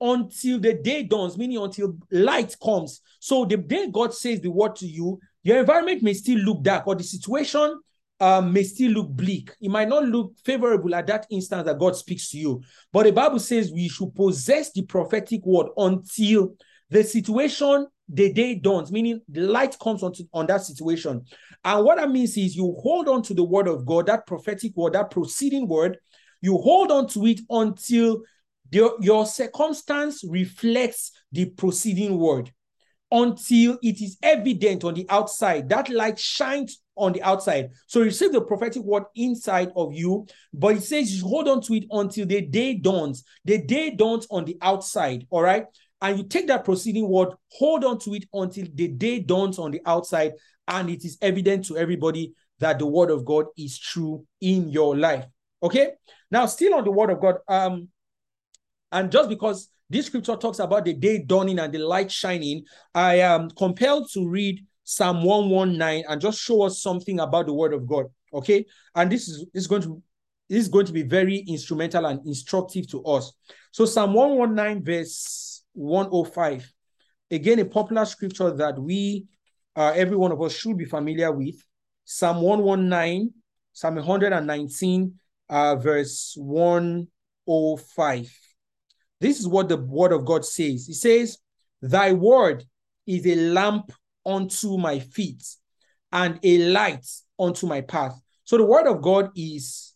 until 0.00 0.58
the 0.58 0.74
day 0.74 1.04
dawns, 1.04 1.38
meaning 1.38 1.58
until 1.58 1.96
light 2.10 2.56
comes. 2.60 3.00
So 3.20 3.44
the 3.44 3.58
day 3.58 3.88
God 3.92 4.12
says 4.12 4.40
the 4.40 4.50
word 4.50 4.74
to 4.76 4.86
you, 4.86 5.20
your 5.44 5.60
environment 5.60 6.02
may 6.02 6.14
still 6.14 6.38
look 6.38 6.62
dark 6.62 6.86
or 6.86 6.96
the 6.96 7.04
situation 7.04 7.78
um, 8.22 8.52
may 8.52 8.62
still 8.62 8.92
look 8.92 9.08
bleak. 9.10 9.50
It 9.60 9.68
might 9.68 9.88
not 9.88 10.04
look 10.04 10.34
favorable 10.44 10.94
at 10.94 11.08
that 11.08 11.26
instance 11.28 11.64
that 11.66 11.78
God 11.80 11.96
speaks 11.96 12.30
to 12.30 12.38
you. 12.38 12.62
But 12.92 13.02
the 13.02 13.10
Bible 13.10 13.40
says 13.40 13.72
we 13.72 13.88
should 13.88 14.14
possess 14.14 14.70
the 14.72 14.82
prophetic 14.82 15.44
word 15.44 15.66
until 15.76 16.54
the 16.88 17.02
situation, 17.02 17.88
the 18.08 18.32
day 18.32 18.54
dawns, 18.54 18.92
meaning 18.92 19.22
the 19.28 19.40
light 19.40 19.76
comes 19.82 20.04
on, 20.04 20.12
to, 20.12 20.24
on 20.32 20.46
that 20.46 20.62
situation. 20.62 21.24
And 21.64 21.84
what 21.84 21.98
that 21.98 22.12
means 22.12 22.36
is 22.36 22.54
you 22.54 22.76
hold 22.80 23.08
on 23.08 23.22
to 23.24 23.34
the 23.34 23.42
word 23.42 23.66
of 23.66 23.84
God, 23.84 24.06
that 24.06 24.24
prophetic 24.24 24.76
word, 24.76 24.92
that 24.92 25.10
proceeding 25.10 25.66
word, 25.66 25.98
you 26.40 26.58
hold 26.58 26.92
on 26.92 27.08
to 27.08 27.26
it 27.26 27.40
until 27.50 28.22
the, 28.70 28.96
your 29.00 29.26
circumstance 29.26 30.22
reflects 30.28 31.10
the 31.32 31.46
proceeding 31.46 32.18
word 32.18 32.52
until 33.10 33.78
it 33.82 34.00
is 34.00 34.16
evident 34.22 34.84
on 34.84 34.94
the 34.94 35.06
outside. 35.10 35.68
That 35.68 35.88
light 35.88 36.18
shines 36.18 36.81
on 36.96 37.12
the 37.12 37.22
outside. 37.22 37.70
So 37.86 38.00
you 38.00 38.06
receive 38.06 38.32
the 38.32 38.40
prophetic 38.40 38.82
word 38.82 39.04
inside 39.14 39.70
of 39.76 39.92
you, 39.92 40.26
but 40.52 40.76
it 40.76 40.82
says 40.82 41.20
hold 41.20 41.48
on 41.48 41.60
to 41.62 41.74
it 41.74 41.84
until 41.90 42.26
the 42.26 42.40
day 42.40 42.74
dawns. 42.74 43.24
The 43.44 43.58
day 43.58 43.90
dawns 43.90 44.26
on 44.30 44.44
the 44.44 44.56
outside, 44.60 45.26
all 45.30 45.42
right? 45.42 45.66
And 46.00 46.18
you 46.18 46.24
take 46.24 46.48
that 46.48 46.64
proceeding 46.64 47.08
word, 47.08 47.28
hold 47.50 47.84
on 47.84 47.98
to 48.00 48.14
it 48.14 48.24
until 48.32 48.66
the 48.74 48.88
day 48.88 49.20
dawns 49.20 49.58
on 49.58 49.70
the 49.70 49.80
outside, 49.86 50.32
and 50.68 50.90
it 50.90 51.04
is 51.04 51.18
evident 51.22 51.66
to 51.66 51.76
everybody 51.76 52.34
that 52.58 52.78
the 52.78 52.86
word 52.86 53.10
of 53.10 53.24
God 53.24 53.46
is 53.56 53.78
true 53.78 54.26
in 54.40 54.68
your 54.68 54.96
life. 54.96 55.24
Okay? 55.62 55.92
Now, 56.30 56.46
still 56.46 56.74
on 56.74 56.84
the 56.84 56.90
word 56.90 57.10
of 57.10 57.20
God, 57.20 57.36
um, 57.48 57.88
and 58.90 59.10
just 59.10 59.28
because 59.28 59.68
this 59.92 60.06
scripture 60.06 60.36
talks 60.36 60.58
about 60.58 60.86
the 60.86 60.94
day 60.94 61.18
dawning 61.18 61.58
and 61.58 61.70
the 61.70 61.78
light 61.78 62.10
shining. 62.10 62.64
I 62.94 63.16
am 63.16 63.50
compelled 63.50 64.10
to 64.14 64.26
read 64.26 64.64
Psalm 64.84 65.22
119 65.22 66.04
and 66.08 66.20
just 66.20 66.40
show 66.40 66.62
us 66.62 66.82
something 66.82 67.20
about 67.20 67.46
the 67.46 67.54
word 67.54 67.72
of 67.72 67.86
God. 67.86 68.06
Okay. 68.32 68.64
And 68.94 69.10
this 69.10 69.28
is, 69.28 69.46
this 69.52 69.62
is 69.62 69.66
going 69.66 69.82
to 69.82 70.02
this 70.48 70.64
is 70.64 70.68
going 70.68 70.84
to 70.84 70.92
be 70.92 71.02
very 71.02 71.38
instrumental 71.48 72.04
and 72.04 72.20
instructive 72.26 72.86
to 72.90 73.02
us. 73.04 73.32
So 73.70 73.86
Psalm 73.86 74.12
119, 74.12 74.84
verse 74.84 75.64
105. 75.72 76.70
Again, 77.30 77.60
a 77.60 77.64
popular 77.64 78.04
scripture 78.04 78.50
that 78.50 78.78
we 78.78 79.24
uh, 79.74 79.92
every 79.94 80.16
one 80.16 80.32
of 80.32 80.42
us 80.42 80.54
should 80.54 80.76
be 80.76 80.84
familiar 80.84 81.32
with. 81.32 81.54
Psalm 82.04 82.42
119, 82.42 83.32
Psalm 83.72 83.96
119, 83.96 85.14
uh, 85.48 85.76
verse 85.76 86.34
105. 86.36 88.38
This 89.20 89.40
is 89.40 89.48
what 89.48 89.68
the 89.68 89.76
word 89.76 90.12
of 90.12 90.24
God 90.24 90.44
says. 90.44 90.88
It 90.88 90.96
says, 90.96 91.38
Thy 91.80 92.12
word 92.12 92.64
is 93.06 93.26
a 93.26 93.36
lamp 93.36 93.92
unto 94.24 94.76
my 94.78 94.98
feet 94.98 95.44
and 96.12 96.38
a 96.42 96.58
light 96.70 97.06
unto 97.38 97.66
my 97.66 97.80
path. 97.80 98.14
So 98.44 98.56
the 98.56 98.64
word 98.64 98.86
of 98.86 99.02
God 99.02 99.30
is, 99.36 99.94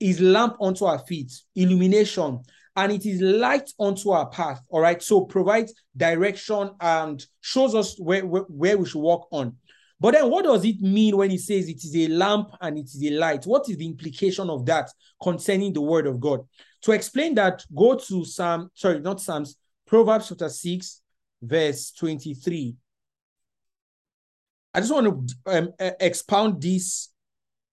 is 0.00 0.20
lamp 0.20 0.56
unto 0.60 0.84
our 0.84 0.98
feet, 1.00 1.32
illumination, 1.54 2.40
and 2.76 2.92
it 2.92 3.04
is 3.06 3.20
light 3.20 3.68
unto 3.80 4.10
our 4.10 4.28
path. 4.28 4.60
All 4.68 4.80
right. 4.80 5.02
So 5.02 5.22
provides 5.22 5.74
direction 5.96 6.70
and 6.80 7.24
shows 7.40 7.74
us 7.74 7.98
where, 7.98 8.24
where, 8.24 8.42
where 8.42 8.78
we 8.78 8.86
should 8.86 9.00
walk 9.00 9.26
on. 9.32 9.56
But 10.00 10.12
then 10.14 10.30
what 10.30 10.44
does 10.44 10.64
it 10.64 10.80
mean 10.80 11.16
when 11.16 11.30
he 11.30 11.38
says 11.38 11.68
it 11.68 11.82
is 11.84 11.96
a 11.96 12.06
lamp 12.06 12.50
and 12.60 12.78
it 12.78 12.84
is 12.84 13.02
a 13.04 13.10
light? 13.10 13.44
What 13.46 13.68
is 13.68 13.78
the 13.78 13.86
implication 13.86 14.48
of 14.48 14.64
that 14.66 14.90
concerning 15.20 15.72
the 15.72 15.80
word 15.80 16.06
of 16.06 16.20
God? 16.20 16.40
To 16.82 16.92
explain 16.92 17.34
that, 17.34 17.64
go 17.74 17.96
to 17.96 18.24
Psalm, 18.24 18.70
sorry, 18.74 19.00
not 19.00 19.20
Psalms, 19.20 19.56
Proverbs 19.84 20.28
chapter 20.28 20.48
6, 20.48 21.02
verse 21.42 21.90
23. 21.98 22.76
I 24.74 24.80
just 24.80 24.92
want 24.92 25.28
to 25.46 25.58
um, 25.58 25.72
expound 26.00 26.62
this 26.62 27.10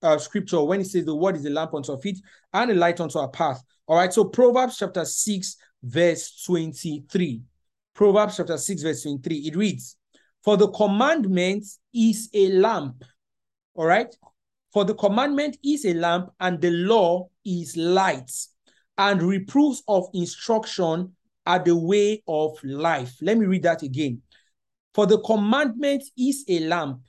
uh, 0.01 0.17
scripture 0.17 0.63
when 0.63 0.81
it 0.81 0.87
says 0.87 1.05
the 1.05 1.15
word 1.15 1.35
is 1.35 1.45
a 1.45 1.49
lamp 1.49 1.73
unto 1.73 1.91
our 1.91 1.99
feet 1.99 2.19
and 2.53 2.71
a 2.71 2.73
light 2.73 2.99
unto 2.99 3.19
our 3.19 3.29
path. 3.29 3.61
All 3.87 3.97
right, 3.97 4.13
so 4.13 4.25
Proverbs 4.25 4.77
chapter 4.77 5.05
6, 5.05 5.55
verse 5.83 6.43
23. 6.45 7.41
Proverbs 7.93 8.37
chapter 8.37 8.57
6, 8.57 8.81
verse 8.81 9.03
23. 9.03 9.37
It 9.37 9.55
reads, 9.55 9.97
For 10.43 10.57
the 10.57 10.69
commandment 10.69 11.65
is 11.93 12.29
a 12.33 12.49
lamp. 12.49 13.03
All 13.75 13.85
right. 13.85 14.13
For 14.73 14.83
the 14.85 14.95
commandment 14.95 15.57
is 15.63 15.85
a 15.85 15.93
lamp, 15.93 16.31
and 16.39 16.59
the 16.59 16.71
law 16.71 17.29
is 17.45 17.77
light 17.77 18.31
and 18.97 19.21
reproofs 19.21 19.83
of 19.87 20.07
instruction 20.13 21.13
are 21.45 21.59
the 21.59 21.75
way 21.75 22.23
of 22.27 22.57
life. 22.63 23.15
Let 23.21 23.37
me 23.37 23.45
read 23.45 23.63
that 23.63 23.83
again. 23.83 24.21
For 24.95 25.05
the 25.05 25.19
commandment 25.19 26.03
is 26.17 26.45
a 26.47 26.61
lamp, 26.61 27.01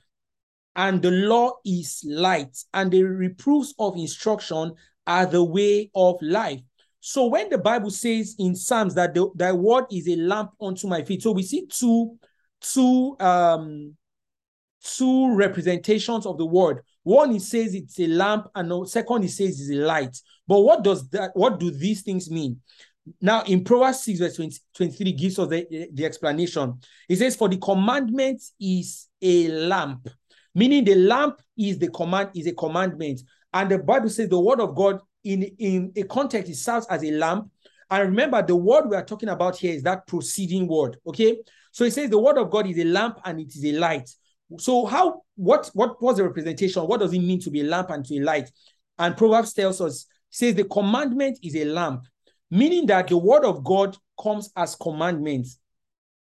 and 0.75 1.01
the 1.01 1.09
law 1.09 1.53
is 1.65 2.03
light, 2.05 2.55
and 2.73 2.91
the 2.91 3.01
reproofs 3.03 3.73
of 3.79 3.95
instruction 3.95 4.73
are 5.07 5.25
the 5.25 5.43
way 5.43 5.89
of 5.95 6.21
life. 6.21 6.59
So 6.99 7.27
when 7.27 7.49
the 7.49 7.57
Bible 7.57 7.89
says 7.89 8.35
in 8.37 8.55
Psalms 8.55 8.93
that 8.95 9.13
the, 9.13 9.29
thy 9.35 9.53
word 9.53 9.85
is 9.89 10.09
a 10.09 10.17
lamp 10.17 10.51
unto 10.59 10.87
my 10.87 11.01
feet, 11.03 11.23
so 11.23 11.31
we 11.31 11.43
see 11.43 11.65
two, 11.67 12.17
two 12.59 13.15
um 13.19 13.95
two 14.83 15.33
representations 15.35 16.25
of 16.25 16.37
the 16.37 16.45
word. 16.45 16.81
One, 17.03 17.31
he 17.31 17.39
says 17.39 17.73
it's 17.73 17.99
a 17.99 18.07
lamp, 18.07 18.47
and 18.53 18.69
the 18.69 18.85
second, 18.85 19.23
he 19.23 19.29
says 19.29 19.61
it's 19.61 19.71
a 19.71 19.81
light. 19.81 20.17
But 20.47 20.59
what 20.61 20.83
does 20.83 21.09
that, 21.09 21.31
what 21.35 21.59
do 21.59 21.71
these 21.71 22.01
things 22.01 22.29
mean? 22.29 22.59
Now, 23.21 23.43
in 23.43 23.63
Proverbs 23.63 24.03
6, 24.03 24.19
verse 24.19 24.35
20, 24.35 24.57
23, 24.75 25.11
gives 25.13 25.39
us 25.39 25.47
the, 25.49 25.89
the 25.93 26.05
explanation. 26.05 26.79
It 27.07 27.17
says, 27.17 27.35
For 27.35 27.49
the 27.49 27.57
commandment 27.57 28.41
is 28.59 29.07
a 29.21 29.47
lamp, 29.49 30.07
meaning 30.55 30.83
the 30.83 30.95
lamp 30.95 31.41
is 31.57 31.79
the 31.79 31.89
command, 31.89 32.29
is 32.35 32.47
a 32.47 32.53
commandment. 32.53 33.21
And 33.53 33.71
the 33.71 33.79
Bible 33.79 34.09
says 34.09 34.29
the 34.29 34.39
word 34.39 34.59
of 34.59 34.75
God 34.75 34.99
in, 35.23 35.43
in 35.43 35.91
a 35.95 36.03
context, 36.03 36.51
it 36.51 36.55
serves 36.55 36.87
as 36.87 37.03
a 37.03 37.11
lamp. 37.11 37.51
And 37.89 38.09
remember, 38.09 38.41
the 38.41 38.55
word 38.55 38.89
we 38.89 38.95
are 38.95 39.05
talking 39.05 39.29
about 39.29 39.57
here 39.57 39.73
is 39.73 39.83
that 39.83 40.07
proceeding 40.07 40.67
word. 40.67 40.97
Okay. 41.07 41.37
So 41.71 41.83
it 41.83 41.93
says 41.93 42.09
the 42.09 42.19
word 42.19 42.37
of 42.37 42.49
God 42.49 42.67
is 42.67 42.77
a 42.77 42.83
lamp 42.83 43.19
and 43.23 43.39
it 43.39 43.55
is 43.55 43.63
a 43.65 43.73
light. 43.73 44.09
So 44.57 44.85
how 44.85 45.21
what 45.35 45.69
what 45.73 46.01
was 46.01 46.17
the 46.17 46.23
representation? 46.23 46.83
What 46.83 47.01
does 47.01 47.13
it 47.13 47.19
mean 47.19 47.39
to 47.41 47.49
be 47.49 47.61
a 47.61 47.65
lamp 47.65 47.89
and 47.89 48.05
to 48.05 48.17
a 48.17 48.21
light? 48.21 48.49
And 48.97 49.15
Proverbs 49.15 49.53
tells 49.53 49.81
us, 49.81 50.05
says 50.29 50.55
the 50.55 50.63
commandment 50.63 51.39
is 51.43 51.55
a 51.55 51.65
lamp, 51.65 52.03
meaning 52.49 52.85
that 52.87 53.07
the 53.07 53.17
word 53.17 53.45
of 53.45 53.63
God 53.63 53.97
comes 54.21 54.51
as 54.55 54.75
commandments. 54.75 55.59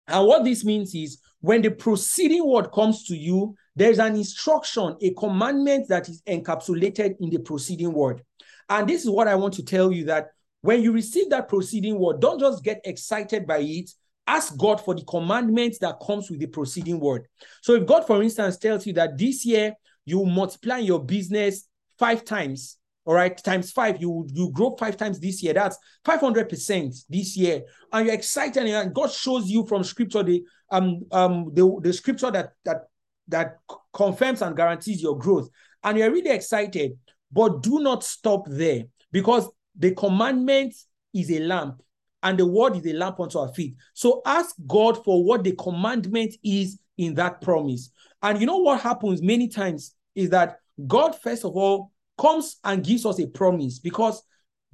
And 0.08 0.26
what 0.26 0.44
this 0.44 0.64
means 0.64 0.94
is 0.94 1.20
when 1.40 1.62
the 1.62 1.70
proceeding 1.70 2.46
word 2.46 2.72
comes 2.72 3.04
to 3.04 3.16
you, 3.16 3.54
there's 3.74 3.98
an 3.98 4.16
instruction, 4.16 4.96
a 5.00 5.10
commandment 5.14 5.88
that 5.88 6.08
is 6.08 6.22
encapsulated 6.22 7.16
in 7.20 7.30
the 7.30 7.38
proceeding 7.38 7.92
word. 7.92 8.22
And 8.68 8.88
this 8.88 9.02
is 9.02 9.10
what 9.10 9.28
I 9.28 9.34
want 9.34 9.54
to 9.54 9.64
tell 9.64 9.92
you 9.92 10.04
that 10.06 10.28
when 10.60 10.82
you 10.82 10.92
receive 10.92 11.30
that 11.30 11.48
proceeding 11.48 11.98
word, 11.98 12.20
don't 12.20 12.38
just 12.38 12.62
get 12.62 12.80
excited 12.84 13.46
by 13.46 13.58
it, 13.58 13.90
ask 14.26 14.56
God 14.56 14.80
for 14.80 14.94
the 14.94 15.04
commandments 15.04 15.78
that 15.78 15.98
comes 16.04 16.30
with 16.30 16.40
the 16.40 16.46
proceeding 16.46 17.00
word. 17.00 17.26
So 17.62 17.74
if 17.74 17.86
God, 17.86 18.06
for 18.06 18.22
instance, 18.22 18.56
tells 18.58 18.86
you 18.86 18.92
that 18.94 19.18
this 19.18 19.44
year 19.44 19.74
you 20.04 20.24
multiply 20.24 20.78
your 20.78 21.02
business 21.02 21.68
five 21.98 22.24
times, 22.24 22.78
all 23.05 23.14
right, 23.14 23.36
times 23.36 23.72
five, 23.72 24.00
you 24.00 24.26
you 24.32 24.50
grow 24.53 24.76
five 24.76 24.96
times 24.96 25.18
this 25.18 25.42
year. 25.42 25.55
That's 25.55 25.76
500% 26.05 27.05
this 27.09 27.36
year. 27.36 27.62
And 27.92 28.07
you're 28.07 28.14
excited 28.14 28.64
and 28.64 28.94
God 28.94 29.11
shows 29.11 29.50
you 29.50 29.66
from 29.66 29.82
scripture 29.82 30.22
the 30.22 30.44
um 30.70 31.03
um 31.11 31.50
the, 31.53 31.80
the 31.82 31.92
scripture 31.92 32.30
that 32.30 32.50
that 32.64 32.84
that 33.28 33.57
confirms 33.92 34.42
and 34.42 34.57
guarantees 34.57 35.03
your 35.03 35.18
growth. 35.18 35.48
And 35.82 35.98
you're 35.98 36.12
really 36.12 36.30
excited, 36.30 36.92
but 37.32 37.62
do 37.62 37.80
not 37.80 38.05
stop 38.05 38.46
there 38.48 38.84
because 39.11 39.50
the 39.76 39.94
commandment 39.94 40.74
is 41.12 41.30
a 41.30 41.40
lamp 41.40 41.82
and 42.22 42.38
the 42.38 42.46
word 42.46 42.76
is 42.76 42.86
a 42.86 42.92
lamp 42.92 43.18
unto 43.18 43.38
our 43.38 43.53
feet. 43.53 43.74
So 43.94 44.22
ask 44.24 44.55
God 44.66 45.03
for 45.05 45.24
what 45.24 45.42
the 45.42 45.57
commandment 45.57 46.34
is 46.44 46.78
in 46.98 47.14
that 47.14 47.40
promise. 47.40 47.90
And 48.22 48.40
you 48.40 48.46
know 48.46 48.59
what 48.59 48.80
happens 48.80 49.22
many 49.22 49.48
times 49.48 49.94
is 50.14 50.30
that 50.30 50.59
God, 50.86 51.20
first 51.20 51.44
of 51.44 51.57
all, 51.57 51.91
comes 52.18 52.58
and 52.64 52.84
gives 52.84 53.06
us 53.06 53.20
a 53.20 53.26
promise 53.26 53.78
because 53.78 54.22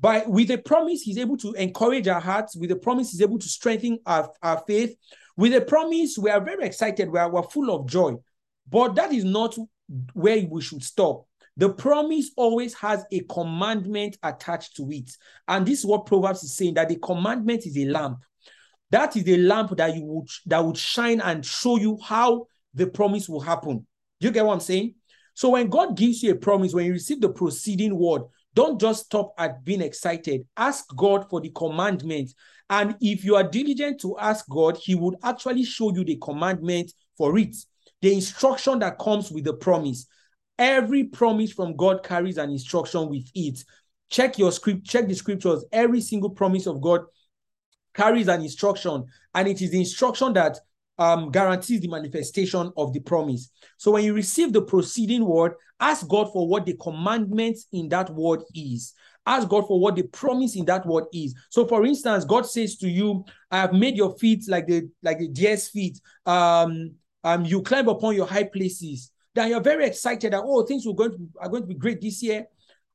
by 0.01 0.25
with 0.27 0.51
a 0.51 0.59
promise, 0.59 1.03
he's 1.03 1.19
able 1.19 1.37
to 1.39 1.53
encourage 1.55 2.07
our 2.07 2.21
hearts. 2.21 2.57
With 2.57 2.71
a 2.71 2.77
promise, 2.77 3.11
he's 3.11 3.23
able 3.23 3.39
to 3.39 3.49
strengthen 3.49 3.99
our, 4.07 4.31
our 4.43 4.63
faith. 4.67 4.97
With 5.37 5.55
a 5.55 5.61
promise, 5.61 6.17
we 6.17 6.31
are 6.31 6.41
very 6.41 6.65
excited. 6.65 7.11
We 7.11 7.19
are, 7.19 7.31
we're 7.31 7.43
full 7.43 7.75
of 7.75 7.87
joy. 7.87 8.15
But 8.69 8.95
that 8.95 9.13
is 9.13 9.25
not 9.25 9.57
where 10.13 10.45
we 10.49 10.61
should 10.61 10.85
stop. 10.85 11.25
The 11.57 11.71
promise 11.71 12.31
always 12.37 12.75
has 12.75 13.05
a 13.11 13.21
commandment 13.21 14.17
attached 14.23 14.77
to 14.77 14.89
it. 14.93 15.11
And 15.49 15.67
this 15.67 15.81
is 15.81 15.87
what 15.87 16.07
Proverbs 16.07 16.45
is 16.45 16.57
saying 16.57 16.75
that 16.75 16.89
the 16.89 16.97
commandment 16.97 17.67
is 17.67 17.77
a 17.77 17.87
lamp. 17.87 18.19
That 18.91 19.17
is 19.17 19.29
a 19.29 19.37
lamp 19.37 19.77
that 19.77 19.95
you 19.97 20.05
would 20.05 20.29
that 20.47 20.65
would 20.65 20.79
shine 20.79 21.21
and 21.21 21.45
show 21.45 21.77
you 21.77 21.99
how 22.03 22.47
the 22.75 22.87
promise 22.87 23.29
will 23.29 23.41
happen. 23.41 23.87
Do 24.21 24.27
you 24.29 24.31
get 24.31 24.47
what 24.47 24.55
I'm 24.55 24.61
saying? 24.61 24.95
So 25.39 25.51
when 25.51 25.69
God 25.69 25.97
gives 25.97 26.21
you 26.21 26.33
a 26.33 26.35
promise, 26.35 26.75
when 26.75 26.87
you 26.87 26.95
receive 26.95 27.21
the 27.21 27.29
proceeding 27.29 27.97
word, 27.97 28.23
don't 28.55 28.81
just 28.81 29.05
stop 29.05 29.35
at 29.39 29.65
being 29.65 29.83
excited. 29.83 30.45
Ask 30.57 30.87
God 30.97 31.31
for 31.31 31.41
the 31.41 31.51
commandment. 31.51 32.35
And 32.69 32.97
if 33.01 33.25
you 33.25 33.37
are 33.37 33.49
diligent 33.49 34.01
to 34.01 34.19
ask 34.19 34.49
God, 34.49 34.77
He 34.77 34.97
would 34.97 35.15
actually 35.23 35.63
show 35.63 35.95
you 35.95 36.03
the 36.03 36.19
commandment 36.21 36.93
for 37.17 37.39
it, 37.39 37.55
the 38.03 38.13
instruction 38.15 38.81
that 38.81 38.99
comes 38.99 39.31
with 39.31 39.45
the 39.45 39.53
promise. 39.53 40.09
Every 40.59 41.05
promise 41.05 41.53
from 41.53 41.77
God 41.77 42.03
carries 42.03 42.37
an 42.37 42.51
instruction 42.51 43.09
with 43.09 43.31
it. 43.33 43.63
Check 44.11 44.39
your 44.39 44.51
script, 44.51 44.87
check 44.87 45.07
the 45.07 45.15
scriptures. 45.15 45.65
Every 45.71 46.01
single 46.01 46.31
promise 46.31 46.67
of 46.67 46.81
God 46.81 47.03
carries 47.95 48.27
an 48.27 48.43
instruction, 48.43 49.05
and 49.37 49.47
it 49.47 49.63
is 49.63 49.71
the 49.71 49.79
instruction 49.79 50.33
that 50.33 50.59
um, 50.99 51.31
guarantees 51.31 51.81
the 51.81 51.89
manifestation 51.89 52.73
of 52.77 52.93
the 52.93 53.01
promise. 53.01 53.51
So 53.77 53.93
when 53.93 54.05
you 54.05 54.15
receive 54.15 54.53
the 54.53 54.63
proceeding 54.63 55.25
word, 55.25 55.53
ask 55.81 56.07
God 56.09 56.33
for 56.33 56.49
what 56.49 56.67
the 56.67 56.75
commandment 56.75 57.59
in 57.73 57.89
that 57.91 58.11
word 58.11 58.43
is. 58.55 58.95
Ask 59.27 59.49
God 59.49 59.67
for 59.67 59.79
what 59.79 59.97
the 59.97 60.05
promise 60.05 60.57
in 60.57 60.65
that 60.65 60.87
word 60.87 61.05
is. 61.13 61.35
So, 61.51 61.67
for 61.67 61.85
instance, 61.85 62.25
God 62.25 62.47
says 62.47 62.77
to 62.79 62.89
you, 62.89 63.25
"I 63.51 63.59
have 63.59 63.75
made 63.75 63.95
your 63.95 64.17
feet 64.17 64.45
like 64.49 64.67
the 64.67 64.89
like 65.03 65.19
the 65.19 65.29
deer's 65.29 65.69
feet. 65.69 66.01
Um, 66.25 66.93
um, 67.23 67.45
you 67.45 67.61
climb 67.61 67.89
upon 67.89 68.15
your 68.15 68.27
high 68.27 68.45
places." 68.45 69.13
Then 69.35 69.51
you're 69.51 69.61
very 69.61 69.87
excited 69.87 70.33
that, 70.33 70.43
oh, 70.45 70.65
things 70.65 70.85
are 70.85 70.93
going, 70.93 71.13
to, 71.13 71.29
are 71.41 71.49
going 71.49 71.63
to 71.63 71.69
be 71.69 71.75
great 71.75 72.01
this 72.01 72.23
year. 72.25 72.47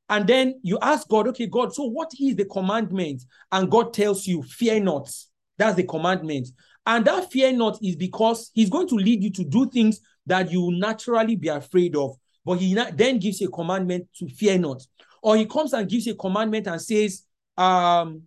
And 0.09 0.27
then 0.27 0.59
you 0.61 0.77
ask 0.81 1.07
God, 1.07 1.27
okay, 1.29 1.47
God, 1.47 1.73
so 1.73 1.85
what 1.85 2.11
is 2.19 2.35
the 2.35 2.43
commandment? 2.43 3.23
And 3.51 3.71
God 3.71 3.93
tells 3.93 4.27
you, 4.27 4.43
fear 4.43 4.79
not. 4.79 5.09
That's 5.57 5.75
the 5.75 5.83
commandment. 5.83 6.49
And 6.85 7.05
that 7.05 7.31
fear 7.31 7.51
not 7.53 7.79
is 7.81 7.95
because 7.95 8.51
he's 8.53 8.69
going 8.69 8.87
to 8.89 8.95
lead 8.95 9.23
you 9.23 9.31
to 9.31 9.43
do 9.43 9.69
things 9.69 9.99
that 10.25 10.51
you 10.51 10.71
naturally 10.71 11.35
be 11.35 11.47
afraid 11.47 11.95
of. 11.95 12.15
But 12.45 12.59
he 12.59 12.73
then 12.73 13.19
gives 13.19 13.41
a 13.41 13.47
commandment 13.47 14.07
to 14.17 14.27
fear 14.27 14.57
not. 14.57 14.81
Or 15.21 15.37
he 15.37 15.45
comes 15.45 15.73
and 15.73 15.89
gives 15.89 16.07
a 16.07 16.15
commandment 16.15 16.67
and 16.67 16.81
says, 16.81 17.23
um, 17.57 18.23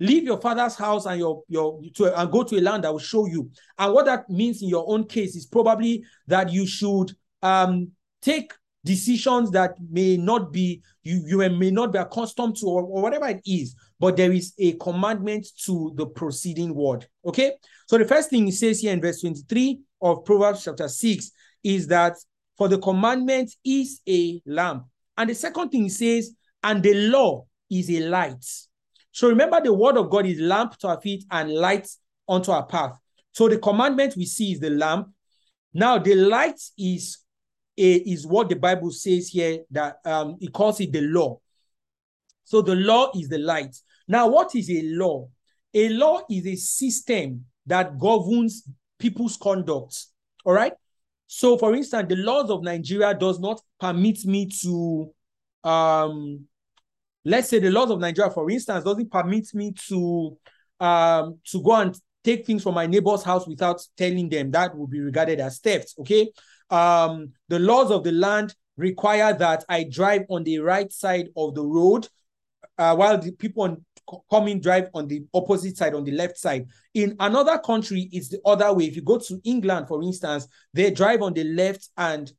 leave 0.00 0.24
your 0.24 0.40
father's 0.40 0.76
house 0.76 1.06
and 1.06 1.18
your 1.18 1.42
your 1.48 1.80
to 1.94 2.20
and 2.20 2.30
go 2.30 2.42
to 2.42 2.56
a 2.56 2.60
land 2.60 2.84
that 2.84 2.92
will 2.92 2.98
show 2.98 3.26
you 3.26 3.50
and 3.78 3.92
what 3.92 4.06
that 4.06 4.28
means 4.30 4.62
in 4.62 4.68
your 4.68 4.84
own 4.88 5.04
case 5.04 5.34
is 5.34 5.46
probably 5.46 6.04
that 6.26 6.52
you 6.52 6.66
should 6.66 7.12
um 7.42 7.90
take 8.22 8.52
decisions 8.84 9.50
that 9.50 9.74
may 9.90 10.16
not 10.16 10.52
be 10.52 10.80
you 11.02 11.22
you 11.26 11.38
may 11.50 11.70
not 11.70 11.92
be 11.92 11.98
accustomed 11.98 12.56
to 12.56 12.66
or, 12.66 12.82
or 12.82 13.02
whatever 13.02 13.26
it 13.26 13.40
is 13.44 13.74
but 14.00 14.16
there 14.16 14.32
is 14.32 14.54
a 14.58 14.72
commandment 14.74 15.46
to 15.64 15.92
the 15.96 16.06
proceeding 16.06 16.74
word 16.74 17.06
okay 17.24 17.52
so 17.86 17.98
the 17.98 18.04
first 18.04 18.30
thing 18.30 18.46
he 18.46 18.52
says 18.52 18.80
here 18.80 18.92
in 18.92 19.00
verse 19.00 19.20
23 19.20 19.80
of 20.02 20.24
proverbs 20.24 20.64
chapter 20.64 20.88
6 20.88 21.30
is 21.64 21.86
that 21.86 22.14
for 22.56 22.68
the 22.68 22.78
commandment 22.78 23.52
is 23.64 24.00
a 24.08 24.40
lamp 24.46 24.84
and 25.16 25.30
the 25.30 25.34
second 25.34 25.70
thing 25.70 25.84
he 25.84 25.88
says 25.88 26.34
and 26.62 26.82
the 26.82 26.94
law 26.94 27.44
is 27.70 27.90
a 27.90 28.00
light 28.00 28.44
so 29.18 29.28
remember, 29.28 29.60
the 29.60 29.74
word 29.74 29.96
of 29.96 30.10
God 30.10 30.26
is 30.26 30.38
lamp 30.38 30.78
to 30.78 30.86
our 30.86 31.00
feet 31.00 31.24
and 31.32 31.52
light 31.52 31.88
onto 32.28 32.52
our 32.52 32.64
path. 32.64 32.96
So 33.32 33.48
the 33.48 33.58
commandment 33.58 34.14
we 34.16 34.24
see 34.26 34.52
is 34.52 34.60
the 34.60 34.70
lamp. 34.70 35.08
Now 35.74 35.98
the 35.98 36.14
light 36.14 36.60
is 36.78 37.18
a, 37.76 37.94
is 37.94 38.24
what 38.28 38.48
the 38.48 38.54
Bible 38.54 38.92
says 38.92 39.26
here 39.26 39.64
that 39.72 39.96
um, 40.04 40.36
it 40.40 40.52
calls 40.52 40.80
it 40.80 40.92
the 40.92 41.00
law. 41.00 41.40
So 42.44 42.62
the 42.62 42.76
law 42.76 43.10
is 43.12 43.28
the 43.28 43.38
light. 43.38 43.74
Now, 44.08 44.28
what 44.28 44.54
is 44.54 44.70
a 44.70 44.82
law? 44.82 45.28
A 45.74 45.88
law 45.90 46.22
is 46.30 46.46
a 46.46 46.56
system 46.56 47.44
that 47.66 47.98
governs 47.98 48.66
people's 48.98 49.36
conduct. 49.36 50.06
All 50.44 50.54
right. 50.54 50.72
So, 51.26 51.58
for 51.58 51.74
instance, 51.74 52.08
the 52.08 52.16
laws 52.16 52.50
of 52.50 52.62
Nigeria 52.62 53.14
does 53.14 53.38
not 53.38 53.60
permit 53.78 54.24
me 54.24 54.48
to 54.62 55.12
um, 55.62 56.46
let's 57.24 57.48
say 57.48 57.58
the 57.58 57.70
laws 57.70 57.90
of 57.90 58.00
Nigeria, 58.00 58.30
for 58.30 58.50
instance, 58.50 58.84
doesn't 58.84 59.10
permit 59.10 59.54
me 59.54 59.72
to 59.88 60.36
um 60.80 61.38
to 61.44 61.60
go 61.62 61.74
and 61.74 61.98
take 62.22 62.46
things 62.46 62.62
from 62.62 62.74
my 62.74 62.86
neighbor's 62.86 63.22
house 63.22 63.46
without 63.48 63.82
telling 63.96 64.28
them 64.28 64.50
that 64.50 64.74
would 64.76 64.90
be 64.90 65.00
regarded 65.00 65.40
as 65.40 65.58
theft. 65.58 65.94
Okay. 66.00 66.30
Um, 66.70 67.32
the 67.48 67.58
laws 67.58 67.90
of 67.90 68.04
the 68.04 68.12
land 68.12 68.54
require 68.76 69.32
that 69.32 69.64
I 69.68 69.84
drive 69.84 70.22
on 70.28 70.44
the 70.44 70.58
right 70.58 70.92
side 70.92 71.28
of 71.36 71.54
the 71.54 71.64
road, 71.64 72.08
uh, 72.76 72.94
while 72.94 73.18
the 73.18 73.32
people 73.32 73.64
on 73.64 73.84
coming 74.30 74.60
drive 74.60 74.88
on 74.94 75.06
the 75.06 75.24
opposite 75.34 75.76
side, 75.76 75.94
on 75.94 76.04
the 76.04 76.12
left 76.12 76.38
side. 76.38 76.66
In 76.94 77.16
another 77.20 77.58
country, 77.58 78.08
it's 78.12 78.28
the 78.28 78.40
other 78.44 78.72
way. 78.72 78.84
If 78.84 78.96
you 78.96 79.02
go 79.02 79.18
to 79.18 79.40
England, 79.44 79.88
for 79.88 80.02
instance, 80.02 80.48
they 80.72 80.90
drive 80.90 81.22
on 81.22 81.34
the 81.34 81.44
left 81.44 81.88
and 81.96 82.30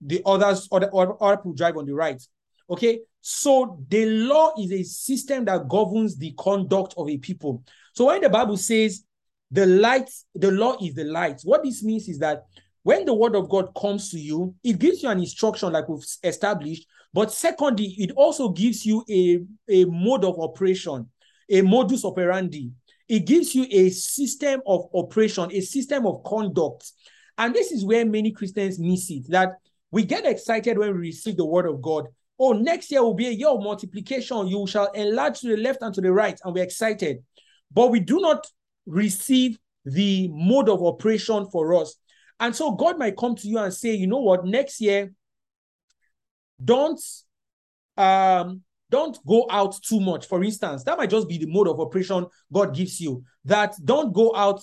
the 0.00 0.22
others, 0.26 0.68
other, 0.72 0.90
other 0.92 1.36
people 1.36 1.54
drive 1.54 1.76
on 1.76 1.86
the 1.86 1.94
right. 1.94 2.20
Okay. 2.68 3.00
So 3.20 3.78
the 3.88 4.06
law 4.06 4.52
is 4.58 4.72
a 4.72 4.82
system 4.82 5.44
that 5.44 5.68
governs 5.68 6.16
the 6.16 6.34
conduct 6.36 6.94
of 6.96 7.08
a 7.08 7.16
people. 7.18 7.62
So 7.94 8.06
when 8.06 8.20
the 8.20 8.28
Bible 8.28 8.56
says 8.56 9.04
the 9.50 9.64
light, 9.64 10.10
the 10.34 10.50
law 10.50 10.76
is 10.82 10.94
the 10.94 11.04
light, 11.04 11.40
what 11.44 11.62
this 11.62 11.84
means 11.84 12.08
is 12.08 12.18
that 12.18 12.42
when 12.82 13.04
the 13.04 13.14
word 13.14 13.36
of 13.36 13.48
God 13.48 13.72
comes 13.80 14.10
to 14.10 14.18
you, 14.18 14.56
it 14.64 14.78
gives 14.78 15.04
you 15.04 15.08
an 15.08 15.20
instruction 15.20 15.72
like 15.72 15.88
we've 15.88 16.04
established. 16.24 16.86
But 17.14 17.32
secondly, 17.32 17.94
it 17.98 18.12
also 18.12 18.48
gives 18.50 18.86
you 18.86 19.04
a, 19.10 19.40
a 19.68 19.84
mode 19.84 20.24
of 20.24 20.38
operation, 20.38 21.08
a 21.50 21.62
modus 21.62 22.04
operandi. 22.04 22.70
It 23.08 23.26
gives 23.26 23.54
you 23.54 23.66
a 23.70 23.90
system 23.90 24.62
of 24.66 24.86
operation, 24.94 25.50
a 25.52 25.60
system 25.60 26.06
of 26.06 26.24
conduct. 26.24 26.90
And 27.36 27.54
this 27.54 27.70
is 27.72 27.84
where 27.84 28.06
many 28.06 28.30
Christians 28.30 28.78
miss 28.78 29.10
it 29.10 29.30
that 29.30 29.50
we 29.90 30.04
get 30.04 30.24
excited 30.24 30.78
when 30.78 30.92
we 30.92 30.98
receive 30.98 31.36
the 31.36 31.44
word 31.44 31.66
of 31.66 31.82
God. 31.82 32.06
Oh, 32.38 32.52
next 32.52 32.90
year 32.90 33.02
will 33.02 33.14
be 33.14 33.28
a 33.28 33.32
year 33.32 33.48
of 33.48 33.62
multiplication. 33.62 34.46
You 34.46 34.66
shall 34.66 34.90
enlarge 34.92 35.40
to 35.40 35.48
the 35.48 35.56
left 35.58 35.82
and 35.82 35.94
to 35.94 36.00
the 36.00 36.12
right, 36.12 36.38
and 36.42 36.54
we're 36.54 36.64
excited. 36.64 37.18
But 37.70 37.90
we 37.90 38.00
do 38.00 38.20
not 38.20 38.46
receive 38.86 39.58
the 39.84 40.28
mode 40.32 40.68
of 40.68 40.82
operation 40.82 41.46
for 41.50 41.74
us. 41.74 41.94
And 42.40 42.56
so 42.56 42.72
God 42.72 42.98
might 42.98 43.16
come 43.16 43.36
to 43.36 43.48
you 43.48 43.58
and 43.58 43.72
say, 43.72 43.94
you 43.94 44.06
know 44.06 44.20
what, 44.20 44.44
next 44.44 44.80
year, 44.80 45.12
don't 46.64 47.00
um 47.96 48.62
don't 48.90 49.18
go 49.26 49.46
out 49.50 49.74
too 49.82 50.00
much. 50.00 50.26
For 50.26 50.44
instance, 50.44 50.84
that 50.84 50.98
might 50.98 51.10
just 51.10 51.28
be 51.28 51.38
the 51.38 51.46
mode 51.46 51.68
of 51.68 51.80
operation 51.80 52.26
God 52.52 52.74
gives 52.74 53.00
you. 53.00 53.24
That 53.44 53.74
don't 53.84 54.12
go 54.12 54.34
out 54.36 54.60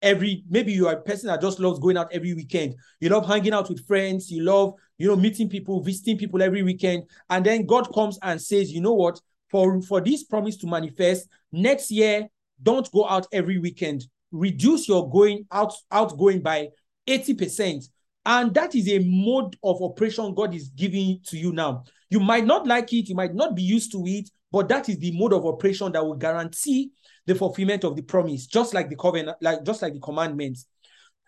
every 0.00 0.42
maybe 0.48 0.72
you 0.72 0.88
are 0.88 0.94
a 0.94 1.00
person 1.00 1.28
that 1.28 1.40
just 1.40 1.60
loves 1.60 1.78
going 1.78 1.96
out 1.96 2.12
every 2.12 2.34
weekend. 2.34 2.74
You 3.00 3.10
love 3.10 3.26
hanging 3.26 3.52
out 3.52 3.68
with 3.68 3.86
friends, 3.86 4.30
you 4.30 4.42
love, 4.42 4.74
you 4.98 5.06
know, 5.08 5.16
meeting 5.16 5.48
people, 5.48 5.82
visiting 5.82 6.18
people 6.18 6.42
every 6.42 6.62
weekend. 6.62 7.04
And 7.30 7.46
then 7.46 7.66
God 7.66 7.92
comes 7.94 8.18
and 8.22 8.40
says, 8.40 8.72
you 8.72 8.80
know 8.80 8.94
what, 8.94 9.20
for, 9.50 9.80
for 9.82 10.00
this 10.00 10.24
promise 10.24 10.56
to 10.58 10.66
manifest, 10.66 11.28
next 11.52 11.90
year, 11.90 12.26
don't 12.62 12.90
go 12.92 13.08
out 13.08 13.26
every 13.32 13.58
weekend. 13.58 14.06
Reduce 14.32 14.88
your 14.88 15.08
going 15.10 15.46
out 15.52 15.74
outgoing 15.90 16.40
by 16.40 16.68
80%. 17.08 17.84
And 18.24 18.54
that 18.54 18.74
is 18.74 18.88
a 18.88 19.00
mode 19.00 19.56
of 19.64 19.82
operation 19.82 20.34
God 20.34 20.54
is 20.54 20.68
giving 20.68 21.20
to 21.26 21.36
you 21.36 21.52
now. 21.52 21.84
You 22.08 22.20
might 22.20 22.44
not 22.44 22.66
like 22.66 22.92
it, 22.92 23.08
you 23.08 23.14
might 23.14 23.34
not 23.34 23.56
be 23.56 23.62
used 23.62 23.90
to 23.92 24.04
it, 24.06 24.30
but 24.50 24.68
that 24.68 24.88
is 24.88 24.98
the 24.98 25.16
mode 25.18 25.32
of 25.32 25.44
operation 25.44 25.90
that 25.92 26.04
will 26.04 26.14
guarantee 26.14 26.92
the 27.26 27.34
fulfillment 27.34 27.84
of 27.84 27.96
the 27.96 28.02
promise, 28.02 28.46
just 28.46 28.74
like 28.74 28.88
the 28.88 28.96
covenant, 28.96 29.38
like 29.40 29.64
just 29.64 29.82
like 29.82 29.94
the 29.94 30.00
commandments. 30.00 30.66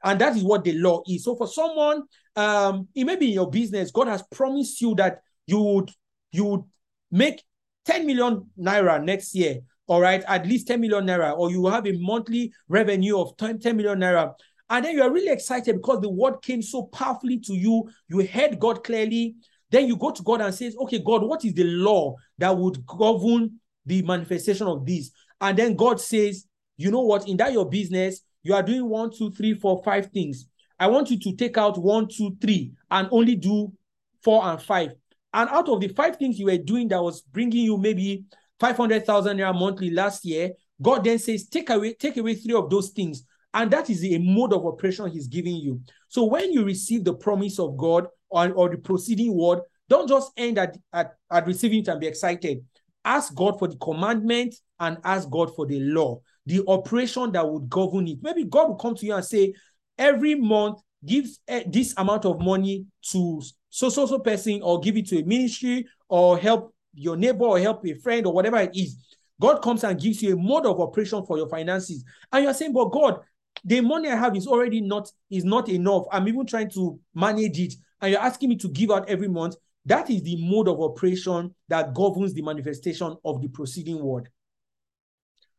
And 0.04 0.20
that 0.20 0.36
is 0.36 0.44
what 0.44 0.64
the 0.64 0.74
law 0.74 1.02
is. 1.08 1.24
So 1.24 1.34
for 1.34 1.48
someone, 1.48 2.02
um, 2.36 2.88
it 2.94 3.04
may 3.04 3.16
be 3.16 3.28
in 3.28 3.34
your 3.34 3.50
business, 3.50 3.90
God 3.90 4.08
has 4.08 4.22
promised 4.30 4.80
you 4.80 4.94
that 4.96 5.20
you 5.46 5.60
would 5.60 5.90
you 6.32 6.44
would 6.44 6.62
make 7.10 7.42
10 7.86 8.06
million 8.06 8.50
naira 8.58 9.02
next 9.02 9.34
year, 9.34 9.60
all 9.86 10.00
right, 10.00 10.22
at 10.26 10.46
least 10.46 10.66
10 10.66 10.80
million 10.80 11.06
naira, 11.06 11.36
or 11.36 11.50
you 11.50 11.66
have 11.66 11.86
a 11.86 11.92
monthly 11.98 12.52
revenue 12.68 13.18
of 13.18 13.36
10, 13.36 13.60
10 13.60 13.76
million 13.76 13.98
naira. 13.98 14.34
And 14.74 14.84
then 14.84 14.96
you 14.96 15.02
are 15.04 15.12
really 15.12 15.30
excited 15.30 15.76
because 15.76 16.00
the 16.00 16.10
word 16.10 16.42
came 16.42 16.60
so 16.60 16.86
powerfully 16.86 17.38
to 17.38 17.54
you. 17.54 17.88
You 18.08 18.26
heard 18.26 18.58
God 18.58 18.82
clearly. 18.82 19.36
Then 19.70 19.86
you 19.86 19.96
go 19.96 20.10
to 20.10 20.20
God 20.20 20.40
and 20.40 20.52
says, 20.52 20.74
okay, 20.76 20.98
God, 20.98 21.22
what 21.22 21.44
is 21.44 21.54
the 21.54 21.62
law 21.62 22.16
that 22.38 22.58
would 22.58 22.84
govern 22.84 23.60
the 23.86 24.02
manifestation 24.02 24.66
of 24.66 24.84
this? 24.84 25.12
And 25.40 25.56
then 25.56 25.76
God 25.76 26.00
says, 26.00 26.46
you 26.76 26.90
know 26.90 27.02
what, 27.02 27.28
in 27.28 27.36
that 27.36 27.52
your 27.52 27.70
business, 27.70 28.22
you 28.42 28.52
are 28.52 28.64
doing 28.64 28.88
one, 28.88 29.12
two, 29.16 29.30
three, 29.30 29.54
four, 29.54 29.80
five 29.84 30.06
things. 30.06 30.46
I 30.76 30.88
want 30.88 31.08
you 31.08 31.20
to 31.20 31.36
take 31.36 31.56
out 31.56 31.78
one, 31.78 32.08
two, 32.08 32.36
three, 32.40 32.72
and 32.90 33.06
only 33.12 33.36
do 33.36 33.72
four 34.24 34.44
and 34.44 34.60
five. 34.60 34.90
And 35.32 35.48
out 35.50 35.68
of 35.68 35.82
the 35.82 35.88
five 35.88 36.16
things 36.16 36.36
you 36.36 36.46
were 36.46 36.58
doing 36.58 36.88
that 36.88 37.00
was 37.00 37.22
bringing 37.22 37.62
you 37.64 37.78
maybe 37.78 38.24
500,000 38.58 39.38
naira 39.38 39.56
monthly 39.56 39.90
last 39.90 40.24
year, 40.24 40.50
God 40.82 41.04
then 41.04 41.20
says, 41.20 41.46
take 41.46 41.70
away, 41.70 41.94
take 41.94 42.16
away 42.16 42.34
three 42.34 42.54
of 42.54 42.68
those 42.68 42.88
things. 42.88 43.22
And 43.54 43.70
that 43.70 43.88
is 43.88 44.04
a 44.04 44.18
mode 44.18 44.52
of 44.52 44.66
operation 44.66 45.08
he's 45.10 45.28
giving 45.28 45.56
you. 45.56 45.80
So 46.08 46.24
when 46.24 46.52
you 46.52 46.64
receive 46.64 47.04
the 47.04 47.14
promise 47.14 47.58
of 47.58 47.76
God 47.76 48.08
or, 48.28 48.52
or 48.52 48.68
the 48.68 48.78
proceeding 48.78 49.34
word, 49.36 49.60
don't 49.88 50.08
just 50.08 50.32
end 50.36 50.58
at, 50.58 50.76
at, 50.92 51.14
at 51.30 51.46
receiving 51.46 51.80
it 51.80 51.88
and 51.88 52.00
be 52.00 52.08
excited. 52.08 52.64
Ask 53.04 53.34
God 53.34 53.58
for 53.58 53.68
the 53.68 53.76
commandment 53.76 54.56
and 54.80 54.98
ask 55.04 55.30
God 55.30 55.54
for 55.54 55.66
the 55.66 55.78
law, 55.80 56.20
the 56.46 56.62
operation 56.66 57.30
that 57.32 57.48
would 57.48 57.68
govern 57.68 58.08
it. 58.08 58.18
Maybe 58.22 58.44
God 58.44 58.68
will 58.68 58.76
come 58.76 58.96
to 58.96 59.06
you 59.06 59.14
and 59.14 59.24
say, 59.24 59.54
every 59.96 60.34
month, 60.34 60.80
give 61.04 61.26
eh, 61.46 61.64
this 61.66 61.94
amount 61.96 62.24
of 62.24 62.40
money 62.40 62.86
to 63.10 63.42
so 63.68 63.88
so 63.88 64.06
so 64.06 64.18
person, 64.20 64.62
or 64.62 64.80
give 64.80 64.96
it 64.96 65.06
to 65.08 65.18
a 65.18 65.24
ministry, 65.24 65.86
or 66.08 66.38
help 66.38 66.74
your 66.94 67.16
neighbor, 67.16 67.44
or 67.44 67.58
help 67.58 67.86
a 67.86 67.94
friend, 67.94 68.26
or 68.26 68.32
whatever 68.32 68.56
it 68.56 68.74
is. 68.74 68.96
God 69.40 69.60
comes 69.62 69.84
and 69.84 70.00
gives 70.00 70.22
you 70.22 70.34
a 70.34 70.36
mode 70.36 70.64
of 70.64 70.80
operation 70.80 71.24
for 71.26 71.36
your 71.36 71.48
finances. 71.48 72.04
And 72.32 72.44
you're 72.44 72.54
saying, 72.54 72.72
but 72.72 72.86
God, 72.86 73.20
the 73.64 73.80
money 73.80 74.10
I 74.10 74.16
have 74.16 74.36
is 74.36 74.46
already 74.46 74.80
not 74.80 75.10
is 75.30 75.44
not 75.44 75.68
enough. 75.68 76.04
I'm 76.12 76.28
even 76.28 76.46
trying 76.46 76.70
to 76.72 76.98
manage 77.14 77.58
it. 77.58 77.74
And 78.00 78.12
you're 78.12 78.20
asking 78.20 78.50
me 78.50 78.56
to 78.56 78.68
give 78.68 78.90
out 78.90 79.08
every 79.08 79.28
month. 79.28 79.56
That 79.86 80.10
is 80.10 80.22
the 80.22 80.36
mode 80.36 80.68
of 80.68 80.80
operation 80.80 81.54
that 81.68 81.94
governs 81.94 82.34
the 82.34 82.42
manifestation 82.42 83.16
of 83.24 83.40
the 83.40 83.48
proceeding 83.48 84.02
word. 84.02 84.28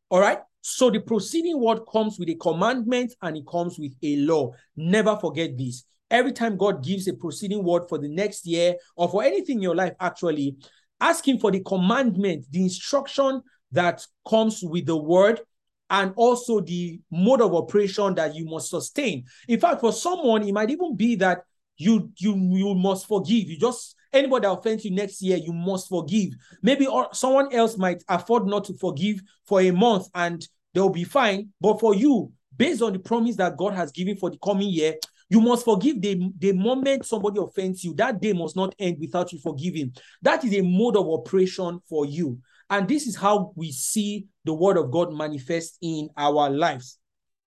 All 0.09 0.19
right. 0.19 0.39
So 0.61 0.89
the 0.89 0.99
proceeding 0.99 1.59
word 1.59 1.81
comes 1.91 2.17
with 2.17 2.29
a 2.29 2.35
commandment 2.35 3.13
and 3.21 3.37
it 3.37 3.45
comes 3.47 3.77
with 3.77 3.93
a 4.01 4.17
law. 4.17 4.51
Never 4.75 5.15
forget 5.17 5.57
this. 5.57 5.83
Every 6.09 6.31
time 6.31 6.57
God 6.57 6.83
gives 6.83 7.07
a 7.07 7.13
proceeding 7.13 7.63
word 7.63 7.83
for 7.89 7.97
the 7.97 8.07
next 8.07 8.45
year 8.45 8.75
or 8.95 9.09
for 9.09 9.23
anything 9.23 9.57
in 9.57 9.63
your 9.63 9.75
life, 9.75 9.93
actually, 9.99 10.55
ask 10.99 11.27
Him 11.27 11.37
for 11.39 11.51
the 11.51 11.61
commandment, 11.61 12.45
the 12.49 12.61
instruction 12.63 13.41
that 13.71 14.05
comes 14.27 14.61
with 14.63 14.85
the 14.85 14.97
word, 14.97 15.41
and 15.89 16.13
also 16.15 16.61
the 16.61 16.99
mode 17.11 17.41
of 17.41 17.53
operation 17.53 18.15
that 18.15 18.35
you 18.35 18.45
must 18.45 18.69
sustain. 18.69 19.23
In 19.47 19.59
fact, 19.59 19.81
for 19.81 19.93
someone, 19.93 20.43
it 20.47 20.53
might 20.53 20.69
even 20.69 20.95
be 20.95 21.15
that 21.17 21.43
you 21.77 22.11
you 22.17 22.35
you 22.35 22.75
must 22.75 23.07
forgive. 23.07 23.49
You 23.49 23.57
just 23.57 23.95
anybody 24.13 24.47
that 24.47 24.53
offends 24.53 24.85
you 24.85 24.91
next 24.91 25.21
year, 25.21 25.37
you 25.37 25.53
must 25.53 25.89
forgive. 25.89 26.29
Maybe 26.61 26.87
or 26.87 27.09
someone 27.13 27.53
else 27.53 27.77
might 27.77 28.03
afford 28.07 28.47
not 28.47 28.63
to 28.65 28.73
forgive 28.75 29.21
for 29.45 29.61
a 29.61 29.71
month 29.71 30.07
and 30.15 30.45
they'll 30.73 30.89
be 30.89 31.03
fine. 31.03 31.49
But 31.61 31.79
for 31.79 31.93
you, 31.93 32.31
based 32.55 32.81
on 32.81 32.93
the 32.93 32.99
promise 32.99 33.35
that 33.37 33.57
God 33.57 33.73
has 33.73 33.91
given 33.91 34.17
for 34.17 34.29
the 34.29 34.37
coming 34.43 34.69
year, 34.69 34.95
you 35.29 35.41
must 35.41 35.65
forgive 35.65 36.01
the, 36.01 36.31
the 36.37 36.53
moment 36.53 37.05
somebody 37.05 37.39
offends 37.39 37.83
you. 37.83 37.93
That 37.95 38.21
day 38.21 38.33
must 38.33 38.55
not 38.55 38.75
end 38.77 38.97
without 38.99 39.33
you 39.33 39.39
forgiving. 39.39 39.93
That 40.21 40.43
is 40.43 40.53
a 40.53 40.61
mode 40.61 40.95
of 40.95 41.07
operation 41.07 41.79
for 41.89 42.05
you. 42.05 42.39
And 42.69 42.87
this 42.87 43.07
is 43.07 43.15
how 43.15 43.53
we 43.55 43.71
see 43.71 44.27
the 44.43 44.53
word 44.53 44.77
of 44.77 44.91
God 44.91 45.13
manifest 45.13 45.77
in 45.81 46.09
our 46.17 46.49
lives. 46.49 46.97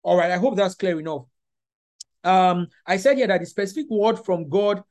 All 0.03 0.17
right, 0.17 0.31
I 0.31 0.39
hope 0.39 0.57
that's 0.57 0.75
clear 0.75 0.99
enough. 0.99 1.23
Um, 2.25 2.69
I 2.87 2.97
said 2.97 3.17
here 3.17 3.27
that 3.27 3.41
the 3.41 3.47
specific 3.47 3.87
word 3.91 4.25
from 4.25 4.49
God 4.49 4.83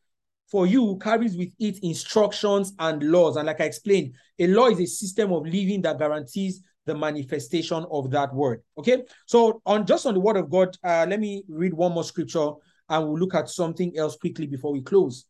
for 0.49 0.65
you 0.65 0.97
carries 1.01 1.36
with 1.36 1.53
it 1.59 1.80
instructions 1.84 2.73
and 2.80 3.03
laws. 3.03 3.36
And 3.36 3.47
like 3.47 3.61
I 3.61 3.65
explained, 3.65 4.13
a 4.39 4.47
law 4.47 4.67
is 4.67 4.80
a 4.80 4.86
system 4.86 5.32
of 5.34 5.43
living 5.43 5.82
that 5.82 5.99
guarantees 5.99 6.61
the 6.86 6.95
manifestation 6.95 7.86
of 7.91 8.09
that 8.11 8.34
word. 8.34 8.63
Okay. 8.78 9.03
So 9.25 9.61
on 9.65 9.86
just 9.86 10.05
on 10.05 10.13
the 10.13 10.19
word 10.19 10.38
of 10.38 10.49
God, 10.49 10.75
uh, 10.84 11.05
let 11.07 11.19
me 11.19 11.43
read 11.49 11.73
one 11.73 11.91
more 11.91 12.03
scripture 12.03 12.51
and 12.89 13.05
we'll 13.05 13.19
look 13.19 13.36
at 13.36 13.49
something 13.49 13.97
else 13.97 14.15
quickly 14.15 14.47
before 14.47 14.71
we 14.71 14.82
close. 14.82 15.25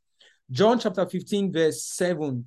John 0.52 0.80
chapter 0.80 1.06
15, 1.06 1.52
verse 1.52 1.84
7. 1.84 2.46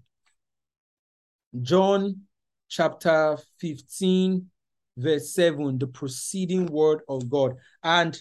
John 1.60 2.22
chapter 2.70 3.36
15, 3.58 4.46
verse 4.96 5.34
7, 5.34 5.78
the 5.78 5.86
proceeding 5.86 6.66
word 6.66 7.00
of 7.08 7.28
God. 7.28 7.56
And 7.82 8.20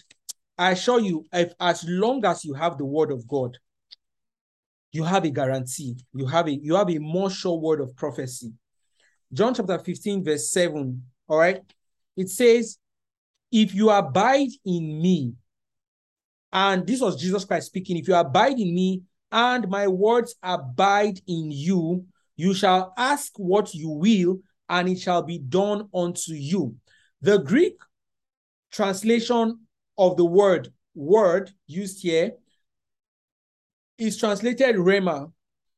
I 0.58 0.72
assure 0.72 1.00
you, 1.00 1.24
if 1.32 1.52
as 1.58 1.84
long 1.88 2.24
as 2.26 2.44
you 2.44 2.52
have 2.52 2.76
the 2.76 2.84
word 2.84 3.10
of 3.10 3.26
God, 3.26 3.56
you 4.92 5.04
have 5.04 5.24
a 5.24 5.30
guarantee. 5.30 5.96
You 6.12 6.26
have 6.26 6.48
a 6.48 6.52
you 6.52 6.74
have 6.74 6.90
a 6.90 6.98
more 6.98 7.30
sure 7.30 7.58
word 7.58 7.80
of 7.80 7.96
prophecy. 7.96 8.52
John 9.32 9.54
chapter 9.54 9.78
15, 9.78 10.24
verse 10.24 10.50
7. 10.50 11.02
All 11.28 11.38
right. 11.38 11.60
It 12.16 12.28
says, 12.28 12.76
If 13.52 13.72
you 13.72 13.90
abide 13.90 14.50
in 14.66 15.00
me, 15.00 15.34
and 16.52 16.84
this 16.84 17.00
was 17.00 17.20
Jesus 17.20 17.44
Christ 17.44 17.66
speaking, 17.68 17.96
if 17.96 18.08
you 18.08 18.16
abide 18.16 18.58
in 18.58 18.74
me 18.74 19.02
and 19.30 19.68
my 19.68 19.86
words 19.86 20.34
abide 20.42 21.20
in 21.28 21.52
you, 21.52 22.04
you 22.40 22.54
shall 22.54 22.92
ask 22.96 23.32
what 23.36 23.74
you 23.74 23.90
will, 23.90 24.38
and 24.68 24.88
it 24.88 24.98
shall 24.98 25.22
be 25.22 25.38
done 25.38 25.88
unto 25.94 26.32
you. 26.32 26.74
The 27.20 27.38
Greek 27.38 27.76
translation 28.72 29.60
of 29.98 30.16
the 30.16 30.24
word 30.24 30.72
word 30.94 31.50
used 31.66 32.02
here 32.02 32.32
is 33.98 34.16
translated 34.16 34.76
rhema. 34.76 35.30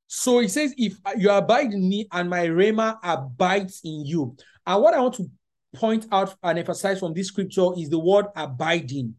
So 0.06 0.40
it 0.40 0.50
says, 0.50 0.74
if 0.76 0.96
you 1.16 1.30
abide 1.30 1.72
in 1.72 1.88
me 1.88 2.06
and 2.12 2.28
my 2.28 2.46
rhema 2.46 2.98
abides 3.02 3.80
in 3.84 4.04
you. 4.04 4.36
And 4.66 4.82
what 4.82 4.94
I 4.94 5.00
want 5.00 5.14
to 5.14 5.30
point 5.74 6.06
out 6.12 6.34
and 6.42 6.58
emphasize 6.58 7.00
from 7.00 7.14
this 7.14 7.28
scripture 7.28 7.68
is 7.76 7.88
the 7.88 7.98
word 7.98 8.26
abiding, 8.36 9.14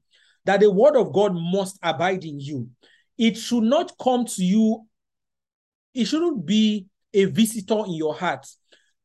that 0.45 0.59
the 0.59 0.69
word 0.69 0.95
of 0.95 1.11
God 1.11 1.33
must 1.33 1.79
abide 1.81 2.23
in 2.23 2.39
you. 2.39 2.69
It 3.17 3.37
should 3.37 3.63
not 3.63 3.91
come 4.01 4.25
to 4.25 4.43
you, 4.43 4.85
it 5.93 6.05
shouldn't 6.05 6.45
be 6.45 6.87
a 7.13 7.25
visitor 7.25 7.83
in 7.85 7.93
your 7.93 8.13
heart. 8.13 8.47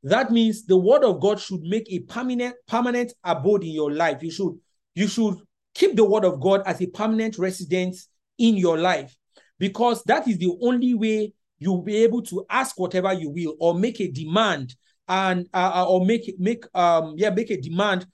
That 0.02 0.30
means 0.30 0.64
the 0.64 0.76
word 0.76 1.04
of 1.04 1.20
God 1.20 1.40
should 1.40 1.62
make 1.62 1.90
a 1.90 2.00
permanent 2.00 2.54
permanent 2.66 3.12
abode 3.24 3.64
in 3.64 3.70
your 3.70 3.92
life. 3.92 4.22
You 4.22 4.30
should 4.30 4.58
you 4.94 5.08
should 5.08 5.36
keep 5.74 5.96
the 5.96 6.04
word 6.04 6.24
of 6.24 6.40
God 6.40 6.62
as 6.66 6.80
a 6.80 6.86
permanent 6.86 7.38
residence 7.38 8.08
in 8.38 8.56
your 8.56 8.78
life 8.78 9.16
because 9.58 10.02
that 10.04 10.26
is 10.28 10.38
the 10.38 10.56
only 10.62 10.94
way 10.94 11.32
you'll 11.58 11.82
be 11.82 11.96
able 11.96 12.22
to 12.22 12.46
ask 12.48 12.78
whatever 12.78 13.12
you 13.12 13.30
will 13.30 13.56
or 13.58 13.74
make 13.74 14.00
a 14.00 14.10
demand 14.10 14.74
and 15.08 15.48
uh, 15.52 15.72
uh 15.74 15.86
or 15.88 16.04
make 16.04 16.32
make 16.38 16.64
um 16.74 17.14
yeah 17.16 17.30
make 17.30 17.50
a 17.50 17.60
demand 17.60 18.06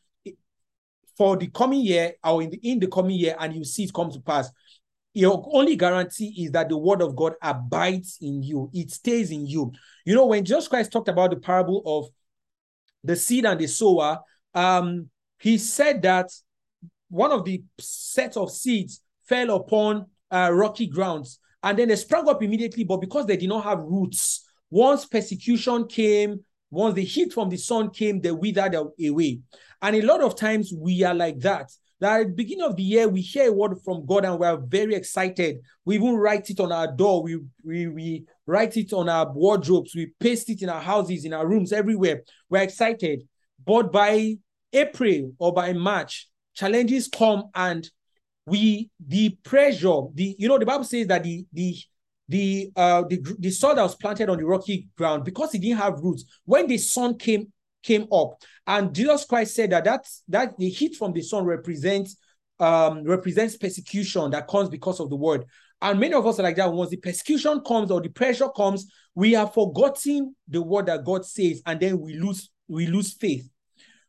for 1.16 1.36
the 1.36 1.49
coming 1.49 1.80
year 1.80 2.12
or 2.24 2.42
in 2.42 2.51
the, 2.51 2.61
in 2.62 2.78
the 2.78 2.88
coming 2.88 3.16
year 3.16 3.36
and 3.38 3.55
you 3.55 3.64
see 3.64 3.84
it 3.84 3.95
come 3.95 4.11
to 4.11 4.20
pass. 4.20 4.51
Your 5.14 5.48
only 5.52 5.76
guarantee 5.76 6.44
is 6.44 6.50
that 6.50 6.68
the 6.68 6.76
word 6.76 7.00
of 7.00 7.14
God 7.16 7.34
abides 7.40 8.18
in 8.20 8.42
you, 8.42 8.70
it 8.74 8.90
stays 8.90 9.30
in 9.30 9.46
you. 9.46 9.72
You 10.04 10.14
know, 10.16 10.26
when 10.26 10.44
Jesus 10.44 10.68
Christ 10.68 10.92
talked 10.92 11.08
about 11.08 11.30
the 11.30 11.36
parable 11.36 11.82
of 11.86 12.10
the 13.04 13.16
seed 13.16 13.46
and 13.46 13.58
the 13.58 13.68
sower, 13.68 14.18
um, 14.54 15.08
he 15.38 15.56
said 15.56 16.02
that 16.02 16.30
one 17.08 17.30
of 17.30 17.44
the 17.44 17.62
set 17.78 18.36
of 18.36 18.50
seeds 18.50 19.00
fell 19.28 19.54
upon 19.54 20.06
uh, 20.30 20.50
rocky 20.52 20.86
grounds 20.86 21.38
and 21.64 21.78
then 21.78 21.88
they 21.88 21.96
sprang 21.96 22.28
up 22.28 22.42
immediately, 22.42 22.84
but 22.84 22.98
because 22.98 23.24
they 23.24 23.38
did 23.38 23.48
not 23.48 23.64
have 23.64 23.78
roots, 23.78 24.46
once 24.70 25.06
persecution 25.06 25.86
came, 25.86 26.44
once 26.70 26.94
the 26.94 27.04
heat 27.04 27.32
from 27.32 27.48
the 27.48 27.56
sun 27.56 27.90
came, 27.90 28.20
they 28.20 28.32
withered 28.32 28.74
away. 28.74 29.40
And 29.80 29.96
a 29.96 30.02
lot 30.02 30.20
of 30.20 30.36
times 30.36 30.72
we 30.76 31.02
are 31.04 31.14
like 31.14 31.38
that. 31.40 31.70
That 32.05 32.20
at 32.20 32.26
the 32.26 32.32
beginning 32.34 32.66
of 32.66 32.76
the 32.76 32.82
year, 32.82 33.09
we 33.09 33.22
hear 33.22 33.48
a 33.48 33.52
word 33.52 33.78
from 33.82 34.05
God 34.05 34.26
and 34.26 34.38
we 34.38 34.46
are 34.46 34.59
very 34.59 34.94
excited. 34.94 35.61
We 35.86 35.94
even 35.94 36.16
write 36.16 36.50
it 36.50 36.61
on 36.61 36.70
our 36.70 36.94
door. 36.94 37.22
We, 37.22 37.40
we, 37.64 37.86
we 37.86 38.24
write 38.46 38.76
it 38.76 38.92
on 38.92 39.09
our 39.09 39.32
wardrobes. 39.32 39.94
We 39.94 40.12
paste 40.20 40.50
it 40.50 40.61
in 40.61 40.68
our 40.68 40.82
houses, 40.82 41.24
in 41.24 41.32
our 41.32 41.46
rooms, 41.46 41.72
everywhere. 41.72 42.20
We're 42.50 42.61
excited. 42.61 43.22
But 43.64 43.90
by 43.90 44.34
April 44.70 45.32
or 45.38 45.55
by 45.55 45.72
March, 45.72 46.28
challenges 46.52 47.09
come 47.09 47.44
and 47.55 47.88
we 48.44 48.90
the 49.00 49.30
pressure, 49.42 50.02
the 50.12 50.36
you 50.38 50.46
know, 50.46 50.59
the 50.59 50.66
Bible 50.66 50.84
says 50.84 51.07
that 51.07 51.22
the 51.22 51.46
the 51.55 51.74
the 52.28 52.70
uh 52.76 53.05
the, 53.09 53.34
the 53.38 53.50
soil 53.50 53.76
that 53.76 53.82
was 53.82 53.94
planted 53.94 54.28
on 54.28 54.36
the 54.36 54.44
rocky 54.44 54.88
ground 54.98 55.24
because 55.24 55.55
it 55.55 55.62
didn't 55.62 55.78
have 55.78 56.00
roots 56.00 56.24
when 56.44 56.66
the 56.66 56.76
sun 56.76 57.16
came 57.16 57.50
came 57.82 58.07
up 58.12 58.42
and 58.66 58.94
jesus 58.94 59.24
christ 59.24 59.54
said 59.54 59.70
that 59.70 59.84
that 59.84 60.06
that 60.28 60.56
the 60.58 60.68
heat 60.68 60.96
from 60.96 61.12
the 61.12 61.22
sun 61.22 61.44
represents 61.44 62.16
um 62.60 63.02
represents 63.04 63.56
persecution 63.56 64.30
that 64.30 64.48
comes 64.48 64.68
because 64.68 65.00
of 65.00 65.10
the 65.10 65.16
word 65.16 65.44
and 65.82 65.98
many 65.98 66.14
of 66.14 66.26
us 66.26 66.38
are 66.38 66.44
like 66.44 66.56
that 66.56 66.72
once 66.72 66.90
the 66.90 66.96
persecution 66.96 67.60
comes 67.66 67.90
or 67.90 68.00
the 68.00 68.08
pressure 68.08 68.48
comes 68.56 68.86
we 69.14 69.32
have 69.32 69.52
forgotten 69.52 70.34
the 70.48 70.62
word 70.62 70.86
that 70.86 71.04
god 71.04 71.24
says 71.24 71.60
and 71.66 71.80
then 71.80 71.98
we 72.00 72.14
lose 72.14 72.50
we 72.68 72.86
lose 72.86 73.12
faith 73.14 73.48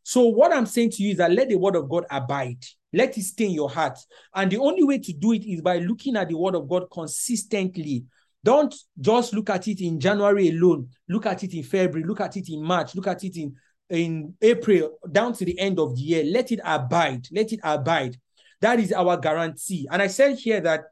so 0.03 0.27
what 0.27 0.53
i'm 0.53 0.65
saying 0.65 0.89
to 0.89 1.03
you 1.03 1.11
is 1.11 1.17
that 1.17 1.31
let 1.31 1.49
the 1.49 1.55
word 1.55 1.75
of 1.75 1.89
god 1.89 2.05
abide 2.11 2.63
let 2.95 3.17
it 3.17 3.23
stay 3.23 3.45
in 3.45 3.51
your 3.51 3.69
heart. 3.69 3.99
And 4.33 4.49
the 4.49 4.57
only 4.57 4.83
way 4.83 4.99
to 4.99 5.13
do 5.13 5.33
it 5.33 5.45
is 5.45 5.61
by 5.61 5.79
looking 5.79 6.15
at 6.15 6.29
the 6.29 6.37
word 6.37 6.55
of 6.55 6.67
God 6.67 6.85
consistently. 6.91 8.05
Don't 8.41 8.73
just 8.99 9.33
look 9.33 9.49
at 9.49 9.67
it 9.67 9.81
in 9.81 9.99
January 9.99 10.49
alone. 10.49 10.87
Look 11.09 11.25
at 11.25 11.43
it 11.43 11.53
in 11.53 11.63
February. 11.63 12.07
Look 12.07 12.21
at 12.21 12.37
it 12.37 12.47
in 12.49 12.63
March. 12.63 12.95
Look 12.95 13.07
at 13.07 13.23
it 13.23 13.35
in, 13.35 13.53
in 13.89 14.33
April, 14.41 14.97
down 15.11 15.33
to 15.33 15.45
the 15.45 15.57
end 15.59 15.79
of 15.79 15.95
the 15.95 16.01
year. 16.01 16.23
Let 16.23 16.51
it 16.51 16.59
abide. 16.63 17.27
Let 17.31 17.51
it 17.51 17.59
abide. 17.63 18.17
That 18.61 18.79
is 18.79 18.91
our 18.91 19.17
guarantee. 19.17 19.87
And 19.91 20.01
I 20.01 20.07
said 20.07 20.37
here 20.37 20.61
that 20.61 20.85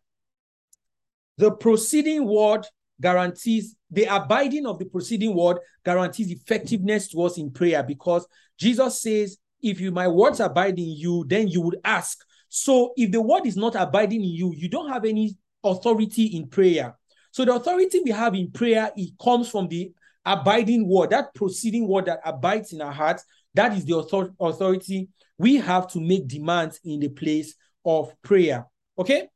the 1.38 1.52
proceeding 1.52 2.26
word 2.26 2.66
guarantees 3.02 3.76
the 3.90 4.06
abiding 4.06 4.66
of 4.66 4.80
the 4.80 4.86
proceeding 4.86 5.36
word 5.36 5.58
guarantees 5.84 6.32
effectiveness 6.32 7.10
to 7.10 7.22
us 7.24 7.38
in 7.38 7.52
prayer 7.52 7.84
because 7.84 8.28
Jesus 8.58 9.02
says 9.02 9.38
if 9.62 9.80
you 9.80 9.92
my 9.92 10.08
words 10.08 10.40
abide 10.40 10.78
in 10.78 10.90
you, 10.90 11.26
then 11.28 11.48
you 11.48 11.62
would 11.62 11.80
ask. 11.84 12.20
So 12.50 12.94
if 12.96 13.12
the 13.12 13.22
word 13.22 13.48
is 13.48 13.56
not 13.56 13.76
abiding 13.76 14.24
in 14.24 14.30
you, 14.30 14.54
you 14.54 14.70
don't 14.70 14.90
have 14.90 15.06
any 15.06 15.36
authority 15.64 16.26
in 16.26 16.48
prayer. 16.48 16.96
So 17.32 17.46
the 17.46 17.56
authority 17.56 18.02
we 18.04 18.12
have 18.12 18.36
in 18.36 18.52
prayer, 18.52 18.92
it 18.96 19.14
comes 19.22 19.50
from 19.50 19.68
the 19.68 19.92
abiding 20.26 20.88
word, 20.88 21.12
that 21.12 21.34
proceeding 21.34 21.88
word 21.88 22.06
that 22.06 22.20
abides 22.26 22.74
in 22.74 22.82
our 22.82 22.92
hearts. 22.92 23.24
That 23.54 23.76
is 23.78 23.86
the 23.86 23.94
author- 23.94 24.34
authority 24.40 25.10
we 25.38 25.58
have 25.58 25.88
to 25.90 26.00
make 26.00 26.28
demands 26.28 26.80
in 26.84 27.00
the 27.00 27.10
place 27.10 27.56
of 27.86 28.14
prayer. 28.22 28.66
Okay. 28.98 29.28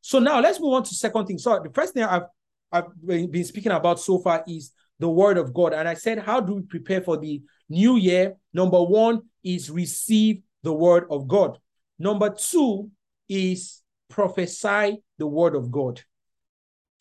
So 0.00 0.18
now 0.18 0.40
let's 0.40 0.58
move 0.58 0.72
on 0.72 0.82
to 0.84 0.94
second 0.94 1.26
thing. 1.26 1.38
So 1.38 1.60
the 1.62 1.70
first 1.70 1.94
thing 1.94 2.02
I've 2.02 2.26
I've 2.72 2.86
been 3.04 3.44
speaking 3.44 3.72
about 3.72 4.00
so 4.00 4.18
far 4.18 4.42
is 4.48 4.72
the 4.98 5.08
word 5.08 5.36
of 5.36 5.52
God. 5.52 5.74
And 5.74 5.86
I 5.86 5.94
said, 5.94 6.18
how 6.18 6.40
do 6.40 6.54
we 6.54 6.62
prepare 6.62 7.02
for 7.02 7.18
the 7.18 7.42
new 7.68 7.96
year? 7.96 8.34
Number 8.54 8.82
one 8.82 9.22
is 9.44 9.70
receive 9.70 10.42
the 10.62 10.72
word 10.72 11.04
of 11.10 11.28
God. 11.28 11.58
Number 11.98 12.30
two 12.30 12.90
is 13.28 13.82
prophesy 14.08 15.02
the 15.18 15.26
word 15.26 15.54
of 15.54 15.70
God. 15.70 16.00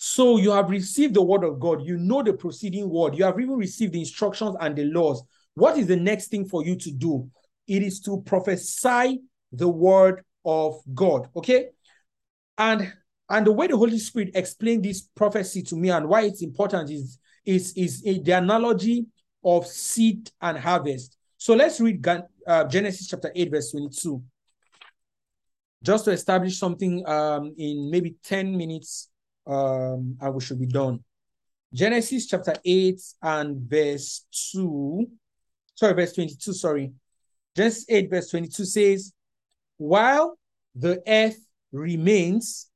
So 0.03 0.37
you 0.37 0.49
have 0.49 0.71
received 0.71 1.13
the 1.13 1.21
word 1.21 1.43
of 1.43 1.59
God. 1.59 1.85
You 1.85 1.95
know 1.95 2.23
the 2.23 2.33
proceeding 2.33 2.89
word. 2.89 3.15
You 3.15 3.23
have 3.23 3.39
even 3.39 3.53
received 3.53 3.93
the 3.93 3.99
instructions 3.99 4.55
and 4.59 4.75
the 4.75 4.85
laws. 4.85 5.21
What 5.53 5.77
is 5.77 5.85
the 5.85 5.95
next 5.95 6.29
thing 6.29 6.47
for 6.47 6.65
you 6.65 6.75
to 6.75 6.91
do? 6.91 7.29
It 7.67 7.83
is 7.83 7.99
to 8.01 8.19
prophesy 8.25 9.21
the 9.51 9.69
word 9.69 10.23
of 10.43 10.81
God. 10.91 11.27
Okay. 11.35 11.67
And 12.57 12.91
and 13.29 13.45
the 13.45 13.51
way 13.51 13.67
the 13.67 13.77
Holy 13.77 13.99
Spirit 13.99 14.31
explained 14.33 14.85
this 14.85 15.03
prophecy 15.03 15.61
to 15.61 15.75
me 15.75 15.91
and 15.91 16.09
why 16.09 16.23
it's 16.23 16.41
important 16.41 16.89
is 16.89 17.19
is 17.45 17.71
is 17.77 18.01
the 18.01 18.31
analogy 18.31 19.05
of 19.45 19.67
seed 19.67 20.31
and 20.41 20.57
harvest. 20.57 21.15
So 21.37 21.53
let's 21.53 21.79
read 21.79 22.03
uh, 22.47 22.63
Genesis 22.63 23.07
chapter 23.07 23.31
8, 23.35 23.51
verse 23.51 23.69
22. 23.69 24.23
Just 25.83 26.05
to 26.05 26.11
establish 26.11 26.57
something 26.57 27.07
um, 27.07 27.53
in 27.55 27.91
maybe 27.91 28.15
10 28.23 28.57
minutes, 28.57 29.10
um, 29.47 30.17
and 30.21 30.33
we 30.33 30.41
should 30.41 30.59
be 30.59 30.67
done. 30.67 31.03
Genesis 31.73 32.27
chapter 32.27 32.53
8 32.65 32.99
and 33.23 33.57
verse 33.69 34.25
2. 34.51 35.07
Sorry, 35.75 35.93
verse 35.93 36.13
22. 36.13 36.53
Sorry. 36.53 36.91
Genesis 37.55 37.85
8, 37.87 38.09
verse 38.09 38.29
22 38.29 38.65
says, 38.65 39.13
While 39.77 40.37
the 40.75 41.01
earth 41.07 41.39
remains, 41.71 42.69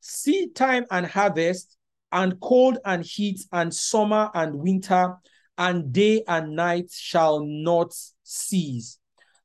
seed 0.00 0.54
time 0.54 0.84
and 0.90 1.06
harvest, 1.06 1.76
and 2.10 2.38
cold 2.40 2.78
and 2.84 3.04
heat, 3.04 3.40
and 3.52 3.72
summer 3.72 4.30
and 4.34 4.54
winter, 4.54 5.16
and 5.56 5.92
day 5.92 6.22
and 6.28 6.54
night 6.54 6.90
shall 6.90 7.40
not 7.44 7.94
cease. 8.22 8.98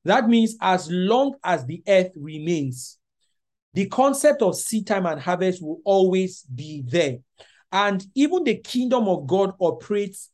That 0.03 0.27
means 0.27 0.55
as 0.61 0.89
long 0.91 1.35
as 1.43 1.65
the 1.65 1.81
earth 1.87 2.11
remains, 2.15 2.96
the 3.77 3.85
concept 3.89 4.41
of 4.41 4.57
seed 4.57 4.87
time 4.87 5.05
and 5.05 5.21
harvest 5.21 5.61
will 5.61 5.79
always 5.85 6.41
be 6.41 6.83
there. 6.87 7.17
And 7.71 8.03
even 8.15 8.43
the 8.43 8.55
kingdom 8.55 9.07
of 9.07 9.27
God 9.27 9.53
operates 9.59 10.31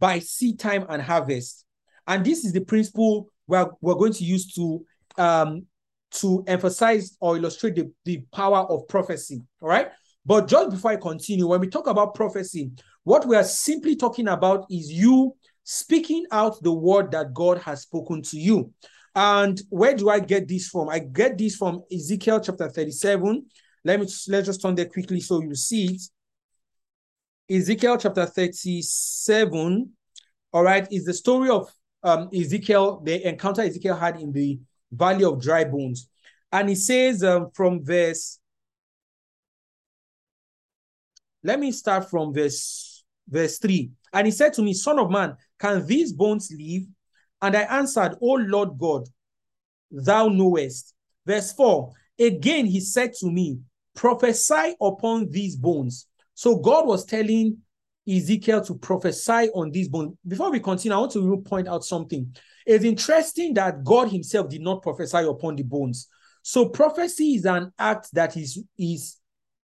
by 0.00 0.18
seed 0.18 0.58
time 0.58 0.84
and 0.88 1.00
harvest. 1.00 1.64
And 2.08 2.24
this 2.24 2.44
is 2.44 2.52
the 2.52 2.62
principle 2.62 3.28
we're, 3.46 3.70
we're 3.80 3.94
going 3.94 4.14
to 4.14 4.24
use 4.24 4.52
to 4.54 4.84
um, 5.16 5.66
to 6.14 6.42
emphasize 6.48 7.16
or 7.20 7.36
illustrate 7.36 7.76
the, 7.76 7.92
the 8.06 8.24
power 8.32 8.66
of 8.68 8.88
prophecy. 8.88 9.40
All 9.62 9.68
right. 9.68 9.90
But 10.26 10.48
just 10.48 10.70
before 10.70 10.90
I 10.90 10.96
continue, 10.96 11.46
when 11.46 11.60
we 11.60 11.68
talk 11.68 11.86
about 11.86 12.16
prophecy, 12.16 12.72
what 13.04 13.24
we 13.24 13.36
are 13.36 13.44
simply 13.44 13.94
talking 13.94 14.26
about 14.26 14.66
is 14.68 14.90
you 14.90 15.36
speaking 15.62 16.24
out 16.32 16.60
the 16.60 16.72
word 16.72 17.12
that 17.12 17.34
God 17.34 17.58
has 17.58 17.82
spoken 17.82 18.20
to 18.22 18.36
you. 18.36 18.72
And 19.14 19.60
where 19.68 19.94
do 19.94 20.08
I 20.08 20.18
get 20.18 20.48
this 20.48 20.68
from? 20.68 20.88
I 20.88 20.98
get 20.98 21.38
this 21.38 21.56
from 21.56 21.82
Ezekiel 21.92 22.40
chapter 22.40 22.68
37. 22.68 23.46
Let 23.84 24.00
me 24.00 24.06
let's 24.28 24.46
just 24.46 24.60
turn 24.60 24.74
there 24.74 24.86
quickly 24.86 25.20
so 25.20 25.40
you 25.40 25.54
see 25.54 25.86
it. 25.86 26.02
Ezekiel 27.54 27.98
chapter 27.98 28.24
37, 28.24 29.90
all 30.52 30.62
right, 30.62 30.88
is 30.90 31.04
the 31.04 31.12
story 31.12 31.50
of 31.50 31.70
um, 32.02 32.30
Ezekiel, 32.34 33.02
the 33.04 33.26
encounter 33.28 33.60
Ezekiel 33.62 33.96
had 33.96 34.18
in 34.18 34.32
the 34.32 34.58
valley 34.90 35.24
of 35.24 35.42
dry 35.42 35.64
bones. 35.64 36.08
And 36.50 36.70
he 36.70 36.74
says 36.74 37.22
um, 37.22 37.50
from 37.52 37.84
verse, 37.84 38.38
let 41.42 41.60
me 41.60 41.70
start 41.72 42.08
from 42.08 42.32
verse 42.32 43.04
verse 43.28 43.58
3. 43.58 43.90
And 44.12 44.26
he 44.26 44.30
said 44.30 44.52
to 44.54 44.62
me, 44.62 44.74
Son 44.74 44.98
of 44.98 45.10
man, 45.10 45.36
can 45.58 45.86
these 45.86 46.12
bones 46.12 46.52
live? 46.56 46.84
And 47.44 47.54
I 47.54 47.62
answered, 47.64 48.16
O 48.22 48.36
Lord 48.36 48.78
God, 48.78 49.06
thou 49.90 50.28
knowest. 50.28 50.94
Verse 51.26 51.52
4. 51.52 51.92
Again 52.18 52.64
he 52.64 52.80
said 52.80 53.12
to 53.20 53.30
me, 53.30 53.58
Prophesy 53.94 54.74
upon 54.80 55.28
these 55.28 55.54
bones. 55.54 56.06
So 56.32 56.56
God 56.56 56.86
was 56.86 57.04
telling 57.04 57.58
Ezekiel 58.08 58.64
to 58.64 58.74
prophesy 58.76 59.50
on 59.54 59.70
these 59.70 59.90
bones. 59.90 60.16
Before 60.26 60.50
we 60.50 60.58
continue, 60.58 60.96
I 60.96 61.00
want 61.00 61.12
to 61.12 61.36
point 61.42 61.68
out 61.68 61.84
something. 61.84 62.34
It's 62.64 62.82
interesting 62.82 63.52
that 63.54 63.84
God 63.84 64.08
Himself 64.08 64.48
did 64.48 64.62
not 64.62 64.82
prophesy 64.82 65.18
upon 65.18 65.56
the 65.56 65.64
bones. 65.64 66.08
So 66.40 66.70
prophecy 66.70 67.34
is 67.34 67.44
an 67.44 67.72
act 67.78 68.08
that 68.14 68.38
is, 68.38 68.64
is 68.78 69.18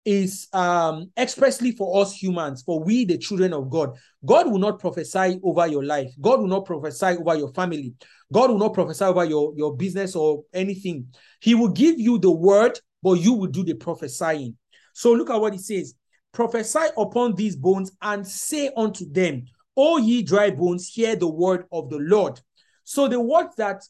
is 0.05 0.49
um 0.53 1.11
expressly 1.17 1.73
for 1.73 2.01
us 2.01 2.15
humans, 2.15 2.63
for 2.63 2.83
we 2.83 3.05
the 3.05 3.19
children 3.19 3.53
of 3.53 3.71
God. 3.71 3.97
God 4.25 4.51
will 4.51 4.59
not 4.59 4.79
prophesy 4.79 5.39
over 5.43 5.67
your 5.67 5.85
life. 5.85 6.11
God 6.21 6.41
will 6.41 6.49
not 6.49 6.65
prophesy 6.65 7.17
over 7.19 7.37
your 7.37 7.53
family. 7.53 7.95
God 8.33 8.51
will 8.51 8.59
not 8.59 8.75
prophesy 8.75 9.05
over 9.05 9.25
your, 9.25 9.53
your 9.57 9.77
business 9.77 10.17
or 10.17 10.43
anything. 10.53 11.07
He 11.41 11.55
will 11.55 11.69
give 11.69 12.01
you 12.01 12.19
the 12.19 12.31
word, 12.31 12.79
but 13.03 13.15
you 13.15 13.35
will 13.35 13.49
do 13.49 13.63
the 13.63 13.75
prophesying. 13.75 14.57
So 14.95 15.13
look 15.13 15.31
at 15.31 15.41
what 15.41 15.53
he 15.53 15.59
says. 15.59 15.95
Prophesy 16.33 16.87
upon 16.97 17.35
these 17.35 17.57
bones 17.57 17.93
and 18.01 18.27
say 18.27 18.71
unto 18.77 19.11
them, 19.11 19.45
O 19.77 19.99
ye 19.99 20.23
dry 20.23 20.51
bones, 20.51 20.89
hear 20.89 21.15
the 21.15 21.29
word 21.29 21.65
of 21.71 21.91
the 21.91 21.99
Lord. 21.99 22.41
So 22.85 23.07
the 23.07 23.21
word 23.21 23.49
that 23.59 23.83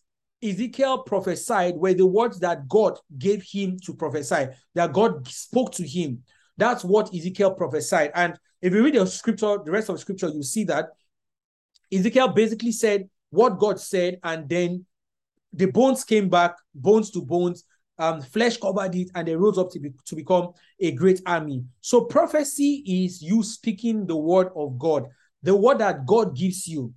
Ezekiel 0.43 0.99
prophesied 0.99 1.77
were 1.77 1.95
the 1.95 2.07
words 2.07 2.39
that 2.41 2.69
God 2.69 2.99
gave 3.19 3.43
him 3.43 3.79
to 3.85 3.95
prophesy, 3.95 4.49
that 4.75 4.93
God 4.93 5.27
spoke 5.29 5.73
to 5.73 5.87
him. 5.87 6.23
That's 6.57 6.85
what 6.85 7.15
Ezekiel 7.15 7.55
prophesied. 7.55 8.11
And 8.15 8.39
if 8.61 8.73
you 8.73 8.83
read 8.85 8.95
the 8.95 9.07
scripture, 9.07 9.59
the 9.65 9.71
rest 9.71 9.89
of 9.89 9.97
the 9.97 10.01
scripture, 10.01 10.29
you 10.29 10.43
see 10.43 10.65
that 10.65 10.91
Ezekiel 11.93 12.29
basically 12.29 12.73
said 12.73 13.09
what 13.31 13.59
God 13.59 13.81
said, 13.81 14.19
and 14.25 14.49
then 14.49 14.85
the 15.53 15.67
bones 15.67 16.05
came 16.05 16.29
back, 16.29 16.57
bones 16.75 17.11
to 17.13 17.23
bones, 17.23 17.65
um, 17.99 18.21
flesh 18.21 18.57
covered 18.57 18.95
it, 18.95 19.11
and 19.15 19.29
they 19.29 19.37
rose 19.37 19.59
up 19.59 19.71
to, 19.71 19.79
be, 19.79 19.93
to 20.07 20.17
become 20.17 20.53
a 20.81 20.93
great 20.93 21.21
army. 21.27 21.65
So 21.81 22.05
prophecy 22.05 22.83
is 22.87 23.23
you 23.23 23.43
speaking 23.43 24.07
the 24.07 24.17
word 24.17 24.49
of 24.57 24.79
God, 24.79 25.07
the 25.43 25.55
word 25.55 25.79
that 25.79 26.07
God 26.07 26.37
gives 26.37 26.67
you. 26.67 26.93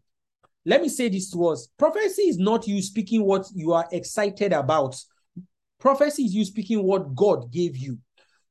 Let 0.65 0.81
me 0.81 0.89
say 0.89 1.09
this 1.09 1.29
to 1.31 1.47
us. 1.47 1.67
Prophecy 1.77 2.23
is 2.23 2.37
not 2.37 2.67
you 2.67 2.81
speaking 2.81 3.23
what 3.23 3.45
you 3.53 3.73
are 3.73 3.87
excited 3.91 4.51
about. 4.51 4.95
Prophecy 5.79 6.23
is 6.23 6.33
you 6.33 6.43
speaking 6.43 6.83
what 6.83 7.13
God 7.15 7.51
gave 7.51 7.77
you. 7.77 7.99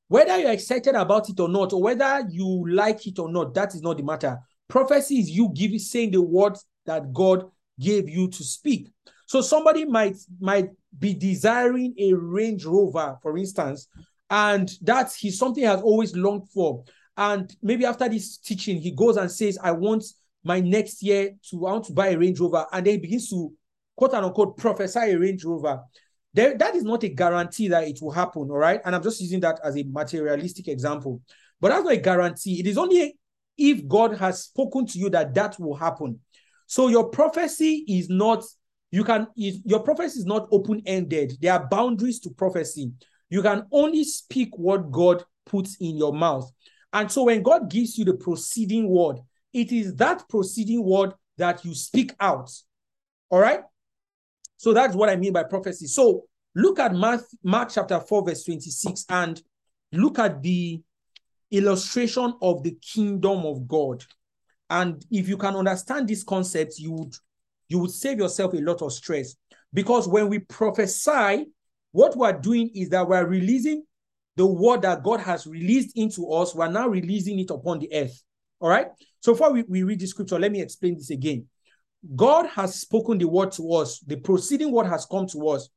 Whether 0.08 0.38
you're 0.38 0.52
excited 0.52 0.94
about 0.94 1.28
it 1.28 1.40
or 1.40 1.48
not, 1.48 1.72
or 1.72 1.82
whether 1.82 2.24
you 2.30 2.66
like 2.68 3.06
it 3.06 3.18
or 3.18 3.28
not, 3.30 3.54
that 3.54 3.74
is 3.74 3.82
not 3.82 3.96
the 3.96 4.02
matter. 4.02 4.38
Prophecy 4.68 5.18
is 5.18 5.30
you 5.30 5.50
giving 5.54 5.78
saying 5.78 6.12
the 6.12 6.22
words 6.22 6.64
that 6.86 7.12
God 7.12 7.50
gave 7.80 8.08
you 8.08 8.28
to 8.28 8.44
speak. 8.44 8.88
So 9.26 9.40
somebody 9.40 9.84
might 9.84 10.16
might 10.38 10.70
be 10.98 11.14
desiring 11.14 11.94
a 11.98 12.12
Range 12.12 12.64
Rover, 12.64 13.18
for 13.22 13.36
instance, 13.36 13.88
and 14.30 14.70
that's 14.82 15.16
he 15.16 15.30
something 15.30 15.64
has 15.64 15.80
always 15.80 16.14
longed 16.14 16.48
for. 16.50 16.84
And 17.16 17.54
maybe 17.62 17.84
after 17.84 18.08
this 18.08 18.38
teaching, 18.38 18.80
he 18.80 18.90
goes 18.90 19.16
and 19.16 19.30
says, 19.30 19.58
I 19.62 19.72
want 19.72 20.04
my 20.44 20.60
next 20.60 21.02
year 21.02 21.34
to 21.50 21.66
I 21.66 21.72
want 21.72 21.86
to 21.86 21.92
buy 21.92 22.08
a 22.08 22.18
Range 22.18 22.38
Rover, 22.38 22.66
and 22.72 22.86
then 22.86 22.94
he 22.94 22.98
begins 23.00 23.28
to 23.30 23.52
quote 23.96 24.14
unquote 24.14 24.56
prophesy 24.56 25.00
a 25.00 25.18
Range 25.18 25.44
Rover. 25.44 25.80
There, 26.32 26.56
that 26.58 26.74
is 26.74 26.82
not 26.82 27.04
a 27.04 27.08
guarantee 27.08 27.68
that 27.68 27.86
it 27.86 27.98
will 28.02 28.10
happen, 28.10 28.42
all 28.42 28.58
right? 28.58 28.80
And 28.84 28.94
I'm 28.94 29.02
just 29.02 29.20
using 29.20 29.40
that 29.40 29.60
as 29.62 29.76
a 29.76 29.84
materialistic 29.84 30.66
example. 30.66 31.22
But 31.60 31.68
that's 31.68 31.84
not 31.84 31.92
a 31.92 31.96
guarantee. 31.98 32.58
It 32.58 32.66
is 32.66 32.76
only 32.76 33.16
if 33.56 33.86
God 33.86 34.16
has 34.18 34.42
spoken 34.42 34.84
to 34.86 34.98
you 34.98 35.10
that 35.10 35.32
that 35.34 35.58
will 35.60 35.76
happen. 35.76 36.18
So 36.66 36.88
your 36.88 37.08
prophecy 37.08 37.84
is 37.86 38.08
not 38.08 38.44
you 38.90 39.04
can 39.04 39.26
your 39.36 39.80
prophecy 39.80 40.20
is 40.20 40.26
not 40.26 40.48
open-ended. 40.50 41.34
There 41.40 41.52
are 41.52 41.68
boundaries 41.68 42.20
to 42.20 42.30
prophecy. 42.30 42.92
You 43.28 43.42
can 43.42 43.66
only 43.72 44.04
speak 44.04 44.56
what 44.56 44.90
God 44.90 45.24
puts 45.46 45.76
in 45.80 45.96
your 45.96 46.12
mouth. 46.12 46.50
And 46.92 47.10
so 47.10 47.24
when 47.24 47.42
God 47.42 47.70
gives 47.70 47.98
you 47.98 48.04
the 48.04 48.14
proceeding 48.14 48.88
word, 48.88 49.18
it 49.54 49.72
is 49.72 49.94
that 49.94 50.28
proceeding 50.28 50.84
word 50.84 51.14
that 51.38 51.64
you 51.64 51.74
speak 51.74 52.12
out. 52.20 52.50
All 53.30 53.40
right? 53.40 53.60
So 54.56 54.72
that's 54.72 54.94
what 54.94 55.08
I 55.08 55.16
mean 55.16 55.32
by 55.32 55.44
prophecy. 55.44 55.86
So 55.86 56.24
look 56.54 56.78
at 56.78 56.94
Mark, 56.94 57.22
Mark 57.42 57.70
chapter 57.72 58.00
4, 58.00 58.26
verse 58.26 58.44
26, 58.44 59.06
and 59.08 59.40
look 59.92 60.18
at 60.18 60.42
the 60.42 60.82
illustration 61.50 62.34
of 62.42 62.62
the 62.62 62.76
kingdom 62.82 63.46
of 63.46 63.66
God. 63.66 64.04
And 64.70 65.04
if 65.10 65.28
you 65.28 65.36
can 65.36 65.54
understand 65.54 66.08
this 66.08 66.24
concept, 66.24 66.78
you 66.78 66.92
would 66.92 67.14
you 67.68 67.78
would 67.78 67.90
save 67.90 68.18
yourself 68.18 68.52
a 68.52 68.58
lot 68.58 68.82
of 68.82 68.92
stress. 68.92 69.36
Because 69.72 70.06
when 70.06 70.28
we 70.28 70.40
prophesy, 70.40 71.46
what 71.92 72.16
we're 72.16 72.38
doing 72.38 72.70
is 72.74 72.90
that 72.90 73.08
we're 73.08 73.26
releasing 73.26 73.84
the 74.36 74.46
word 74.46 74.82
that 74.82 75.02
God 75.02 75.20
has 75.20 75.46
released 75.46 75.96
into 75.96 76.30
us, 76.30 76.54
we're 76.54 76.70
now 76.70 76.88
releasing 76.88 77.38
it 77.38 77.50
upon 77.50 77.78
the 77.78 77.92
earth. 77.94 78.22
All 78.64 78.70
right. 78.70 78.86
So 79.20 79.34
before 79.34 79.52
we, 79.52 79.62
we 79.64 79.82
read 79.82 80.00
the 80.00 80.06
scripture, 80.06 80.38
let 80.38 80.50
me 80.50 80.62
explain 80.62 80.94
this 80.94 81.10
again. 81.10 81.46
God 82.16 82.46
has 82.46 82.76
spoken 82.76 83.18
the 83.18 83.28
word 83.28 83.52
to 83.52 83.72
us, 83.74 84.00
the 84.00 84.16
proceeding 84.16 84.72
word 84.72 84.86
has 84.86 85.04
come 85.04 85.26
to 85.28 85.48
us. 85.48 85.68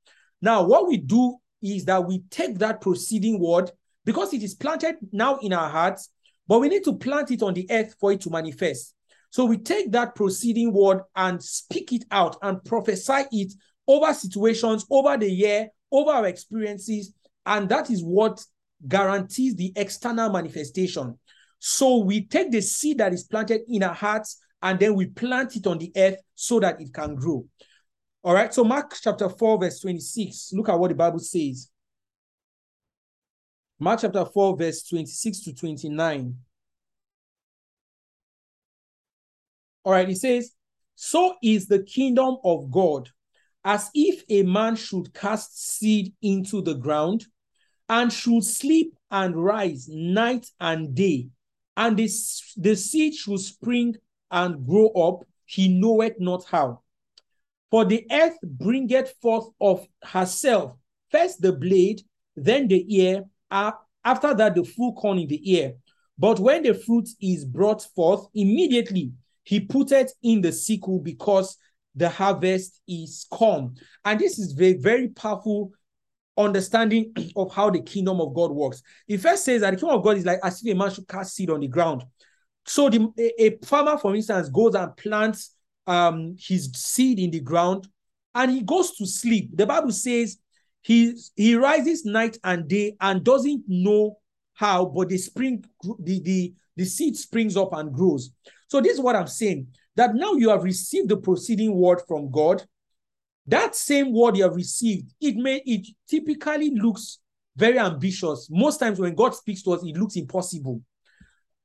Now, 0.42 0.64
what 0.64 0.88
we 0.88 0.96
do 0.96 1.36
is 1.62 1.84
that 1.84 2.06
we 2.06 2.22
take 2.30 2.60
that 2.60 2.80
proceeding 2.80 3.42
word 3.42 3.72
because 4.06 4.34
it 4.34 4.42
is 4.42 4.56
planted 4.56 4.96
now 5.12 5.36
in 5.40 5.52
our 5.52 5.70
hearts, 5.70 6.12
but 6.48 6.60
we 6.60 6.70
need 6.70 6.86
to 6.86 6.98
plant 6.98 7.30
it 7.30 7.44
on 7.44 7.54
the 7.54 7.68
earth 7.70 7.94
for 8.00 8.14
it 8.14 8.22
to 8.22 8.30
manifest. 8.30 8.96
So 9.32 9.44
we 9.44 9.58
take 9.58 9.92
that 9.92 10.16
proceeding 10.16 10.72
word 10.72 11.02
and 11.14 11.44
speak 11.44 11.92
it 11.92 12.06
out 12.10 12.38
and 12.42 12.64
prophesy 12.64 13.26
it 13.34 13.52
over 13.86 14.14
situations, 14.14 14.86
over 14.90 15.18
the 15.18 15.30
year, 15.30 15.68
over 15.92 16.12
our 16.12 16.28
experiences. 16.28 17.12
And 17.46 17.68
that 17.68 17.90
is 17.90 18.02
what 18.02 18.42
guarantees 18.88 19.56
the 19.56 19.74
external 19.76 20.30
manifestation. 20.30 21.20
So 21.60 21.97
we 21.97 22.26
take 22.26 22.51
the 22.51 22.62
seed 22.62 22.99
that 22.99 23.14
is 23.14 23.24
planted 23.24 23.62
in 23.68 23.84
our 23.84 23.93
hearts 23.93 24.39
and 24.62 24.80
then 24.80 24.95
we 24.95 25.08
plant 25.08 25.55
it 25.55 25.68
on 25.68 25.78
the 25.78 25.91
earth 25.95 26.18
so 26.36 26.60
that 26.60 26.80
it 26.82 26.93
can 26.93 27.16
grow. 27.16 27.45
All 28.24 28.34
right. 28.34 28.53
So 28.53 28.64
Mark 28.64 28.93
chapter 29.01 29.30
4, 29.30 29.60
verse 29.60 29.80
26. 29.80 30.51
Look 30.53 30.70
at 30.70 30.80
what 30.80 30.89
the 30.89 30.95
Bible 30.95 31.20
says. 31.20 31.70
Mark 33.80 34.01
chapter 34.01 34.26
4, 34.26 34.58
verse 34.58 34.84
26 34.84 35.41
to 35.41 35.53
29. 35.53 36.36
All 39.84 39.93
right, 39.93 40.10
it 40.10 40.18
says, 40.18 40.51
So 40.95 41.36
is 41.41 41.68
the 41.68 41.84
kingdom 41.84 42.38
of 42.43 42.72
God, 42.72 43.10
as 43.64 43.89
if 43.93 44.24
a 44.30 44.43
man 44.43 44.76
should 44.76 45.14
cast 45.14 45.78
seed 45.78 46.14
into 46.22 46.62
the 46.62 46.74
ground 46.74 47.26
and 47.88 48.12
should 48.12 48.43
sleep 48.43 48.97
and 49.12 49.36
rise 49.36 49.88
night 49.88 50.47
and 50.60 50.93
day, 50.93 51.30
and 51.78 51.96
the, 51.96 52.10
the 52.58 52.76
seed 52.76 53.14
should 53.14 53.40
spring 53.40 53.96
and 54.30 54.68
grow 54.68 54.88
up, 54.90 55.24
he 55.46 55.70
knoweth 55.80 56.20
not 56.20 56.44
how. 56.46 56.82
For 57.72 57.86
the 57.86 58.06
earth 58.12 58.38
bringeth 58.44 59.14
forth 59.22 59.48
of 59.62 59.88
herself 60.04 60.74
first 61.10 61.42
the 61.42 61.54
blade, 61.54 62.02
then 62.36 62.68
the 62.68 62.84
ear, 62.96 63.24
after 63.52 64.34
that 64.34 64.56
the 64.56 64.64
full 64.64 64.94
corn 64.94 65.20
in 65.20 65.28
the 65.28 65.52
ear. 65.54 65.76
But 66.18 66.40
when 66.40 66.64
the 66.64 66.74
fruit 66.74 67.08
is 67.22 67.46
brought 67.46 67.84
forth, 67.96 68.28
immediately 68.34 69.12
he 69.44 69.60
put 69.60 69.92
it 69.92 70.12
in 70.24 70.42
the 70.42 70.52
sickle 70.52 71.00
because 71.00 71.58
the 71.96 72.10
harvest 72.10 72.82
is 72.88 73.26
come. 73.32 73.76
And 74.04 74.20
this 74.20 74.40
is 74.40 74.54
very, 74.54 74.74
very 74.74 75.10
powerful 75.10 75.72
understanding 76.38 77.14
of 77.36 77.54
how 77.54 77.70
the 77.70 77.82
kingdom 77.82 78.22
of 78.22 78.34
God 78.34 78.52
works. 78.52 78.82
It 79.08 79.20
first 79.20 79.46
says 79.46 79.62
that 79.62 79.72
the 79.72 79.78
kingdom 79.78 79.98
of 79.98 80.04
God 80.04 80.18
is 80.18 80.26
like 80.26 80.40
as 80.44 80.62
if 80.64 80.74
a 80.74 80.78
man 80.78 80.92
should 80.92 81.08
cast 81.08 81.36
seed 81.36 81.50
on 81.50 81.62
the 81.62 81.68
ground. 81.68 82.04
So 82.66 82.90
the, 82.90 83.10
a, 83.18 83.46
a 83.46 83.58
farmer, 83.66 83.98
for 83.98 84.16
instance, 84.16 84.50
goes 84.50 84.76
and 84.76 84.96
plants 84.98 85.56
um, 85.88 86.36
his 86.38 86.70
seed 86.76 87.20
in 87.20 87.32
the 87.32 87.40
ground 87.40 87.88
and 88.36 88.52
he 88.52 88.62
goes 88.62 88.92
to 88.98 89.06
sleep. 89.06 89.50
The 89.56 89.66
Bible 89.66 89.92
says 89.92 90.38
he, 90.82 91.16
he 91.36 91.56
rises 91.56 92.06
night 92.06 92.38
and 92.44 92.68
day 92.68 92.96
and 93.02 93.24
doesn't 93.24 93.64
know 93.68 94.20
how, 94.54 94.86
but 94.86 95.10
the 95.10 95.18
spring, 95.18 95.64
the, 96.00 96.20
the, 96.20 96.54
the 96.76 96.86
seed 96.86 97.16
springs 97.16 97.56
up 97.56 97.74
and 97.74 97.94
grows. 97.94 98.32
So 98.68 98.82
this 98.82 98.94
is 98.94 99.00
what 99.00 99.16
I'm 99.16 99.28
saying, 99.28 99.68
that 99.96 100.14
now 100.14 100.34
you 100.34 100.50
have 100.50 100.64
received 100.64 101.10
the 101.10 101.18
proceeding 101.18 101.76
word 101.76 102.02
from 102.08 102.30
God. 102.30 102.64
That 103.48 103.76
same 103.76 104.14
word 104.14 104.38
you 104.38 104.43
have 104.43 104.56
received, 104.56 105.14
it 105.22 105.36
may 105.38 105.62
it 105.66 105.88
typically 106.08 106.72
looks 106.72 107.20
very 107.56 107.80
ambitious. 107.80 108.48
Most 108.52 108.78
times 108.78 109.00
when 109.00 109.16
God 109.16 109.34
speaks 109.34 109.64
to 109.64 109.74
us, 109.74 109.84
it 109.84 109.98
looks 109.98 110.16
impossible. 110.16 110.82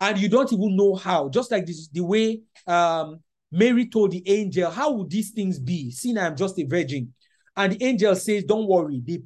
And 0.01 0.18
you 0.18 0.28
don't 0.28 0.53
even 0.53 0.76
know 0.76 0.95
how. 0.95 1.28
Just 1.28 1.51
like 1.51 1.66
this, 1.66 1.89
the 1.89 2.01
way 2.01 2.41
um, 2.66 3.20
Mary 3.53 3.89
told 3.89 4.12
the 4.12 4.22
angel, 4.28 4.70
How 4.70 4.91
would 4.93 5.11
these 5.11 5.30
things 5.30 5.61
be? 5.61 5.91
Seeing 5.91 6.18
I'm 6.18 6.35
just 6.35 6.59
a 6.59 6.64
virgin. 6.64 7.12
And 7.57 7.72
the 7.72 7.85
angel 7.85 8.14
says, 8.16 8.45
Don't 8.45 8.66
worry, 8.66 9.03
the, 9.05 9.22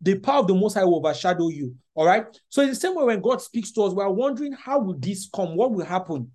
the 0.00 0.18
power 0.18 0.40
of 0.40 0.48
the 0.48 0.54
Most 0.54 0.74
High 0.74 0.84
will 0.84 0.96
overshadow 0.96 1.48
you. 1.48 1.74
All 1.94 2.04
right. 2.04 2.26
So, 2.48 2.62
in 2.62 2.70
the 2.70 2.74
same 2.74 2.94
way, 2.94 3.04
when 3.04 3.20
God 3.20 3.40
speaks 3.40 3.70
to 3.72 3.84
us, 3.84 3.94
we're 3.94 4.08
wondering, 4.10 4.52
How 4.52 4.80
will 4.80 4.98
this 4.98 5.28
come? 5.34 5.56
What 5.56 5.72
will 5.72 5.84
happen? 5.84 6.30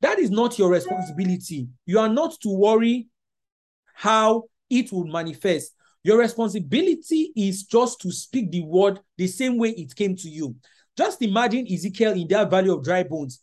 That 0.00 0.18
is 0.18 0.30
not 0.30 0.58
your 0.58 0.70
responsibility. 0.70 1.68
You 1.86 1.98
are 1.98 2.08
not 2.08 2.32
to 2.42 2.48
worry 2.48 3.06
how 3.94 4.44
it 4.70 4.92
will 4.92 5.06
manifest. 5.06 5.72
Your 6.02 6.18
responsibility 6.18 7.32
is 7.34 7.64
just 7.64 8.00
to 8.02 8.12
speak 8.12 8.50
the 8.50 8.62
word 8.62 9.00
the 9.16 9.26
same 9.26 9.58
way 9.58 9.70
it 9.70 9.94
came 9.96 10.14
to 10.16 10.28
you. 10.28 10.54
Just 10.96 11.22
imagine 11.22 11.66
Ezekiel 11.66 12.12
in 12.12 12.28
that 12.28 12.50
valley 12.50 12.70
of 12.70 12.84
dry 12.84 13.02
bones. 13.02 13.40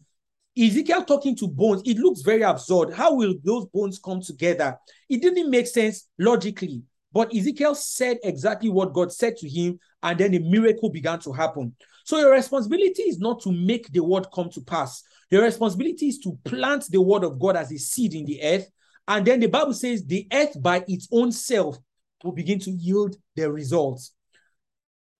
Ezekiel 0.57 1.05
talking 1.05 1.35
to 1.37 1.47
bones, 1.47 1.81
it 1.85 1.97
looks 1.97 2.21
very 2.21 2.43
absurd. 2.43 2.93
How 2.93 3.13
will 3.15 3.35
those 3.43 3.65
bones 3.67 3.99
come 3.99 4.21
together? 4.21 4.77
It 5.09 5.21
didn't 5.21 5.49
make 5.49 5.67
sense 5.67 6.07
logically. 6.19 6.83
But 7.13 7.33
Ezekiel 7.35 7.75
said 7.75 8.17
exactly 8.23 8.69
what 8.69 8.93
God 8.93 9.11
said 9.11 9.37
to 9.37 9.49
him, 9.49 9.79
and 10.03 10.17
then 10.17 10.33
a 10.33 10.39
miracle 10.39 10.89
began 10.89 11.19
to 11.21 11.33
happen. 11.33 11.75
So 12.05 12.19
your 12.19 12.31
responsibility 12.31 13.03
is 13.03 13.19
not 13.19 13.41
to 13.41 13.51
make 13.51 13.91
the 13.91 14.03
word 14.03 14.27
come 14.33 14.49
to 14.51 14.61
pass. 14.61 15.03
Your 15.29 15.43
responsibility 15.43 16.07
is 16.07 16.19
to 16.19 16.37
plant 16.43 16.85
the 16.89 17.01
word 17.01 17.23
of 17.23 17.39
God 17.39 17.55
as 17.55 17.71
a 17.71 17.77
seed 17.77 18.13
in 18.13 18.25
the 18.25 18.41
earth. 18.43 18.69
And 19.11 19.27
then 19.27 19.41
the 19.41 19.47
Bible 19.47 19.73
says 19.73 20.05
the 20.05 20.25
earth 20.31 20.61
by 20.61 20.85
its 20.87 21.09
own 21.11 21.33
self 21.33 21.77
will 22.23 22.31
begin 22.31 22.59
to 22.59 22.71
yield 22.71 23.17
the 23.35 23.51
results. 23.51 24.13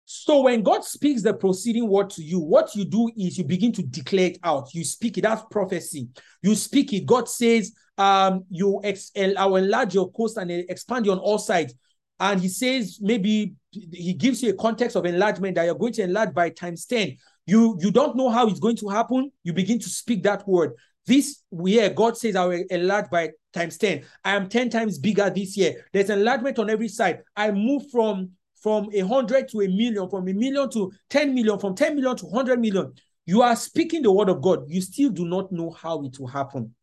So 0.06 0.44
when 0.44 0.64
God 0.64 0.86
speaks 0.86 1.22
the 1.24 1.34
proceeding 1.34 1.90
word 1.90 2.10
to 2.12 2.24
you, 2.24 2.40
what 2.40 2.74
you 2.74 2.86
do 2.86 3.12
is 3.18 3.38
you 3.38 3.44
begin 3.44 3.74
to 3.74 3.84
declare 3.84 4.28
it 4.28 4.40
out. 4.46 4.74
You 4.74 4.86
speak 4.86 5.18
it. 5.18 5.24
That's 5.24 5.44
prophecy. 5.52 6.08
You 6.42 6.56
speak 6.56 6.94
it. 6.94 7.06
God 7.06 7.28
says, 7.28 7.74
um, 7.98 8.46
you 8.50 8.80
ex- 8.82 9.12
I 9.18 9.46
will 9.46 9.58
enlarge 9.58 9.94
your 9.94 10.10
coast 10.14 10.38
and 10.38 10.50
expand 10.50 11.06
you 11.06 11.12
on 11.12 11.20
all 11.20 11.38
sides. 11.38 11.74
and 12.22 12.40
he 12.40 12.48
says 12.48 13.00
maybe 13.02 13.56
he 13.72 14.14
gives 14.14 14.42
you 14.42 14.52
a 14.52 14.54
context 14.54 14.96
of 14.96 15.06
enlargement 15.06 15.56
that 15.56 15.66
you're 15.66 15.76
going 15.76 15.92
to 15.92 16.04
enlarge 16.04 16.34
by 16.34 16.50
times 16.50 16.86
10 16.86 17.18
you 17.48 17.78
you 17.82 17.92
don't 17.92 18.16
know 18.16 18.30
how 18.30 18.48
it's 18.48 18.60
going 18.60 18.76
to 18.76 18.88
happen 18.88 19.32
you 19.44 19.52
begin 19.52 19.80
to 19.80 19.90
speak 19.90 20.24
that 20.24 20.48
word 20.48 20.72
this 21.08 21.42
year 21.66 21.90
god 21.90 22.16
says 22.16 22.36
i 22.36 22.46
will 22.46 22.64
enlarge 22.70 23.10
by 23.10 23.30
times 23.54 23.78
10 23.78 24.04
i 24.24 24.36
am 24.36 24.48
10 24.48 24.70
times 24.70 24.98
bigger 24.98 25.30
this 25.30 25.58
year. 25.58 25.86
There's 25.94 26.10
enlargement 26.10 26.60
on 26.60 26.70
every 26.70 26.88
side. 26.88 27.24
I 27.36 27.52
move 27.52 27.84
from 27.92 28.32
from 28.62 28.90
a 28.94 29.00
hundred 29.00 29.50
to 29.50 29.62
a 29.62 29.68
million 29.68 30.10
from 30.10 30.28
a 30.28 30.34
million 30.34 30.70
to 30.72 30.92
10 31.10 31.34
million 31.34 31.60
from 31.60 31.76
10 31.76 31.96
million 31.96 32.16
to 32.18 32.26
100 32.26 32.60
million. 32.60 32.94
You 33.26 33.42
are 33.42 33.56
speaking 33.56 34.04
the 34.04 34.12
word 34.12 34.30
of 34.30 34.42
god. 34.42 34.66
You 34.68 34.82
still 34.82 35.10
do 35.10 35.26
not 35.26 35.52
know 35.52 35.72
how 35.72 36.04
it 36.04 36.20
will 36.20 36.28
happen. 36.28 36.74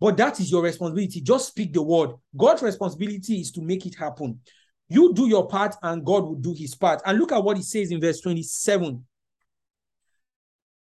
But 0.00 0.16
that 0.18 0.38
is 0.40 0.50
your 0.50 0.62
responsibility. 0.62 1.20
Just 1.20 1.48
speak 1.48 1.72
the 1.72 1.82
word. 1.82 2.10
God's 2.36 2.62
responsibility 2.62 3.40
is 3.40 3.50
to 3.52 3.62
make 3.62 3.84
it 3.84 3.96
happen. 3.96 4.40
You 4.88 5.12
do 5.12 5.28
your 5.28 5.46
part 5.46 5.74
and 5.82 6.04
God 6.04 6.24
will 6.24 6.36
do 6.36 6.54
his 6.54 6.74
part. 6.74 7.02
And 7.04 7.18
look 7.18 7.32
at 7.32 7.42
what 7.42 7.56
he 7.56 7.62
says 7.62 7.90
in 7.90 8.00
verse 8.00 8.20
27. 8.20 9.04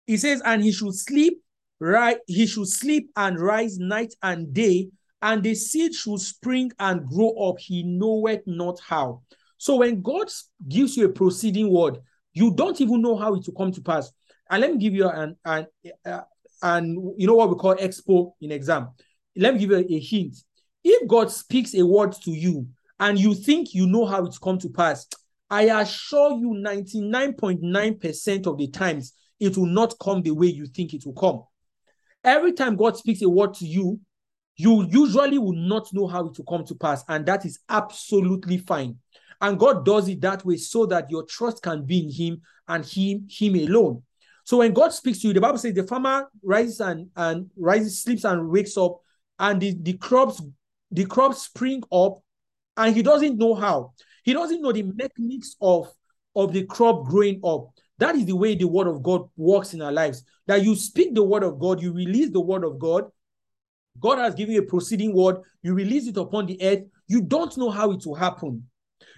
He 0.07 0.17
says, 0.17 0.41
and 0.45 0.63
he 0.63 0.71
should 0.71 0.95
sleep, 0.95 1.43
right? 1.81 2.19
He 2.27 2.47
should 2.47 2.69
sleep 2.69 3.11
and 3.17 3.41
rise 3.41 3.79
night 3.79 4.15
and 4.23 4.53
day, 4.53 4.89
and 5.23 5.43
the 5.43 5.55
seed 5.55 5.95
should 5.95 6.21
spring 6.21 6.71
and 6.79 7.07
grow 7.07 7.31
up. 7.49 7.59
He 7.59 7.83
knoweth 7.83 8.43
not 8.47 8.79
how. 8.81 9.23
So 9.59 9.77
when 9.77 10.03
God 10.03 10.29
gives 10.69 10.97
you 10.97 11.07
a 11.07 11.09
proceeding 11.09 11.71
word, 11.73 11.99
you 12.33 12.55
don't 12.55 12.81
even 12.81 13.01
know 13.01 13.17
how 13.17 13.35
it 13.35 13.47
will 13.47 13.55
come 13.55 13.73
to 13.73 13.81
pass. 13.81 14.13
And 14.51 14.61
let 14.61 14.73
me 14.73 14.79
give 14.79 14.95
you 14.95 15.09
an 15.09 15.37
an 15.45 15.67
uh, 16.05 16.21
and 16.63 17.15
you 17.17 17.27
know 17.27 17.35
what 17.35 17.49
we 17.49 17.57
call 17.57 17.75
expo 17.77 18.33
in 18.41 18.53
exam. 18.53 18.91
Let 19.35 19.55
me 19.55 19.61
give 19.61 19.71
you 19.71 19.77
a, 19.77 19.95
a 19.95 19.99
hint. 19.99 20.37
If 20.85 21.09
God 21.09 21.31
speaks 21.31 21.75
a 21.75 21.85
word 21.85 22.13
to 22.25 22.31
you 22.31 22.69
and 23.01 23.19
you 23.19 23.35
think 23.35 23.75
you 23.75 23.87
know 23.87 24.07
how 24.07 24.25
it's 24.25 24.39
come 24.39 24.59
to 24.59 24.69
pass, 24.69 25.07
I 25.51 25.63
assure 25.81 26.33
you 26.39 26.51
99.9% 26.65 28.47
of 28.47 28.59
the 28.59 28.69
times 28.69 29.13
it 29.39 29.57
will 29.57 29.67
not 29.67 29.95
come 30.01 30.23
the 30.23 30.31
way 30.33 30.47
you 30.47 30.67
think 30.67 30.95
it 30.95 31.05
will 31.05 31.15
come. 31.15 31.43
Every 32.25 32.53
time 32.53 32.77
God 32.77 32.97
speaks 32.97 33.23
a 33.23 33.29
word 33.29 33.55
to 33.55 33.67
you, 33.67 34.01
you 34.57 34.87
usually 34.91 35.39
will 35.39 35.53
not 35.53 35.93
know 35.93 36.07
how 36.07 36.27
it 36.27 36.39
will 36.39 36.45
come 36.45 36.65
to 36.65 36.75
pass, 36.75 37.05
and 37.09 37.27
that 37.27 37.45
is 37.45 37.59
absolutely 37.69 38.59
fine. 38.59 38.97
And 39.41 39.59
God 39.59 39.85
does 39.85 40.09
it 40.09 40.21
that 40.23 40.45
way 40.45 40.57
so 40.57 40.87
that 40.87 41.11
your 41.11 41.25
trust 41.25 41.63
can 41.63 41.85
be 41.85 42.01
in 42.05 42.11
Him 42.11 42.41
and 42.69 42.85
Him, 42.85 43.27
Him 43.31 43.55
alone. 43.55 44.03
So 44.45 44.59
when 44.59 44.73
God 44.73 44.93
speaks 44.93 45.19
to 45.21 45.29
you, 45.29 45.35
the 45.35 45.41
Bible 45.41 45.59
says 45.59 45.75
the 45.75 45.83
farmer 45.83 46.29
rises 46.43 46.81
and, 46.81 47.11
and 47.17 47.51
rises, 47.57 48.03
sleeps 48.03 48.25
and 48.25 48.49
wakes 48.49 48.77
up, 48.77 48.99
and 49.39 49.61
the, 49.61 49.77
the 49.81 49.95
crops, 49.95 50.41
the 50.91 51.05
crops 51.05 51.43
spring 51.43 51.83
up 51.93 52.23
and 52.77 52.95
he 52.95 53.03
doesn't 53.03 53.39
know 53.39 53.55
how. 53.55 53.93
He 54.23 54.33
doesn't 54.33 54.61
know 54.61 54.73
the 54.73 54.83
mechanics 54.83 55.57
of, 55.61 55.89
of 56.35 56.53
the 56.53 56.65
crop 56.65 57.07
growing 57.07 57.41
up. 57.45 57.71
That 57.99 58.17
is 58.17 58.27
the 58.27 58.37
way 58.37 58.55
the 58.55 58.67
word 58.67 58.89
of 58.89 59.03
God 59.03 59.29
works 59.37 59.73
in 59.73 59.81
our 59.81 59.93
lives. 59.93 60.23
That 60.47 60.63
you 60.63 60.75
speak 60.77 61.15
the 61.15 61.23
word 61.23 61.43
of 61.43 61.59
God, 61.59 61.81
you 61.81 61.93
release 61.93 62.31
the 62.31 62.41
word 62.41 62.65
of 62.65 62.79
God. 62.79 63.05
God 64.01 64.19
has 64.19 64.35
given 64.35 64.55
you 64.55 64.63
a 64.63 64.67
proceeding 64.67 65.15
word, 65.15 65.37
you 65.63 65.75
release 65.75 66.07
it 66.07 66.17
upon 66.17 66.47
the 66.47 66.59
earth. 66.63 66.85
You 67.09 67.23
don't 67.23 67.57
know 67.57 67.71
how 67.71 67.93
it 67.93 68.05
will 68.07 68.15
happen. 68.15 68.69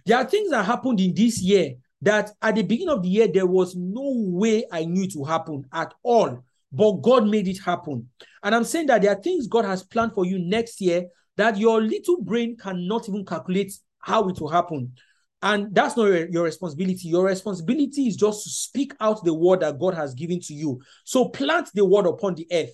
There 0.06 0.16
are 0.16 0.24
things 0.24 0.50
that 0.50 0.64
happened 0.64 1.00
in 1.00 1.14
this 1.14 1.40
year 1.40 1.74
that 2.02 2.30
at 2.40 2.54
the 2.54 2.62
beginning 2.62 2.94
of 2.94 3.02
the 3.02 3.08
year, 3.08 3.28
there 3.28 3.46
was 3.46 3.74
no 3.76 4.14
way 4.14 4.64
I 4.70 4.84
knew 4.84 5.04
it 5.04 5.12
would 5.16 5.28
happen 5.28 5.64
at 5.72 5.94
all. 6.02 6.44
But 6.70 6.92
God 7.02 7.26
made 7.26 7.48
it 7.48 7.58
happen. 7.58 8.08
And 8.42 8.54
I'm 8.54 8.64
saying 8.64 8.86
that 8.86 9.02
there 9.02 9.12
are 9.12 9.22
things 9.22 9.46
God 9.46 9.64
has 9.64 9.82
planned 9.82 10.12
for 10.12 10.24
you 10.24 10.38
next 10.38 10.80
year 10.80 11.06
that 11.36 11.56
your 11.56 11.80
little 11.80 12.20
brain 12.20 12.56
cannot 12.56 13.08
even 13.08 13.24
calculate 13.24 13.72
how 14.00 14.28
it 14.28 14.40
will 14.40 14.48
happen. 14.48 14.92
And 15.40 15.72
that's 15.74 15.96
not 15.96 16.06
your, 16.30 16.44
responsibility. 16.44 17.08
Your 17.08 17.24
responsibility 17.24 18.08
is 18.08 18.16
just 18.16 18.44
to 18.44 18.50
speak 18.50 18.92
out 19.00 19.24
the 19.24 19.32
word 19.32 19.60
that 19.60 19.78
God 19.78 19.94
has 19.94 20.14
given 20.14 20.40
to 20.40 20.54
you. 20.54 20.80
So 21.04 21.28
plant 21.28 21.70
the 21.74 21.84
word 21.84 22.06
upon 22.06 22.34
the 22.34 22.46
earth. 22.50 22.72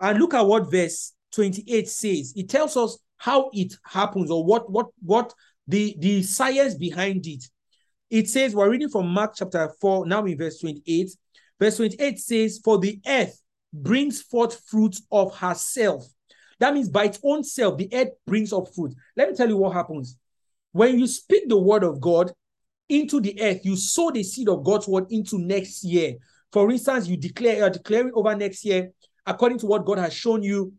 And 0.00 0.18
look 0.18 0.34
at 0.34 0.46
what 0.46 0.70
verse 0.70 1.12
28 1.32 1.88
says. 1.88 2.32
It 2.36 2.48
tells 2.48 2.76
us 2.76 2.98
how 3.18 3.50
it 3.52 3.74
happens 3.84 4.30
or 4.30 4.44
what 4.44 4.70
what 4.70 4.86
what 5.02 5.32
the 5.66 5.96
the 5.98 6.22
science 6.22 6.74
behind 6.74 7.26
it. 7.26 7.44
It 8.10 8.28
says 8.28 8.54
we're 8.54 8.70
reading 8.70 8.88
from 8.88 9.08
Mark 9.08 9.34
chapter 9.36 9.70
4 9.80 10.06
now 10.06 10.24
in 10.24 10.38
verse 10.38 10.58
28. 10.60 11.10
Verse 11.58 11.76
28 11.78 12.18
says 12.18 12.60
for 12.62 12.78
the 12.78 13.00
earth 13.06 13.40
brings 13.72 14.22
forth 14.22 14.62
fruit 14.68 14.96
of 15.10 15.34
herself 15.36 16.06
that 16.58 16.74
means 16.74 16.88
by 16.88 17.04
its 17.04 17.20
own 17.22 17.44
self, 17.44 17.76
the 17.76 17.88
earth 17.92 18.10
brings 18.26 18.52
up 18.52 18.72
fruit. 18.74 18.94
Let 19.16 19.30
me 19.30 19.36
tell 19.36 19.48
you 19.48 19.56
what 19.56 19.74
happens. 19.74 20.16
When 20.72 20.98
you 20.98 21.06
speak 21.06 21.48
the 21.48 21.58
word 21.58 21.84
of 21.84 22.00
God 22.00 22.32
into 22.88 23.20
the 23.20 23.40
earth, 23.40 23.64
you 23.64 23.76
sow 23.76 24.10
the 24.10 24.22
seed 24.22 24.48
of 24.48 24.64
God's 24.64 24.88
word 24.88 25.06
into 25.10 25.38
next 25.38 25.84
year. 25.84 26.14
For 26.52 26.70
instance, 26.70 27.08
you 27.08 27.16
declare 27.16 27.56
you're 27.56 27.70
declaring 27.70 28.12
over 28.14 28.34
next 28.34 28.64
year, 28.64 28.90
according 29.26 29.58
to 29.58 29.66
what 29.66 29.84
God 29.84 29.98
has 29.98 30.14
shown 30.14 30.42
you, 30.42 30.72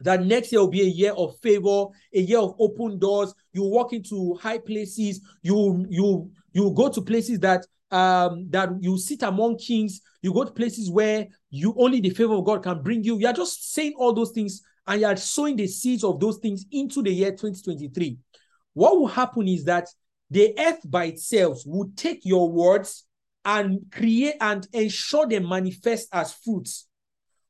that 0.00 0.24
next 0.24 0.52
year 0.52 0.60
will 0.60 0.70
be 0.70 0.82
a 0.82 0.84
year 0.84 1.12
of 1.12 1.38
favor, 1.40 1.86
a 2.14 2.20
year 2.20 2.38
of 2.38 2.54
open 2.58 2.98
doors. 2.98 3.34
You 3.52 3.64
walk 3.64 3.92
into 3.92 4.34
high 4.40 4.58
places. 4.58 5.20
You 5.42 5.86
you 5.88 6.30
you 6.52 6.72
go 6.72 6.88
to 6.88 7.02
places 7.02 7.40
that 7.40 7.66
um 7.90 8.48
that 8.50 8.70
you 8.80 8.98
sit 8.98 9.22
among 9.22 9.58
kings. 9.58 10.00
You 10.22 10.32
go 10.32 10.44
to 10.44 10.52
places 10.52 10.90
where 10.90 11.26
you 11.50 11.74
only 11.78 12.00
the 12.00 12.10
favor 12.10 12.34
of 12.34 12.44
God 12.44 12.62
can 12.62 12.82
bring 12.82 13.02
you. 13.02 13.18
You 13.18 13.26
are 13.26 13.32
just 13.32 13.72
saying 13.72 13.94
all 13.96 14.12
those 14.12 14.30
things 14.30 14.62
and 14.88 15.02
you 15.02 15.06
are 15.06 15.16
sowing 15.16 15.54
the 15.54 15.66
seeds 15.66 16.02
of 16.02 16.18
those 16.18 16.38
things 16.38 16.64
into 16.72 17.02
the 17.02 17.12
year 17.12 17.30
2023, 17.30 18.16
what 18.72 18.98
will 18.98 19.06
happen 19.06 19.46
is 19.46 19.64
that 19.64 19.86
the 20.30 20.54
earth 20.58 20.80
by 20.86 21.04
itself 21.04 21.60
will 21.66 21.90
take 21.94 22.24
your 22.24 22.50
words 22.50 23.04
and 23.44 23.80
create 23.92 24.36
and 24.40 24.66
ensure 24.72 25.26
they 25.26 25.38
manifest 25.38 26.08
as 26.12 26.32
fruits. 26.32 26.86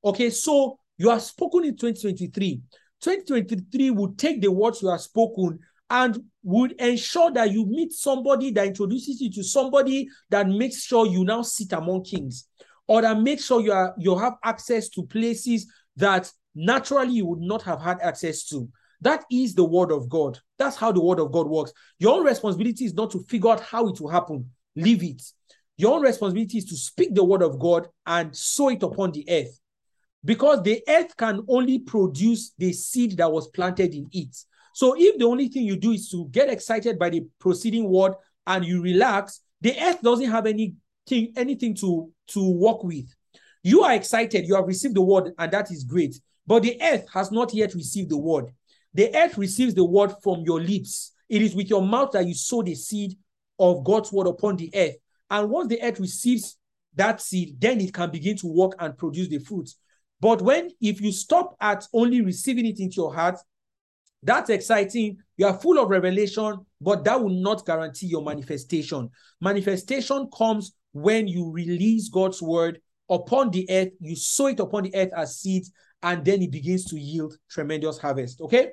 Okay, 0.04 0.30
so 0.30 0.78
you 0.98 1.10
have 1.10 1.22
spoken 1.22 1.64
in 1.64 1.76
2023. 1.76 2.60
2023 3.00 3.90
will 3.90 4.12
take 4.14 4.42
the 4.42 4.50
words 4.50 4.82
you 4.82 4.88
have 4.88 5.00
spoken 5.00 5.58
and 5.90 6.22
would 6.42 6.72
ensure 6.72 7.30
that 7.30 7.50
you 7.50 7.64
meet 7.64 7.92
somebody 7.92 8.50
that 8.50 8.66
introduces 8.66 9.20
you 9.20 9.30
to 9.30 9.42
somebody 9.42 10.08
that 10.30 10.48
makes 10.48 10.82
sure 10.82 11.06
you 11.06 11.24
now 11.24 11.42
sit 11.42 11.72
among 11.72 12.04
kings 12.04 12.48
or 12.86 13.02
that 13.02 13.20
makes 13.20 13.44
sure 13.44 13.60
you 13.60 13.72
are 13.72 13.94
you 13.96 14.18
have 14.18 14.34
access 14.44 14.88
to 14.88 15.04
places 15.04 15.66
that 15.96 16.30
naturally 16.54 17.14
you 17.14 17.26
would 17.26 17.40
not 17.40 17.62
have 17.62 17.80
had 17.80 18.00
access 18.00 18.44
to. 18.44 18.68
That 19.00 19.24
is 19.30 19.54
the 19.54 19.64
word 19.64 19.92
of 19.92 20.08
God. 20.08 20.38
That's 20.58 20.76
how 20.76 20.90
the 20.90 21.00
word 21.00 21.20
of 21.20 21.30
God 21.30 21.46
works. 21.46 21.72
Your 22.00 22.18
own 22.18 22.24
responsibility 22.24 22.84
is 22.84 22.94
not 22.94 23.12
to 23.12 23.20
figure 23.20 23.50
out 23.50 23.60
how 23.60 23.86
it 23.88 24.00
will 24.00 24.10
happen. 24.10 24.50
Leave 24.74 25.04
it. 25.04 25.22
Your 25.76 25.94
own 25.94 26.02
responsibility 26.02 26.58
is 26.58 26.64
to 26.66 26.76
speak 26.76 27.14
the 27.14 27.24
word 27.24 27.42
of 27.42 27.60
God 27.60 27.86
and 28.04 28.36
sow 28.36 28.70
it 28.70 28.82
upon 28.82 29.12
the 29.12 29.24
earth. 29.28 29.60
Because 30.28 30.62
the 30.62 30.82
earth 30.86 31.16
can 31.16 31.42
only 31.48 31.78
produce 31.78 32.52
the 32.58 32.70
seed 32.70 33.16
that 33.16 33.32
was 33.32 33.48
planted 33.48 33.94
in 33.94 34.10
it. 34.12 34.36
So 34.74 34.94
if 34.94 35.16
the 35.16 35.24
only 35.24 35.48
thing 35.48 35.64
you 35.64 35.76
do 35.76 35.92
is 35.92 36.10
to 36.10 36.28
get 36.30 36.50
excited 36.50 36.98
by 36.98 37.08
the 37.08 37.26
proceeding 37.38 37.88
word 37.88 38.12
and 38.46 38.62
you 38.62 38.82
relax, 38.82 39.40
the 39.62 39.74
earth 39.80 40.02
doesn't 40.02 40.30
have 40.30 40.44
anything, 40.44 41.32
anything 41.34 41.74
to, 41.76 42.12
to 42.26 42.50
work 42.50 42.84
with. 42.84 43.06
You 43.62 43.84
are 43.84 43.94
excited, 43.94 44.46
you 44.46 44.54
have 44.54 44.66
received 44.66 44.96
the 44.96 45.00
word, 45.00 45.32
and 45.38 45.50
that 45.50 45.70
is 45.70 45.82
great. 45.82 46.20
But 46.46 46.64
the 46.64 46.78
earth 46.82 47.06
has 47.14 47.32
not 47.32 47.54
yet 47.54 47.72
received 47.72 48.10
the 48.10 48.18
word. 48.18 48.52
The 48.92 49.16
earth 49.16 49.38
receives 49.38 49.72
the 49.72 49.86
word 49.86 50.12
from 50.22 50.42
your 50.44 50.60
lips. 50.60 51.12
It 51.30 51.40
is 51.40 51.54
with 51.54 51.70
your 51.70 51.80
mouth 51.80 52.10
that 52.12 52.26
you 52.26 52.34
sow 52.34 52.62
the 52.62 52.74
seed 52.74 53.16
of 53.58 53.82
God's 53.82 54.12
word 54.12 54.26
upon 54.26 54.56
the 54.56 54.70
earth. 54.74 54.96
And 55.30 55.48
once 55.48 55.68
the 55.68 55.80
earth 55.82 55.98
receives 55.98 56.58
that 56.96 57.22
seed, 57.22 57.58
then 57.58 57.80
it 57.80 57.94
can 57.94 58.10
begin 58.10 58.36
to 58.36 58.46
work 58.46 58.72
and 58.78 58.94
produce 58.94 59.28
the 59.28 59.38
fruits. 59.38 59.78
But 60.20 60.42
when, 60.42 60.70
if 60.80 61.00
you 61.00 61.12
stop 61.12 61.56
at 61.60 61.86
only 61.92 62.20
receiving 62.20 62.66
it 62.66 62.80
into 62.80 62.96
your 62.96 63.14
heart, 63.14 63.38
that's 64.22 64.50
exciting. 64.50 65.18
You 65.36 65.46
are 65.46 65.58
full 65.58 65.78
of 65.78 65.90
revelation, 65.90 66.66
but 66.80 67.04
that 67.04 67.22
will 67.22 67.40
not 67.40 67.64
guarantee 67.64 68.08
your 68.08 68.24
manifestation. 68.24 69.10
Manifestation 69.40 70.28
comes 70.36 70.72
when 70.92 71.28
you 71.28 71.50
release 71.50 72.08
God's 72.08 72.42
word 72.42 72.80
upon 73.08 73.50
the 73.50 73.66
earth, 73.70 73.90
you 74.00 74.16
sow 74.16 74.46
it 74.46 74.60
upon 74.60 74.84
the 74.84 74.94
earth 74.94 75.10
as 75.16 75.38
seeds, 75.38 75.70
and 76.02 76.24
then 76.24 76.42
it 76.42 76.50
begins 76.50 76.84
to 76.86 76.98
yield 76.98 77.36
tremendous 77.50 77.98
harvest. 77.98 78.40
Okay. 78.40 78.72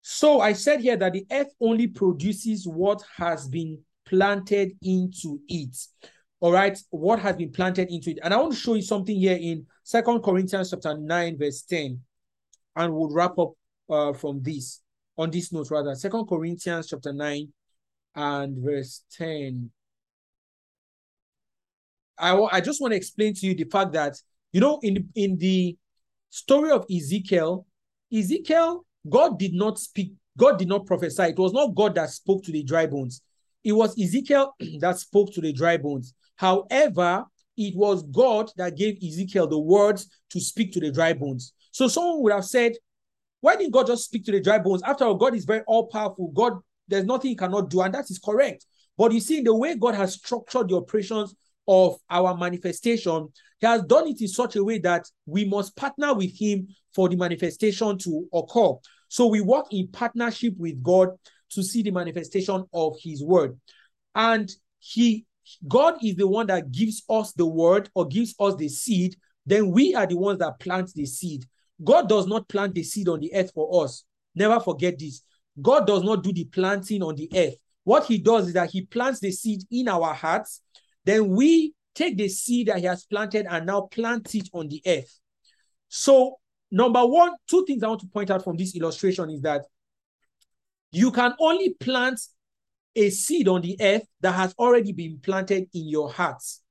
So 0.00 0.40
I 0.40 0.52
said 0.52 0.80
here 0.80 0.96
that 0.96 1.12
the 1.12 1.26
earth 1.30 1.52
only 1.60 1.86
produces 1.86 2.66
what 2.66 3.02
has 3.16 3.48
been 3.48 3.80
planted 4.04 4.72
into 4.82 5.40
it. 5.48 5.76
All 6.42 6.50
right, 6.50 6.76
what 6.90 7.20
has 7.20 7.36
been 7.36 7.52
planted 7.52 7.88
into 7.88 8.10
it. 8.10 8.18
And 8.20 8.34
I 8.34 8.36
want 8.36 8.52
to 8.52 8.58
show 8.58 8.74
you 8.74 8.82
something 8.82 9.14
here 9.14 9.38
in 9.40 9.64
Second 9.84 10.24
Corinthians 10.24 10.70
chapter 10.70 10.98
9, 10.98 11.38
verse 11.38 11.62
10. 11.62 12.00
And 12.74 12.92
we'll 12.92 13.12
wrap 13.12 13.38
up 13.38 13.52
uh, 13.88 14.12
from 14.12 14.42
this, 14.42 14.80
on 15.16 15.30
this 15.30 15.52
note 15.52 15.70
rather. 15.70 15.94
Second 15.94 16.26
Corinthians 16.26 16.88
chapter 16.88 17.12
9 17.12 17.46
and 18.16 18.58
verse 18.58 19.04
10. 19.16 19.70
I, 22.18 22.36
I 22.36 22.60
just 22.60 22.80
want 22.80 22.90
to 22.90 22.96
explain 22.96 23.34
to 23.34 23.46
you 23.46 23.54
the 23.54 23.70
fact 23.70 23.92
that, 23.92 24.16
you 24.50 24.60
know, 24.60 24.80
in, 24.82 25.10
in 25.14 25.38
the 25.38 25.76
story 26.30 26.72
of 26.72 26.84
Ezekiel, 26.90 27.66
Ezekiel, 28.12 28.84
God 29.08 29.38
did 29.38 29.54
not 29.54 29.78
speak 29.78 30.14
God 30.36 30.58
did 30.58 30.66
not 30.66 30.86
prophesy. 30.86 31.22
It 31.24 31.38
was 31.38 31.52
not 31.52 31.74
God 31.74 31.94
that 31.94 32.10
spoke 32.10 32.42
to 32.44 32.52
the 32.52 32.64
dry 32.64 32.86
bones. 32.86 33.20
It 33.62 33.72
was 33.72 33.96
Ezekiel 34.00 34.56
that 34.80 34.98
spoke 34.98 35.32
to 35.34 35.40
the 35.40 35.52
dry 35.52 35.76
bones. 35.76 36.14
However, 36.36 37.24
it 37.56 37.76
was 37.76 38.02
God 38.04 38.50
that 38.56 38.76
gave 38.76 38.98
Ezekiel 39.02 39.46
the 39.46 39.58
words 39.58 40.08
to 40.30 40.40
speak 40.40 40.72
to 40.72 40.80
the 40.80 40.90
dry 40.90 41.12
bones. 41.12 41.52
So 41.70 41.88
someone 41.88 42.22
would 42.22 42.32
have 42.32 42.44
said, 42.44 42.72
why 43.40 43.56
didn't 43.56 43.72
God 43.72 43.88
just 43.88 44.04
speak 44.04 44.24
to 44.26 44.32
the 44.32 44.40
dry 44.40 44.58
bones? 44.58 44.82
After 44.82 45.04
all, 45.04 45.16
God 45.16 45.34
is 45.34 45.44
very 45.44 45.62
all 45.66 45.86
powerful. 45.88 46.30
God, 46.32 46.54
there's 46.88 47.04
nothing 47.04 47.30
he 47.30 47.36
cannot 47.36 47.70
do, 47.70 47.80
and 47.82 47.92
that 47.92 48.08
is 48.08 48.18
correct. 48.18 48.64
But 48.96 49.12
you 49.12 49.20
see, 49.20 49.40
the 49.40 49.54
way 49.54 49.76
God 49.76 49.94
has 49.94 50.14
structured 50.14 50.68
the 50.68 50.76
operations 50.76 51.34
of 51.66 51.96
our 52.08 52.36
manifestation, 52.36 53.28
He 53.58 53.66
has 53.66 53.82
done 53.82 54.06
it 54.08 54.20
in 54.20 54.28
such 54.28 54.56
a 54.56 54.64
way 54.64 54.78
that 54.78 55.06
we 55.26 55.44
must 55.44 55.74
partner 55.76 56.14
with 56.14 56.38
Him 56.38 56.68
for 56.94 57.08
the 57.08 57.16
manifestation 57.16 57.98
to 57.98 58.28
occur. 58.32 58.74
So 59.08 59.26
we 59.26 59.40
work 59.40 59.66
in 59.72 59.88
partnership 59.88 60.54
with 60.56 60.82
God 60.82 61.08
to 61.50 61.62
see 61.62 61.82
the 61.82 61.90
manifestation 61.90 62.64
of 62.72 62.96
His 63.00 63.24
word. 63.24 63.58
And 64.14 64.50
He 64.78 65.24
God 65.66 66.02
is 66.04 66.16
the 66.16 66.26
one 66.26 66.46
that 66.46 66.70
gives 66.70 67.02
us 67.08 67.32
the 67.32 67.46
word 67.46 67.90
or 67.94 68.06
gives 68.06 68.34
us 68.38 68.54
the 68.56 68.68
seed, 68.68 69.16
then 69.46 69.70
we 69.70 69.94
are 69.94 70.06
the 70.06 70.16
ones 70.16 70.38
that 70.38 70.58
plant 70.60 70.92
the 70.94 71.06
seed. 71.06 71.44
God 71.82 72.08
does 72.08 72.26
not 72.26 72.48
plant 72.48 72.74
the 72.74 72.82
seed 72.82 73.08
on 73.08 73.20
the 73.20 73.34
earth 73.34 73.52
for 73.54 73.84
us. 73.84 74.04
Never 74.34 74.60
forget 74.60 74.98
this. 74.98 75.22
God 75.60 75.86
does 75.86 76.02
not 76.02 76.22
do 76.22 76.32
the 76.32 76.44
planting 76.44 77.02
on 77.02 77.16
the 77.16 77.30
earth. 77.34 77.54
What 77.84 78.04
he 78.06 78.18
does 78.18 78.48
is 78.48 78.54
that 78.54 78.70
he 78.70 78.82
plants 78.82 79.20
the 79.20 79.32
seed 79.32 79.62
in 79.70 79.88
our 79.88 80.14
hearts. 80.14 80.62
Then 81.04 81.28
we 81.30 81.74
take 81.94 82.16
the 82.16 82.28
seed 82.28 82.68
that 82.68 82.78
he 82.78 82.86
has 82.86 83.04
planted 83.04 83.46
and 83.50 83.66
now 83.66 83.82
plant 83.82 84.34
it 84.34 84.48
on 84.52 84.68
the 84.68 84.80
earth. 84.86 85.18
So, 85.88 86.36
number 86.70 87.04
one, 87.04 87.32
two 87.48 87.64
things 87.66 87.82
I 87.82 87.88
want 87.88 88.00
to 88.00 88.06
point 88.06 88.30
out 88.30 88.44
from 88.44 88.56
this 88.56 88.74
illustration 88.76 89.30
is 89.30 89.42
that 89.42 89.62
you 90.92 91.10
can 91.10 91.34
only 91.40 91.74
plant 91.74 92.20
a 92.94 93.10
seed 93.10 93.48
on 93.48 93.62
the 93.62 93.76
earth 93.80 94.06
that 94.20 94.32
has 94.32 94.54
already 94.58 94.92
been 94.92 95.18
planted 95.18 95.68
in 95.72 95.88
your 95.88 96.10
hearts. 96.10 96.62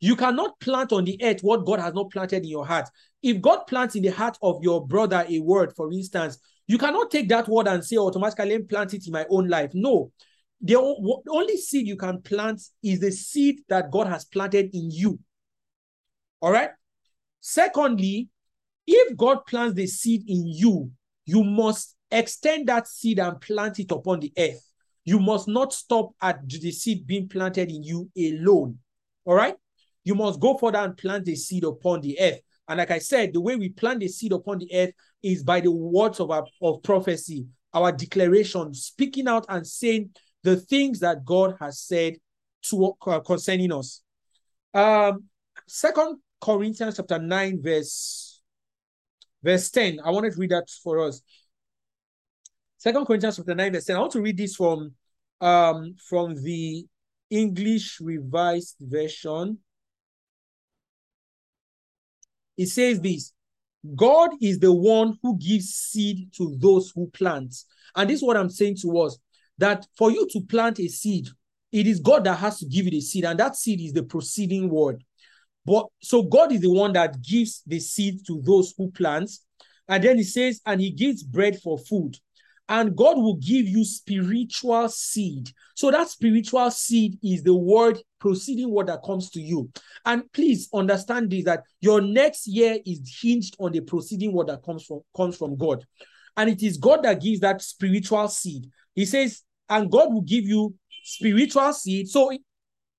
You 0.00 0.16
cannot 0.16 0.58
plant 0.60 0.92
on 0.92 1.04
the 1.04 1.18
earth 1.22 1.40
what 1.42 1.64
God 1.64 1.80
has 1.80 1.94
not 1.94 2.10
planted 2.10 2.42
in 2.42 2.48
your 2.48 2.66
heart. 2.66 2.88
If 3.22 3.40
God 3.40 3.66
plants 3.66 3.94
in 3.94 4.02
the 4.02 4.10
heart 4.10 4.36
of 4.42 4.62
your 4.62 4.86
brother 4.86 5.24
a 5.28 5.38
word, 5.40 5.74
for 5.74 5.90
instance, 5.92 6.38
you 6.66 6.78
cannot 6.78 7.10
take 7.10 7.28
that 7.28 7.48
word 7.48 7.68
and 7.68 7.84
say 7.84 7.96
automatically 7.96 8.58
plant 8.64 8.94
it 8.94 9.06
in 9.06 9.12
my 9.12 9.24
own 9.30 9.48
life. 9.48 9.70
No. 9.74 10.12
The 10.60 10.76
only 10.76 11.56
seed 11.56 11.86
you 11.86 11.96
can 11.96 12.22
plant 12.22 12.60
is 12.82 13.00
the 13.00 13.12
seed 13.12 13.60
that 13.68 13.90
God 13.90 14.06
has 14.06 14.24
planted 14.24 14.74
in 14.74 14.90
you. 14.90 15.18
All 16.40 16.52
right. 16.52 16.70
Secondly, 17.40 18.28
if 18.86 19.16
God 19.16 19.46
plants 19.46 19.74
the 19.74 19.86
seed 19.86 20.24
in 20.26 20.46
you, 20.46 20.90
you 21.26 21.44
must 21.44 21.96
extend 22.10 22.68
that 22.68 22.88
seed 22.88 23.18
and 23.18 23.40
plant 23.40 23.78
it 23.80 23.90
upon 23.90 24.20
the 24.20 24.32
earth. 24.36 24.62
You 25.04 25.20
must 25.20 25.48
not 25.48 25.72
stop 25.72 26.12
at 26.20 26.48
the 26.48 26.72
seed 26.72 27.06
being 27.06 27.28
planted 27.28 27.70
in 27.70 27.82
you 27.82 28.10
alone. 28.16 28.78
All 29.24 29.34
right. 29.34 29.56
You 30.02 30.14
must 30.14 30.40
go 30.40 30.56
further 30.56 30.78
and 30.78 30.96
plant 30.96 31.24
the 31.24 31.36
seed 31.36 31.64
upon 31.64 32.00
the 32.00 32.18
earth. 32.20 32.40
And 32.68 32.78
like 32.78 32.90
I 32.90 32.98
said, 32.98 33.32
the 33.32 33.40
way 33.40 33.56
we 33.56 33.68
plant 33.68 34.00
the 34.00 34.08
seed 34.08 34.32
upon 34.32 34.58
the 34.58 34.70
earth 34.74 34.92
is 35.22 35.42
by 35.42 35.60
the 35.60 35.70
words 35.70 36.20
of, 36.20 36.30
our, 36.30 36.46
of 36.62 36.82
prophecy, 36.82 37.46
our 37.72 37.92
declaration, 37.92 38.72
speaking 38.74 39.28
out 39.28 39.44
and 39.48 39.66
saying 39.66 40.10
the 40.42 40.56
things 40.56 41.00
that 41.00 41.24
God 41.24 41.56
has 41.60 41.80
said 41.80 42.14
to 42.70 42.94
uh, 43.06 43.20
concerning 43.20 43.72
us. 43.72 44.02
Um, 44.72 45.24
Second 45.66 46.18
Corinthians 46.40 46.96
chapter 46.96 47.18
9, 47.18 47.62
verse, 47.62 48.42
verse 49.42 49.70
10. 49.70 50.00
I 50.04 50.10
wanted 50.10 50.32
to 50.32 50.38
read 50.38 50.50
that 50.50 50.68
for 50.82 51.00
us. 51.00 51.22
Second 52.84 53.06
Corinthians 53.06 53.36
chapter 53.36 53.54
9, 53.54 53.72
verse 53.72 53.86
10. 53.86 53.96
I 53.96 54.00
want 54.00 54.12
to 54.12 54.20
read 54.20 54.36
this 54.36 54.56
from 54.56 54.92
um 55.40 55.94
from 56.06 56.34
the 56.34 56.84
English 57.30 57.98
Revised 57.98 58.76
Version. 58.78 59.56
It 62.58 62.66
says 62.66 63.00
this 63.00 63.32
God 63.96 64.32
is 64.42 64.58
the 64.58 64.70
one 64.70 65.18
who 65.22 65.38
gives 65.38 65.70
seed 65.70 66.30
to 66.34 66.58
those 66.58 66.92
who 66.94 67.06
plant. 67.06 67.54
And 67.96 68.10
this 68.10 68.18
is 68.18 68.22
what 68.22 68.36
I'm 68.36 68.50
saying 68.50 68.76
to 68.82 68.98
us 68.98 69.16
that 69.56 69.86
for 69.96 70.10
you 70.10 70.28
to 70.32 70.42
plant 70.42 70.78
a 70.78 70.88
seed, 70.88 71.28
it 71.72 71.86
is 71.86 72.00
God 72.00 72.24
that 72.24 72.36
has 72.36 72.58
to 72.58 72.66
give 72.66 72.84
you 72.84 72.90
the 72.90 73.00
seed, 73.00 73.24
and 73.24 73.40
that 73.40 73.56
seed 73.56 73.80
is 73.80 73.94
the 73.94 74.02
proceeding 74.02 74.68
word. 74.68 75.02
But 75.64 75.86
so 76.02 76.22
God 76.22 76.52
is 76.52 76.60
the 76.60 76.70
one 76.70 76.92
that 76.92 77.22
gives 77.22 77.62
the 77.66 77.80
seed 77.80 78.26
to 78.26 78.42
those 78.44 78.74
who 78.76 78.90
plant. 78.90 79.30
And 79.88 80.04
then 80.04 80.18
he 80.18 80.24
says, 80.24 80.60
and 80.66 80.82
he 80.82 80.90
gives 80.90 81.22
bread 81.22 81.58
for 81.62 81.78
food 81.78 82.18
and 82.68 82.96
God 82.96 83.16
will 83.16 83.36
give 83.36 83.66
you 83.66 83.84
spiritual 83.84 84.88
seed. 84.88 85.50
So 85.74 85.90
that 85.90 86.08
spiritual 86.08 86.70
seed 86.70 87.18
is 87.22 87.42
the 87.42 87.54
word, 87.54 87.98
proceeding 88.18 88.70
word 88.70 88.86
that 88.86 89.02
comes 89.04 89.30
to 89.30 89.40
you. 89.40 89.70
And 90.06 90.30
please 90.32 90.68
understand 90.72 91.30
this 91.30 91.44
that 91.44 91.64
your 91.80 92.00
next 92.00 92.46
year 92.46 92.78
is 92.86 93.18
hinged 93.20 93.56
on 93.58 93.72
the 93.72 93.80
proceeding 93.80 94.32
word 94.32 94.46
that 94.46 94.62
comes 94.62 94.84
from 94.84 95.00
comes 95.14 95.36
from 95.36 95.56
God. 95.56 95.84
And 96.36 96.48
it 96.48 96.62
is 96.62 96.78
God 96.78 97.02
that 97.02 97.20
gives 97.20 97.40
that 97.40 97.60
spiritual 97.60 98.28
seed. 98.28 98.70
He 98.94 99.04
says, 99.04 99.42
and 99.68 99.90
God 99.90 100.12
will 100.12 100.22
give 100.22 100.44
you 100.44 100.74
spiritual 101.04 101.72
seed. 101.72 102.08
So 102.08 102.32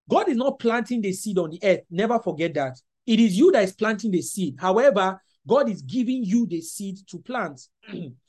God 0.10 0.30
is 0.30 0.38
not 0.38 0.60
planting 0.60 1.02
the 1.02 1.12
seed 1.12 1.38
on 1.40 1.50
the 1.50 1.60
earth. 1.64 1.82
Never 1.90 2.20
forget 2.20 2.54
that. 2.54 2.80
It 3.06 3.20
is 3.20 3.38
you 3.38 3.52
that 3.52 3.64
is 3.64 3.74
planting 3.74 4.12
the 4.12 4.22
seed. 4.22 4.56
However, 4.60 5.22
God 5.48 5.70
is 5.70 5.82
giving 5.82 6.24
you 6.24 6.46
the 6.46 6.62
seed 6.62 7.00
to 7.08 7.20
plant. 7.20 7.62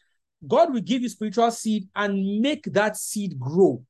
God 0.47 0.73
will 0.73 0.81
give 0.81 1.03
you 1.03 1.09
spiritual 1.09 1.51
seed 1.51 1.89
and 1.95 2.41
make 2.41 2.65
that 2.73 2.97
seed 2.97 3.39
grow, 3.39 3.83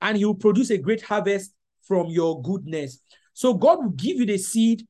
and 0.00 0.16
He 0.16 0.24
will 0.24 0.34
produce 0.34 0.70
a 0.70 0.78
great 0.78 1.02
harvest 1.02 1.52
from 1.86 2.08
your 2.08 2.42
goodness. 2.42 3.00
So 3.32 3.54
God 3.54 3.78
will 3.78 3.90
give 3.90 4.16
you 4.16 4.26
the 4.26 4.38
seed, 4.38 4.86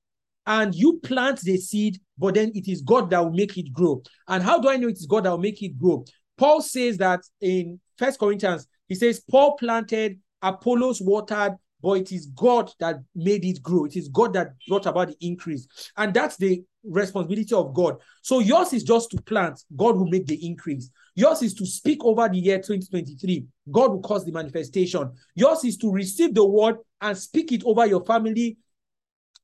and 0.47 0.75
you 0.75 0.99
plant 1.03 1.41
the 1.41 1.59
seed, 1.59 2.01
but 2.17 2.35
then 2.35 2.51
it 2.55 2.67
is 2.69 2.81
God 2.81 3.11
that 3.11 3.23
will 3.23 3.33
make 3.33 3.59
it 3.59 3.71
grow. 3.73 4.03
And 4.27 4.43
how 4.43 4.59
do 4.59 4.71
I 4.71 4.77
know 4.77 4.89
it 4.89 4.97
is 4.97 5.07
God 5.07 5.25
that 5.25 5.31
will 5.31 5.39
make 5.39 5.63
it 5.63 5.79
grow? 5.79 6.05
Paul 6.39 6.63
says 6.63 6.97
that 6.99 7.21
in 7.41 7.79
First 7.99 8.19
Corinthians, 8.19 8.67
he 8.89 8.95
says, 8.95 9.23
Paul 9.31 9.57
planted, 9.59 10.19
Apollos 10.41 11.01
watered, 11.03 11.57
but 11.83 11.93
it 11.95 12.13
is 12.13 12.27
God 12.27 12.71
that 12.81 12.97
made 13.15 13.45
it 13.45 13.63
grow. 13.63 13.85
It 13.85 13.97
is 13.97 14.09
God 14.09 14.33
that 14.35 14.53
brought 14.67 14.87
about 14.87 15.09
the 15.09 15.17
increase. 15.21 15.67
And 15.97 16.13
that's 16.13 16.37
the 16.37 16.63
responsibility 16.85 17.55
of 17.55 17.75
God. 17.75 17.97
So 18.23 18.41
yours 18.41 18.73
is 18.73 18.83
just 18.83 19.11
to 19.11 19.23
plant, 19.23 19.63
God 19.77 19.97
will 19.97 20.09
make 20.09 20.27
the 20.27 20.47
increase. 20.47 20.91
Yours 21.15 21.43
is 21.43 21.55
to 21.55 21.67
speak 21.67 22.05
over 22.05 22.29
the 22.29 22.39
year 22.39 22.59
2023, 22.59 23.45
God 23.71 23.91
will 23.91 24.01
cause 24.01 24.25
the 24.25 24.33
manifestation. 24.33 25.11
Yours 25.35 25.65
is 25.65 25.77
to 25.79 25.91
receive 25.91 26.35
the 26.35 26.45
word 26.45 26.77
and 27.01 27.17
speak 27.17 27.53
it 27.53 27.65
over 27.65 27.87
your 27.87 28.05
family, 28.05 28.57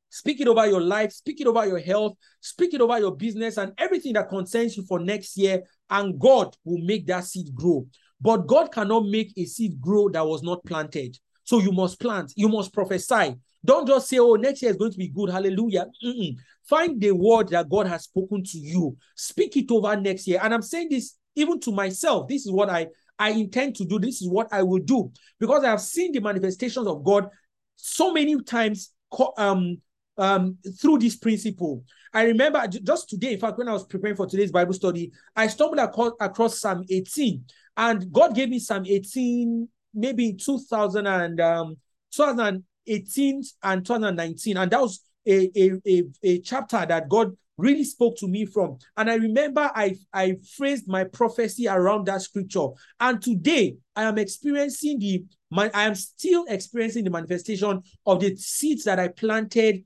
speak 0.09 0.41
it 0.41 0.49
over 0.49 0.67
your 0.67 0.81
life, 0.81 1.13
speak 1.13 1.41
it 1.41 1.47
over 1.47 1.67
your 1.67 1.81
health, 1.81 2.17
speak 2.41 2.75
it 2.75 2.81
over 2.81 2.99
your 2.99 3.17
business 3.17 3.57
and 3.57 3.73
everything 3.79 4.13
that 4.13 4.29
concerns 4.29 4.77
you 4.77 4.85
for 4.85 5.01
next 5.01 5.37
year, 5.37 5.63
and 5.91 6.19
God 6.19 6.57
will 6.65 6.79
make 6.85 7.07
that 7.09 7.25
seed 7.25 7.55
grow. 7.55 7.87
But 8.21 8.47
God 8.47 8.73
cannot 8.73 9.07
make 9.07 9.33
a 9.37 9.45
seed 9.45 9.81
grow 9.81 10.09
that 10.11 10.25
was 10.25 10.43
not 10.43 10.65
planted. 10.65 11.19
So 11.45 11.61
you 11.61 11.73
must 11.73 12.01
plant, 12.01 12.33
you 12.37 12.49
must 12.49 12.73
prophesy. 12.73 13.37
Don't 13.65 13.87
just 13.87 14.09
say, 14.09 14.19
oh, 14.19 14.35
next 14.35 14.61
year 14.61 14.71
is 14.71 14.77
going 14.77 14.93
to 14.93 14.99
be 14.99 15.09
good. 15.09 15.31
Hallelujah. 15.31 15.87
Mm-mm. 16.05 16.37
Find 16.69 17.01
the 17.01 17.13
word 17.13 17.49
that 17.49 17.69
God 17.69 17.87
has 17.87 18.05
spoken 18.05 18.45
to 18.45 18.59
you. 18.59 18.97
Speak 19.17 19.57
it 19.57 19.71
over 19.71 19.97
next 19.97 20.27
year. 20.27 20.41
And 20.43 20.53
I'm 20.53 20.63
saying 20.63 20.89
this 20.91 21.17
even 21.35 21.61
to 21.61 21.73
myself. 21.73 22.29
This 22.29 22.45
is 22.45 22.53
what 22.53 22.69
I, 22.69 22.89
I 23.19 23.31
intend 23.31 23.77
to 23.77 23.85
do. 23.85 23.99
This 23.99 24.21
is 24.21 24.29
what 24.29 24.49
I 24.53 24.63
will 24.63 24.81
do. 24.81 25.11
Because 25.41 25.65
I 25.65 25.71
have 25.71 25.81
seen 25.81 26.13
the 26.13 26.21
manifestations 26.21 26.87
of 26.87 27.03
God 27.05 27.29
so 27.77 28.13
many 28.13 28.41
times 28.43 28.93
um, 29.39 29.79
um, 30.19 30.59
through 30.81 30.99
this 30.99 31.17
principle. 31.17 31.85
I 32.13 32.25
remember 32.25 32.67
just 32.69 33.09
today, 33.09 33.33
in 33.33 33.41
fact, 33.41 33.59
when 33.59 33.69
I 33.69 33.73
was 33.73 33.85
preparing 33.85 34.17
for 34.17 34.27
today's 34.27 34.53
Bible 34.53 34.75
study, 34.75 35.11
I 35.35 35.47
stumbled 35.49 35.81
across, 35.81 36.13
across 36.21 36.61
Psalm 36.61 36.85
18. 36.89 37.45
And 37.77 38.13
God 38.13 38.35
gave 38.35 38.51
me 38.51 38.59
Psalm 38.59 38.85
18 38.87 39.69
maybe 39.95 40.31
in 40.31 40.39
2000 40.39 41.07
and 41.07 41.41
um, 41.41 41.77
2018 42.15 43.43
and 43.63 43.87
2019, 43.87 44.57
and 44.57 44.71
that 44.71 44.81
was 44.81 45.01
a, 45.27 45.51
a, 45.57 45.73
a, 45.87 46.03
a 46.23 46.39
chapter 46.41 46.85
that 46.85 47.09
God 47.09 47.37
really 47.57 47.85
spoke 47.85 48.17
to 48.19 48.29
me 48.29 48.47
from. 48.47 48.79
And 48.97 49.11
I 49.11 49.15
remember 49.15 49.71
I, 49.75 49.97
I 50.13 50.37
phrased 50.57 50.89
my 50.89 51.05
prophecy 51.05 51.69
around 51.69 52.07
that 52.07 52.23
scripture. 52.23 52.67
And 53.01 53.23
today 53.23 53.77
I 53.95 54.05
am 54.05 54.19
experiencing 54.19 54.99
the 54.99 55.25
my, 55.51 55.71
I 55.73 55.85
am 55.85 55.95
still 55.95 56.45
experiencing 56.49 57.05
the 57.05 57.11
manifestation 57.11 57.81
of 58.07 58.21
the 58.21 58.35
seeds 58.37 58.85
that 58.85 58.99
I 58.99 59.09
planted 59.09 59.85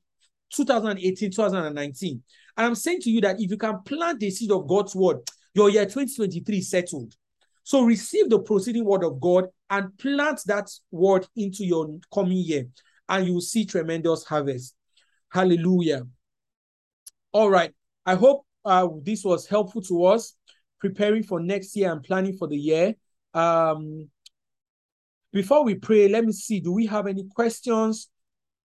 2018, 0.54 1.30
2019. 1.30 2.22
And 2.56 2.66
I'm 2.66 2.74
saying 2.74 3.00
to 3.02 3.10
you 3.10 3.20
that 3.20 3.38
if 3.38 3.50
you 3.50 3.58
can 3.58 3.82
plant 3.82 4.20
the 4.20 4.30
seed 4.30 4.50
of 4.50 4.66
God's 4.66 4.94
word, 4.94 5.18
your 5.52 5.68
year 5.68 5.84
2023 5.84 6.58
is 6.58 6.70
settled. 6.70 7.14
So 7.64 7.82
receive 7.82 8.30
the 8.30 8.38
proceeding 8.38 8.86
word 8.86 9.04
of 9.04 9.20
God 9.20 9.48
and 9.70 9.96
plant 9.98 10.40
that 10.46 10.70
word 10.90 11.26
into 11.36 11.64
your 11.64 11.98
coming 12.12 12.38
year, 12.38 12.68
and 13.08 13.26
you 13.26 13.34
will 13.34 13.40
see 13.40 13.64
tremendous 13.64 14.24
harvest. 14.24 14.74
Hallelujah. 15.30 16.06
All 17.32 17.50
right. 17.50 17.72
I 18.06 18.14
hope 18.14 18.46
uh, 18.64 18.88
this 19.02 19.24
was 19.24 19.46
helpful 19.46 19.82
to 19.82 20.04
us. 20.04 20.34
preparing 20.80 21.22
for 21.22 21.40
next 21.40 21.76
year 21.76 21.92
and 21.92 22.02
planning 22.02 22.36
for 22.36 22.48
the 22.48 22.56
year. 22.56 22.94
Um, 23.34 24.08
before 25.32 25.64
we 25.64 25.74
pray, 25.74 26.08
let 26.08 26.24
me 26.24 26.32
see. 26.32 26.60
Do 26.60 26.72
we 26.72 26.86
have 26.86 27.06
any 27.06 27.24
questions, 27.34 28.08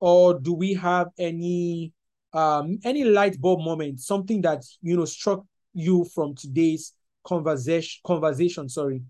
or 0.00 0.38
do 0.38 0.52
we 0.54 0.74
have 0.74 1.08
any 1.18 1.92
um 2.32 2.78
any 2.84 3.04
light 3.04 3.40
bulb 3.40 3.60
moment, 3.60 4.00
something 4.00 4.40
that 4.42 4.62
you 4.80 4.96
know 4.96 5.04
struck 5.04 5.44
you 5.74 6.04
from 6.14 6.34
today's 6.34 6.92
conversation? 7.24 8.00
Conversation, 8.06 8.68
sorry. 8.68 9.02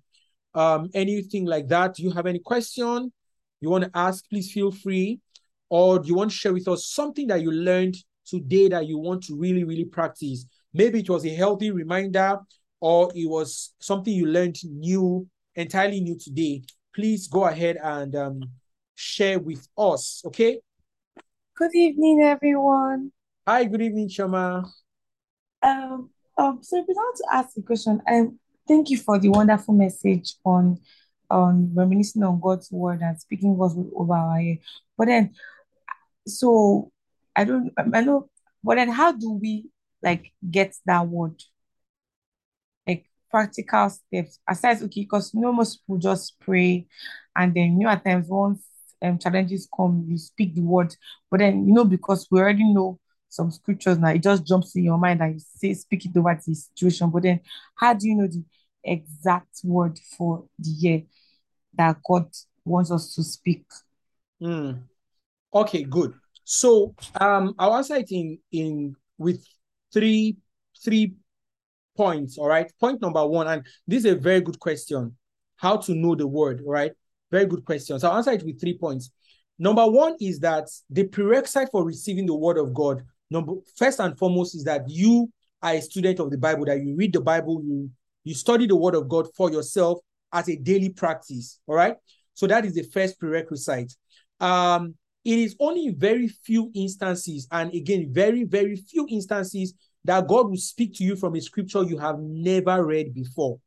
Um, 0.55 0.90
anything 0.94 1.46
like 1.46 1.68
that? 1.68 1.98
You 1.98 2.11
have 2.12 2.26
any 2.26 2.38
question 2.38 3.12
you 3.61 3.70
want 3.70 3.84
to 3.84 3.90
ask? 3.94 4.28
Please 4.28 4.53
feel 4.53 4.70
free. 4.70 5.20
Or 5.70 5.98
do 5.98 6.09
you 6.09 6.14
want 6.14 6.30
to 6.30 6.36
share 6.36 6.53
with 6.53 6.68
us 6.68 6.86
something 6.86 7.28
that 7.28 7.40
you 7.40 7.50
learned 7.50 7.96
today 8.26 8.68
that 8.68 8.86
you 8.86 8.98
want 8.98 9.24
to 9.24 9.36
really, 9.36 9.64
really 9.64 9.86
practice? 9.86 10.44
Maybe 10.74 11.00
it 11.00 11.09
was 11.09 11.24
a 11.24 11.30
healthy 11.30 11.70
reminder, 11.70 12.38
or 12.80 13.11
it 13.14 13.28
was 13.28 13.72
something 13.78 14.12
you 14.12 14.26
learned 14.26 14.59
new, 14.64 15.26
entirely 15.55 16.00
new 16.00 16.18
today. 16.18 16.62
Please 16.94 17.28
go 17.28 17.44
ahead 17.44 17.78
and 17.82 18.14
um, 18.14 18.42
share 18.94 19.38
with 19.38 19.66
us. 19.78 20.22
Okay. 20.26 20.61
Good 21.57 21.74
evening, 21.74 22.22
everyone. 22.22 23.12
Hi, 23.46 23.64
good 23.64 23.82
evening, 23.82 24.09
Shama. 24.09 24.64
Um, 25.62 26.11
um, 26.36 26.59
so 26.62 26.78
if 26.78 26.84
you 26.88 26.94
want 26.94 27.16
to 27.16 27.24
ask 27.32 27.57
a 27.57 27.62
question, 27.62 28.00
um, 28.11 28.38
thank 28.67 28.91
you 28.91 28.99
for 28.99 29.19
the 29.19 29.29
wonderful 29.29 29.75
message 29.75 30.35
on 30.45 30.79
on 31.31 31.73
reminiscing 31.75 32.23
on 32.23 32.41
God's 32.41 32.71
word 32.71 33.01
and 33.01 33.19
speaking 33.19 33.57
God's 33.57 33.75
word 33.75 33.91
over 33.97 34.15
our 34.15 34.41
year. 34.41 34.59
But 34.99 35.07
then, 35.07 35.35
so 36.27 36.93
I 37.35 37.45
don't, 37.45 37.73
I 37.79 38.03
know, 38.03 38.29
but 38.63 38.75
then 38.75 38.91
how 38.91 39.13
do 39.13 39.33
we 39.33 39.71
like 40.03 40.33
get 40.49 40.75
that 40.85 41.09
word? 41.09 41.43
Like 42.87 43.07
practical 43.31 43.89
steps. 43.89 44.39
Aside, 44.49 44.83
okay, 44.83 45.03
because 45.03 45.33
you 45.33 45.41
know 45.41 45.53
most 45.53 45.77
people 45.77 45.99
just 45.99 46.39
pray, 46.41 46.87
and 47.35 47.55
then 47.55 47.81
you 47.81 47.87
know 47.87 47.91
at 47.91 48.05
times 48.05 48.29
once 48.29 48.63
um 49.01 49.19
challenges 49.19 49.69
come, 49.75 50.05
you 50.07 50.19
speak 50.19 50.55
the 50.55 50.61
word, 50.63 50.95
but 51.31 51.41
then 51.41 51.67
you 51.67 51.73
know 51.73 51.85
because 51.85 52.27
we 52.31 52.41
already 52.41 52.65
know 52.73 52.99
some 53.33 53.51
scriptures 53.51 53.99
now, 53.99 54.11
it 54.11 54.22
just 54.22 54.47
jumps 54.47 54.76
in 54.76 54.85
your 54.85 54.99
mind 54.99 55.22
and 55.22 55.35
you 55.35 55.41
say 55.41 55.72
speak 55.74 56.05
it 56.05 56.16
over 56.16 56.39
the 56.47 56.55
situation. 56.55 57.11
But 57.11 57.22
then 57.22 57.41
how 57.74 57.95
do 57.95 58.07
you 58.07 58.14
know 58.14 58.26
the 58.26 58.45
exact 58.85 59.61
word 59.64 59.99
for 60.16 60.45
the 60.59 60.70
year 60.70 61.03
that 61.74 61.97
God 62.07 62.26
wants 62.64 62.91
us 62.91 63.14
to 63.14 63.22
speak? 63.22 63.64
Mm. 64.43 64.83
Okay, 65.55 65.83
good. 65.85 66.12
So 66.45 66.95
um 67.20 67.55
I'll 67.59 67.76
answer 67.76 67.97
it 67.97 68.11
in 68.11 68.39
in 68.51 68.97
with 69.16 69.43
three 69.93 70.37
three 70.85 71.14
points. 71.97 72.37
All 72.37 72.49
right. 72.49 72.70
Point 72.80 73.01
number 73.01 73.24
one, 73.26 73.47
and 73.47 73.66
this 73.87 74.05
is 74.05 74.12
a 74.12 74.16
very 74.16 74.41
good 74.43 74.59
question. 74.59 75.16
How 75.57 75.76
to 75.78 75.95
know 75.95 76.14
the 76.14 76.26
word, 76.26 76.62
right? 76.66 76.93
Very 77.30 77.47
good 77.47 77.64
question. 77.64 77.99
So 77.99 78.11
I'll 78.11 78.18
answer 78.18 78.33
it 78.33 78.45
with 78.45 78.61
three 78.61 78.76
points. 78.76 79.11
Number 79.59 79.87
one 79.87 80.16
is 80.20 80.41
that 80.41 80.68
the 80.91 81.05
prerequisite 81.05 81.70
for 81.70 81.85
receiving 81.85 82.26
the 82.26 82.35
word 82.35 82.59
of 82.59 82.74
God, 82.74 83.05
number 83.33 83.55
first 83.76 84.01
and 84.01 84.16
foremost, 84.18 84.55
is 84.55 84.64
that 84.64 84.89
you 84.89 85.30
are 85.62 85.74
a 85.74 85.83
student 85.83 86.20
of 86.20 86.30
the 86.30 86.39
Bible, 86.39 86.64
that 86.66 86.80
you 86.80 86.95
read 86.97 87.12
the 87.12 87.20
Bible, 87.20 87.62
you 87.64 87.91
you 88.24 88.35
study 88.35 88.66
the 88.66 88.76
word 88.76 88.95
of 88.95 89.09
God 89.09 89.26
for 89.35 89.51
yourself 89.51 89.99
as 90.33 90.49
a 90.49 90.57
daily 90.57 90.91
practice. 90.91 91.59
All 91.66 91.74
right. 91.74 91.97
So 92.35 92.47
that 92.47 92.64
is 92.64 92.74
the 92.74 92.85
first 92.85 93.18
prerequisite. 93.18 93.93
Um, 94.41 94.95
it 95.24 95.39
is 95.39 95.57
only 95.61 95.91
very 95.91 96.28
few 96.28 96.70
instances, 96.74 97.47
and 97.51 97.72
again, 97.72 98.09
very, 98.12 98.45
very 98.45 98.76
few 98.76 99.07
instances 99.09 99.74
that 100.05 100.26
God 100.26 100.51
will 100.51 100.57
speak 100.57 100.95
to 100.97 101.05
you 101.05 101.14
from 101.14 101.37
a 101.37 101.41
scripture 101.41 101.85
you 101.85 101.99
have 101.99 102.18
never 102.18 102.85
read 102.85 103.14
before. 103.14 103.61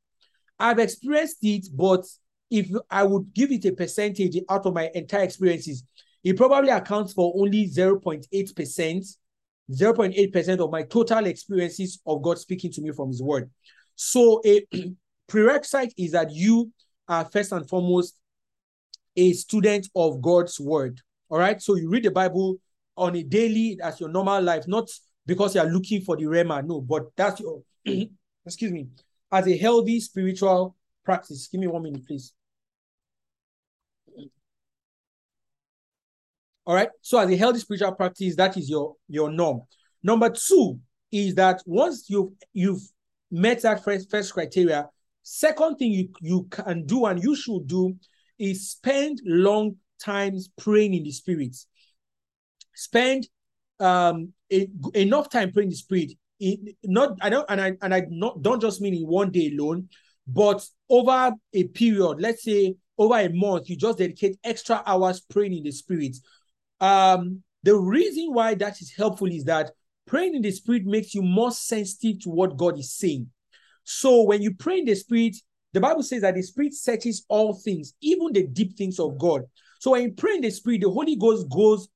I've 0.60 0.80
experienced 0.80 1.38
it, 1.44 1.68
but 1.74 2.06
if 2.52 2.70
I 2.90 3.04
would 3.04 3.34
give 3.34 3.52
it 3.52 3.66
a 3.66 3.72
percentage 3.72 4.38
out 4.50 4.66
of 4.66 4.74
my 4.74 4.90
entire 4.94 5.24
experiences, 5.24 5.84
it 6.24 6.36
probably 6.36 6.70
accounts 6.72 7.14
for 7.14 7.34
only 7.38 7.68
0.8%, 7.68 9.16
0.8% 9.72 10.60
of 10.60 10.72
my 10.72 10.84
total 10.84 11.26
experiences 11.26 12.00
of 12.06 12.22
God 12.22 12.38
speaking 12.38 12.72
to 12.74 12.82
me 12.82 12.92
from 12.92 13.10
His 13.10 13.22
Word. 13.22 13.50
So, 13.96 14.42
a 14.46 14.66
prerequisite 15.28 15.94
is 15.98 16.12
that 16.12 16.32
you 16.32 16.72
are 17.08 17.26
first 17.26 17.52
and 17.52 17.68
foremost 17.68 18.20
a 19.16 19.34
student 19.34 19.88
of 19.96 20.22
God's 20.22 20.60
Word. 20.60 21.00
All 21.30 21.40
right. 21.40 21.62
So, 21.62 21.76
you 21.76 21.90
read 21.90 22.04
the 22.04 22.12
Bible 22.12 22.58
on 22.98 23.16
a 23.16 23.24
daily 23.24 23.80
as 23.84 24.00
your 24.00 24.10
normal 24.10 24.42
life, 24.42 24.68
not 24.68 24.90
because 25.26 25.56
you 25.56 25.62
are 25.62 25.68
looking 25.68 26.02
for 26.02 26.16
the 26.16 26.24
rhema, 26.24 26.66
no, 26.66 26.82
but 26.82 27.08
that's 27.16 27.40
your, 27.40 27.62
excuse 28.46 28.72
me, 28.72 28.88
as 29.32 29.48
a 29.48 29.58
healthy 29.58 30.00
spiritual 30.00 30.76
practice. 31.04 31.48
Give 31.48 31.62
me 31.62 31.68
one 31.68 31.84
minute, 31.84 32.06
please. 32.06 32.34
All 36.66 36.76
right. 36.76 36.90
So 37.02 37.20
as 37.20 37.30
a 37.30 37.36
healthy 37.38 37.60
spiritual 37.60 37.92
practice, 37.94 38.36
that 38.36 38.58
is 38.58 38.70
your 38.70 38.96
your 39.08 39.30
norm. 39.30 39.62
Number 40.02 40.30
two 40.30 40.80
is 41.12 41.36
that 41.36 41.62
once 41.66 42.10
you've 42.10 42.32
you've 42.54 42.82
met 43.32 43.62
that 43.62 43.84
first, 43.84 44.10
first 44.10 44.34
criteria, 44.34 44.90
second 45.22 45.78
thing 45.78 45.92
you, 45.92 46.10
you 46.22 46.48
can 46.50 46.86
do 46.86 47.06
and 47.06 47.22
you 47.22 47.36
should 47.36 47.68
do 47.68 47.96
is 48.40 48.72
spend 48.72 49.22
long 49.26 49.76
times 50.04 50.50
praying 50.58 50.94
in 50.94 51.04
the 51.04 51.12
spirit. 51.12 51.56
Spend 52.74 53.28
um 53.80 54.34
a, 54.52 54.68
enough 54.94 55.30
time 55.30 55.52
praying 55.52 55.70
the 55.70 55.76
spirit. 55.76 56.14
It, 56.40 56.76
not 56.84 57.18
I 57.22 57.30
don't 57.30 57.46
and 57.50 57.62
I 57.62 57.74
and 57.82 57.94
I 57.94 58.04
not 58.10 58.42
don't 58.42 58.62
just 58.62 58.82
mean 58.82 58.96
in 58.96 59.04
one 59.04 59.32
day 59.32 59.52
alone, 59.56 59.90
but 60.28 60.68
over 60.90 61.32
a 61.54 61.64
period, 61.66 62.20
let's 62.20 62.44
say 62.44 62.76
over 62.98 63.20
a 63.20 63.30
month, 63.30 63.70
you 63.70 63.76
just 63.76 63.98
dedicate 63.98 64.38
extra 64.44 64.82
hours 64.86 65.20
praying 65.20 65.54
in 65.54 65.64
the 65.64 65.72
spirit. 65.72 66.16
Um, 66.80 67.44
the 67.64 67.76
reason 67.76 68.34
why 68.34 68.56
that 68.56 68.82
is 68.82 68.94
helpful 68.96 69.28
is 69.28 69.46
that 69.46 69.72
praying 70.06 70.36
in 70.36 70.42
the 70.42 70.52
spirit 70.52 70.86
makes 70.86 71.16
you 71.16 71.22
more 71.22 71.52
sensitive 71.52 72.22
to 72.24 72.30
what 72.30 72.58
God 72.58 72.78
is 72.78 72.94
saying. 72.94 73.30
So 73.84 74.24
when 74.24 74.42
you 74.42 74.54
pray 74.54 74.80
in 74.80 74.86
the 74.86 74.96
spirit, 74.96 75.36
the 75.74 75.82
Bible 75.82 76.04
says 76.04 76.22
that 76.22 76.36
the 76.36 76.42
spirit 76.42 76.74
searches 76.74 77.26
all 77.28 77.54
things, 77.54 77.94
even 78.02 78.34
the 78.34 78.48
deep 78.48 78.78
things 78.78 79.00
of 79.00 79.18
God. 79.18 79.44
So 79.80 79.92
when 79.92 80.04
you 80.04 80.12
pray 80.12 80.36
in 80.36 80.42
the 80.42 80.50
spirit, 80.50 80.82
the 80.82 80.90
Holy 80.90 81.16
Ghost 81.16 81.50
goes 81.50 81.90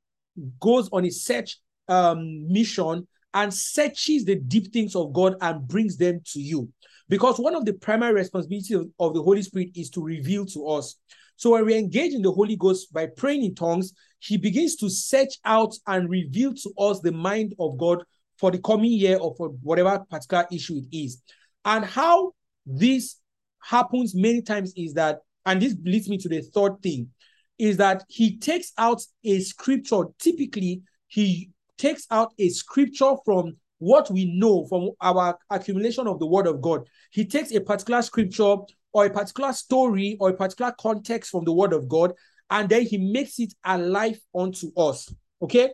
goes 0.60 0.90
on 0.92 1.06
a 1.06 1.10
search 1.10 1.58
um, 1.88 2.52
mission 2.52 3.08
and 3.34 3.54
searches 3.54 4.26
the 4.26 4.36
deep 4.36 4.72
things 4.72 4.96
of 4.96 5.14
God 5.14 5.36
and 5.42 5.68
brings 5.68 5.98
them 5.98 6.22
to 6.34 6.40
you. 6.40 6.70
Because 7.10 7.40
one 7.40 7.56
of 7.56 7.66
the 7.66 7.74
primary 7.74 8.14
responsibilities 8.14 8.72
of, 8.72 8.90
of 9.00 9.14
the 9.14 9.22
Holy 9.22 9.42
Spirit 9.42 9.70
is 9.76 9.90
to 9.92 10.04
reveal 10.04 10.46
to 10.48 10.68
us. 10.68 10.96
So 11.36 11.52
when 11.52 11.66
we 11.66 11.78
engage 11.78 12.14
in 12.14 12.22
the 12.22 12.32
Holy 12.32 12.56
Ghost 12.56 12.94
by 12.94 13.08
praying 13.08 13.44
in 13.44 13.56
tongues, 13.56 13.94
he 14.20 14.38
begins 14.38 14.76
to 14.78 14.90
search 14.90 15.36
out 15.46 15.74
and 15.88 16.10
reveal 16.10 16.54
to 16.54 16.74
us 16.78 17.00
the 17.00 17.12
mind 17.12 17.54
of 17.60 17.78
God 17.78 18.04
for 18.38 18.52
the 18.52 18.60
coming 18.60 18.92
year 18.92 19.18
or 19.18 19.34
for 19.36 19.50
whatever 19.62 20.00
particular 20.10 20.46
issue 20.52 20.76
it 20.76 20.96
is. 20.96 21.22
And 21.66 21.84
how 21.84 22.34
this 22.66 23.18
happens 23.62 24.16
many 24.16 24.42
times 24.42 24.74
is 24.76 24.94
that, 24.94 25.20
and 25.46 25.62
this 25.62 25.76
leads 25.84 26.10
me 26.10 26.18
to 26.18 26.30
the 26.30 26.42
third 26.42 26.82
thing, 26.82 27.10
is 27.58 27.78
that 27.78 28.04
he 28.08 28.38
takes 28.38 28.72
out 28.78 29.02
a 29.26 29.40
scripture. 29.42 30.04
Typically, 30.20 30.82
he 31.08 31.50
takes 31.78 32.06
out 32.12 32.32
a 32.40 32.50
scripture 32.50 33.16
from 33.26 33.58
what 33.80 34.10
we 34.12 34.38
know 34.38 34.66
from 34.68 34.90
our 35.02 35.38
accumulation 35.50 36.08
of 36.08 36.20
the 36.20 36.28
word 36.28 36.48
of 36.48 36.62
God. 36.62 36.88
He 37.12 37.26
takes 37.26 37.52
a 37.54 37.62
particular 37.62 38.02
scripture 38.02 38.58
or 38.92 39.06
a 39.06 39.10
particular 39.10 39.54
story 39.54 40.18
or 40.20 40.30
a 40.30 40.34
particular 40.34 40.74
context 40.80 41.32
from 41.32 41.46
the 41.46 41.54
word 41.54 41.74
of 41.74 41.88
God, 41.88 42.14
and 42.50 42.70
then 42.70 42.84
he 42.84 42.98
makes 42.98 43.40
it 43.40 43.54
alive 43.64 44.20
unto 44.36 44.72
us. 44.76 45.14
Okay. 45.42 45.72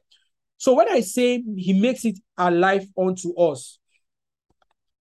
So 0.57 0.73
when 0.73 0.89
I 0.89 1.02
say 1.02 1.43
he 1.57 1.73
makes 1.73 2.06
it 2.06 2.18
alive 2.38 2.85
unto 2.97 3.35
us, 3.35 3.80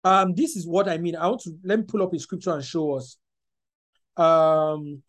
um, 0.04 0.34
this 0.34 0.56
is 0.56 0.68
what 0.68 0.90
I 0.90 0.98
mean. 0.98 1.16
I 1.16 1.28
want 1.28 1.42
to 1.42 1.52
let 1.64 1.80
me 1.80 1.86
pull 1.86 2.02
up 2.04 2.14
a 2.14 2.20
scripture 2.20 2.54
and 2.54 2.64
show 2.64 2.96
us. 2.96 3.18
Um, 4.18 5.04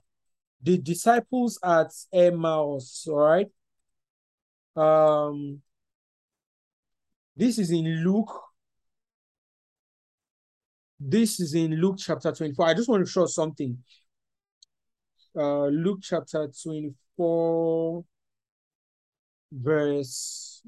the 0.62 0.78
disciples 0.78 1.58
at 1.64 1.90
Emmaus, 2.12 3.06
all 3.08 3.16
right. 3.16 3.48
Um, 4.76 5.60
this 7.36 7.58
is 7.58 7.70
in 7.70 8.04
Luke. 8.04 8.40
This 11.00 11.40
is 11.40 11.54
in 11.54 11.72
Luke 11.72 11.96
chapter 11.98 12.30
24. 12.30 12.66
I 12.66 12.74
just 12.74 12.88
want 12.88 13.04
to 13.04 13.10
show 13.10 13.26
something. 13.26 13.78
Uh, 15.34 15.66
Luke 15.66 16.00
chapter 16.02 16.48
24, 16.62 18.04
verse. 19.50 20.62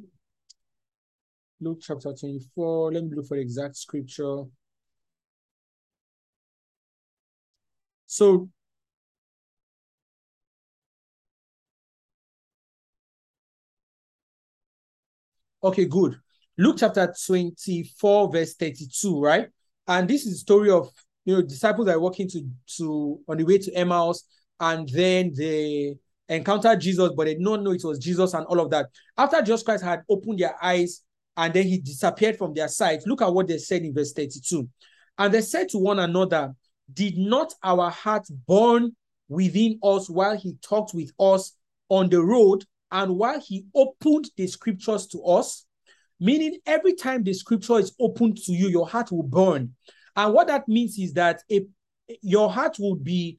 Luke 1.60 1.78
chapter 1.82 2.12
24. 2.14 2.92
Let 2.92 3.04
me 3.04 3.16
look 3.16 3.26
for 3.26 3.36
the 3.36 3.42
exact 3.42 3.76
scripture. 3.76 4.44
So, 8.06 8.48
okay, 15.62 15.84
good. 15.86 16.16
Luke 16.56 16.76
chapter 16.78 17.12
24, 17.26 18.30
verse 18.32 18.54
32, 18.54 19.20
right? 19.20 19.48
And 19.86 20.08
this 20.08 20.24
is 20.24 20.32
the 20.32 20.38
story 20.38 20.70
of 20.70 20.90
you 21.24 21.34
know 21.34 21.42
disciples 21.42 21.88
are 21.88 21.98
walking 21.98 22.28
to 22.30 22.42
to 22.78 23.20
on 23.28 23.38
the 23.38 23.44
way 23.44 23.58
to 23.58 23.72
Emmaus, 23.74 24.24
and 24.60 24.88
then 24.88 25.32
they 25.36 25.96
encountered 26.28 26.80
Jesus, 26.80 27.10
but 27.16 27.24
they 27.24 27.34
did 27.34 27.42
not 27.42 27.62
know 27.62 27.72
it 27.72 27.84
was 27.84 27.98
Jesus 27.98 28.34
and 28.34 28.46
all 28.46 28.60
of 28.60 28.70
that. 28.70 28.86
After 29.16 29.40
Jesus 29.42 29.62
Christ 29.62 29.84
had 29.84 30.02
opened 30.08 30.38
their 30.38 30.54
eyes 30.62 31.02
and 31.36 31.52
then 31.52 31.66
he 31.66 31.78
disappeared 31.78 32.38
from 32.38 32.54
their 32.54 32.68
sight, 32.68 33.06
look 33.06 33.22
at 33.22 33.32
what 33.32 33.48
they 33.48 33.58
said 33.58 33.82
in 33.82 33.94
verse 33.94 34.12
32. 34.12 34.68
And 35.18 35.34
they 35.34 35.42
said 35.42 35.68
to 35.70 35.78
one 35.78 35.98
another, 35.98 36.54
Did 36.92 37.18
not 37.18 37.52
our 37.62 37.90
heart 37.90 38.26
burn 38.46 38.94
within 39.28 39.78
us 39.82 40.08
while 40.08 40.36
he 40.36 40.54
talked 40.62 40.94
with 40.94 41.12
us 41.18 41.56
on 41.88 42.08
the 42.08 42.22
road 42.22 42.64
and 42.90 43.16
while 43.16 43.40
he 43.40 43.64
opened 43.74 44.30
the 44.36 44.46
scriptures 44.46 45.06
to 45.08 45.22
us? 45.24 45.66
Meaning, 46.20 46.58
every 46.64 46.94
time 46.94 47.22
the 47.22 47.34
scripture 47.34 47.78
is 47.78 47.94
opened 48.00 48.38
to 48.38 48.52
you, 48.52 48.68
your 48.68 48.86
heart 48.86 49.10
will 49.10 49.24
burn. 49.24 49.74
And 50.16 50.32
what 50.32 50.46
that 50.46 50.68
means 50.68 50.96
is 50.98 51.12
that 51.14 51.42
if 51.48 51.64
your 52.22 52.50
heart 52.50 52.76
will 52.78 52.94
be 52.94 53.38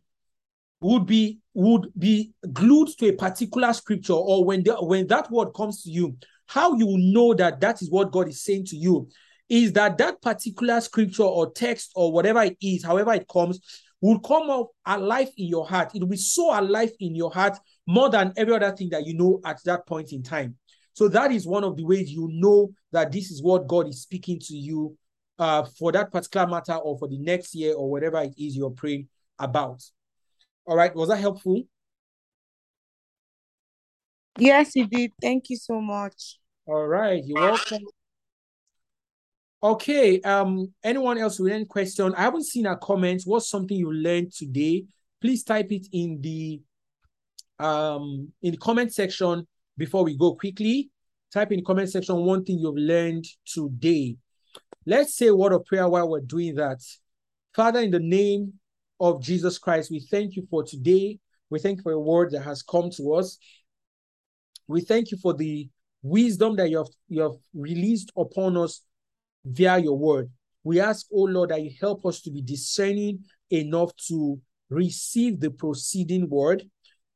would 0.85 1.05
be 1.05 1.39
would 1.53 1.91
be 1.97 2.31
glued 2.53 2.89
to 2.99 3.07
a 3.07 3.13
particular 3.13 3.73
scripture 3.73 4.13
or 4.13 4.45
when 4.45 4.63
the, 4.63 4.73
when 4.75 5.07
that 5.07 5.29
word 5.31 5.51
comes 5.55 5.83
to 5.83 5.89
you 5.89 6.15
how 6.47 6.75
you 6.75 6.97
know 7.13 7.33
that 7.33 7.59
that 7.59 7.81
is 7.81 7.89
what 7.89 8.11
god 8.11 8.27
is 8.27 8.43
saying 8.43 8.65
to 8.65 8.75
you 8.75 9.07
is 9.47 9.73
that 9.73 9.97
that 9.97 10.21
particular 10.21 10.81
scripture 10.81 11.23
or 11.23 11.51
text 11.51 11.91
or 11.95 12.11
whatever 12.11 12.43
it 12.43 12.57
is 12.61 12.83
however 12.83 13.13
it 13.13 13.27
comes 13.27 13.59
will 14.05 14.19
come 14.19 14.51
up 14.51 14.69
alive 14.85 15.29
in 15.37 15.47
your 15.47 15.67
heart. 15.67 15.95
It 15.95 15.99
will 16.01 16.09
be 16.09 16.17
so 16.17 16.57
alive 16.57 16.91
in 16.99 17.15
your 17.15 17.31
heart 17.31 17.57
more 17.87 18.09
than 18.09 18.33
every 18.37 18.53
other 18.53 18.71
thing 18.71 18.89
that 18.89 19.05
you 19.05 19.15
know 19.15 19.41
at 19.45 19.57
that 19.65 19.87
point 19.87 20.11
in 20.11 20.21
time. 20.21 20.57
So 20.93 21.07
that 21.09 21.31
is 21.31 21.47
one 21.47 21.63
of 21.63 21.75
the 21.75 21.83
ways 21.83 22.11
you 22.11 22.29
know 22.31 22.71
that 22.91 23.11
this 23.11 23.31
is 23.31 23.41
what 23.41 23.67
god 23.67 23.87
is 23.87 24.03
speaking 24.03 24.39
to 24.39 24.55
you 24.55 24.95
uh, 25.39 25.63
for 25.63 25.91
that 25.91 26.11
particular 26.11 26.45
matter 26.45 26.75
or 26.75 26.99
for 26.99 27.07
the 27.07 27.17
next 27.17 27.55
year 27.55 27.73
or 27.73 27.89
whatever 27.89 28.21
it 28.21 28.35
is 28.37 28.55
you're 28.55 28.69
praying 28.69 29.07
about 29.39 29.81
all 30.65 30.75
right. 30.75 30.95
Was 30.95 31.09
that 31.09 31.17
helpful? 31.17 31.61
Yes, 34.37 34.71
it 34.75 34.89
did. 34.89 35.11
Thank 35.21 35.49
you 35.49 35.57
so 35.57 35.79
much. 35.79 36.39
All 36.65 36.87
right. 36.87 37.23
You're 37.25 37.39
welcome. 37.39 37.83
Okay. 39.63 40.19
Um, 40.21 40.73
anyone 40.83 41.17
else 41.17 41.39
with 41.39 41.53
any 41.53 41.65
question? 41.65 42.13
I 42.15 42.23
haven't 42.23 42.45
seen 42.45 42.65
a 42.65 42.75
comment. 42.75 43.21
What's 43.25 43.49
something 43.49 43.77
you 43.77 43.93
learned 43.93 44.33
today? 44.33 44.85
Please 45.21 45.43
type 45.43 45.71
it 45.71 45.87
in 45.91 46.19
the 46.21 46.61
um 47.57 48.33
in 48.41 48.51
the 48.51 48.57
comment 48.57 48.93
section 48.93 49.47
before 49.77 50.03
we 50.03 50.17
go 50.17 50.35
quickly. 50.35 50.89
Type 51.31 51.51
in 51.51 51.59
the 51.59 51.63
comment 51.65 51.89
section 51.89 52.17
one 52.17 52.43
thing 52.43 52.59
you've 52.59 52.75
learned 52.75 53.25
today. 53.45 54.17
Let's 54.85 55.15
say 55.15 55.27
a 55.27 55.35
word 55.35 55.53
of 55.53 55.65
prayer 55.65 55.87
while 55.87 56.09
we're 56.09 56.21
doing 56.21 56.55
that. 56.55 56.81
Father, 57.55 57.79
in 57.79 57.91
the 57.91 57.99
name 57.99 58.53
of 58.99 59.21
Jesus 59.21 59.57
Christ, 59.57 59.91
we 59.91 59.99
thank 59.99 60.35
you 60.35 60.47
for 60.49 60.63
today. 60.63 61.19
We 61.49 61.59
thank 61.59 61.77
you 61.77 61.83
for 61.83 61.91
a 61.91 61.99
word 61.99 62.31
that 62.31 62.43
has 62.43 62.61
come 62.61 62.89
to 62.91 63.13
us. 63.13 63.37
We 64.67 64.81
thank 64.81 65.11
you 65.11 65.17
for 65.17 65.33
the 65.33 65.69
wisdom 66.01 66.55
that 66.55 66.69
you 66.69 66.77
have, 66.77 66.87
you 67.07 67.21
have 67.21 67.35
released 67.53 68.11
upon 68.17 68.57
us 68.57 68.81
via 69.43 69.77
your 69.79 69.97
word. 69.97 70.29
We 70.63 70.79
ask, 70.79 71.05
oh 71.13 71.23
Lord, 71.23 71.49
that 71.49 71.61
you 71.61 71.71
help 71.79 72.05
us 72.05 72.21
to 72.21 72.31
be 72.31 72.41
discerning 72.41 73.23
enough 73.51 73.95
to 74.07 74.39
receive 74.69 75.39
the 75.39 75.51
proceeding 75.51 76.27
word 76.29 76.63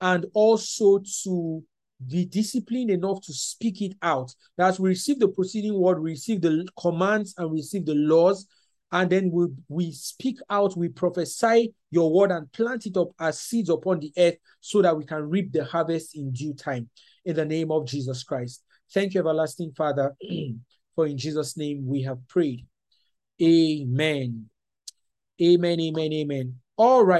and 0.01 0.26
also 0.34 1.01
to 1.23 1.64
be 2.07 2.26
disciplined 2.26 2.89
enough 2.89 3.22
to 3.22 3.34
speak 3.34 3.81
it 3.81 3.97
out. 4.01 4.34
That 4.57 4.69
as 4.69 4.80
we 4.80 4.89
receive 4.89 5.19
the 5.19 5.27
proceeding 5.27 5.80
word, 5.80 6.01
we 6.01 6.11
receive 6.11 6.41
the 6.41 6.68
commands 6.80 7.34
and 7.38 7.51
receive 7.51 7.85
the 7.85 7.95
laws, 7.95 8.47
and 8.91 9.10
then 9.10 9.32
we, 9.32 9.48
we 9.68 9.91
speak 9.91 10.40
out, 10.49 10.78
we 10.78 10.90
prophesy 10.90 11.74
your 11.91 12.11
word 12.11 12.32
and 12.32 12.52
plant 12.52 12.86
it 12.86 12.98
up 12.98 13.10
as 13.20 13.40
seeds 13.40 13.70
upon 13.70 13.99
the 13.99 14.11
earth 14.18 14.38
so 14.61 14.82
that 14.82 14.98
we 14.98 15.06
can 15.06 15.30
reap 15.30 15.52
the 15.52 15.64
harvest 15.64 16.16
in 16.16 16.32
due 16.32 16.53
time. 16.53 16.90
In 17.26 17.36
the 17.36 17.45
name 17.45 17.72
of 17.72 17.86
Jesus 17.86 18.24
Christ. 18.24 18.64
Thank 18.91 19.14
you, 19.14 19.20
everlasting 19.20 19.74
Father, 19.78 20.16
for 20.95 21.06
in 21.06 21.18
Jesus' 21.18 21.56
name 21.57 21.86
we 21.86 22.02
have 22.03 22.28
prayed. 22.28 22.66
Amen. 23.41 24.49
Amen, 25.41 25.80
amen, 25.80 26.14
amen. 26.14 26.56
All 26.76 27.03
right. 27.03 27.18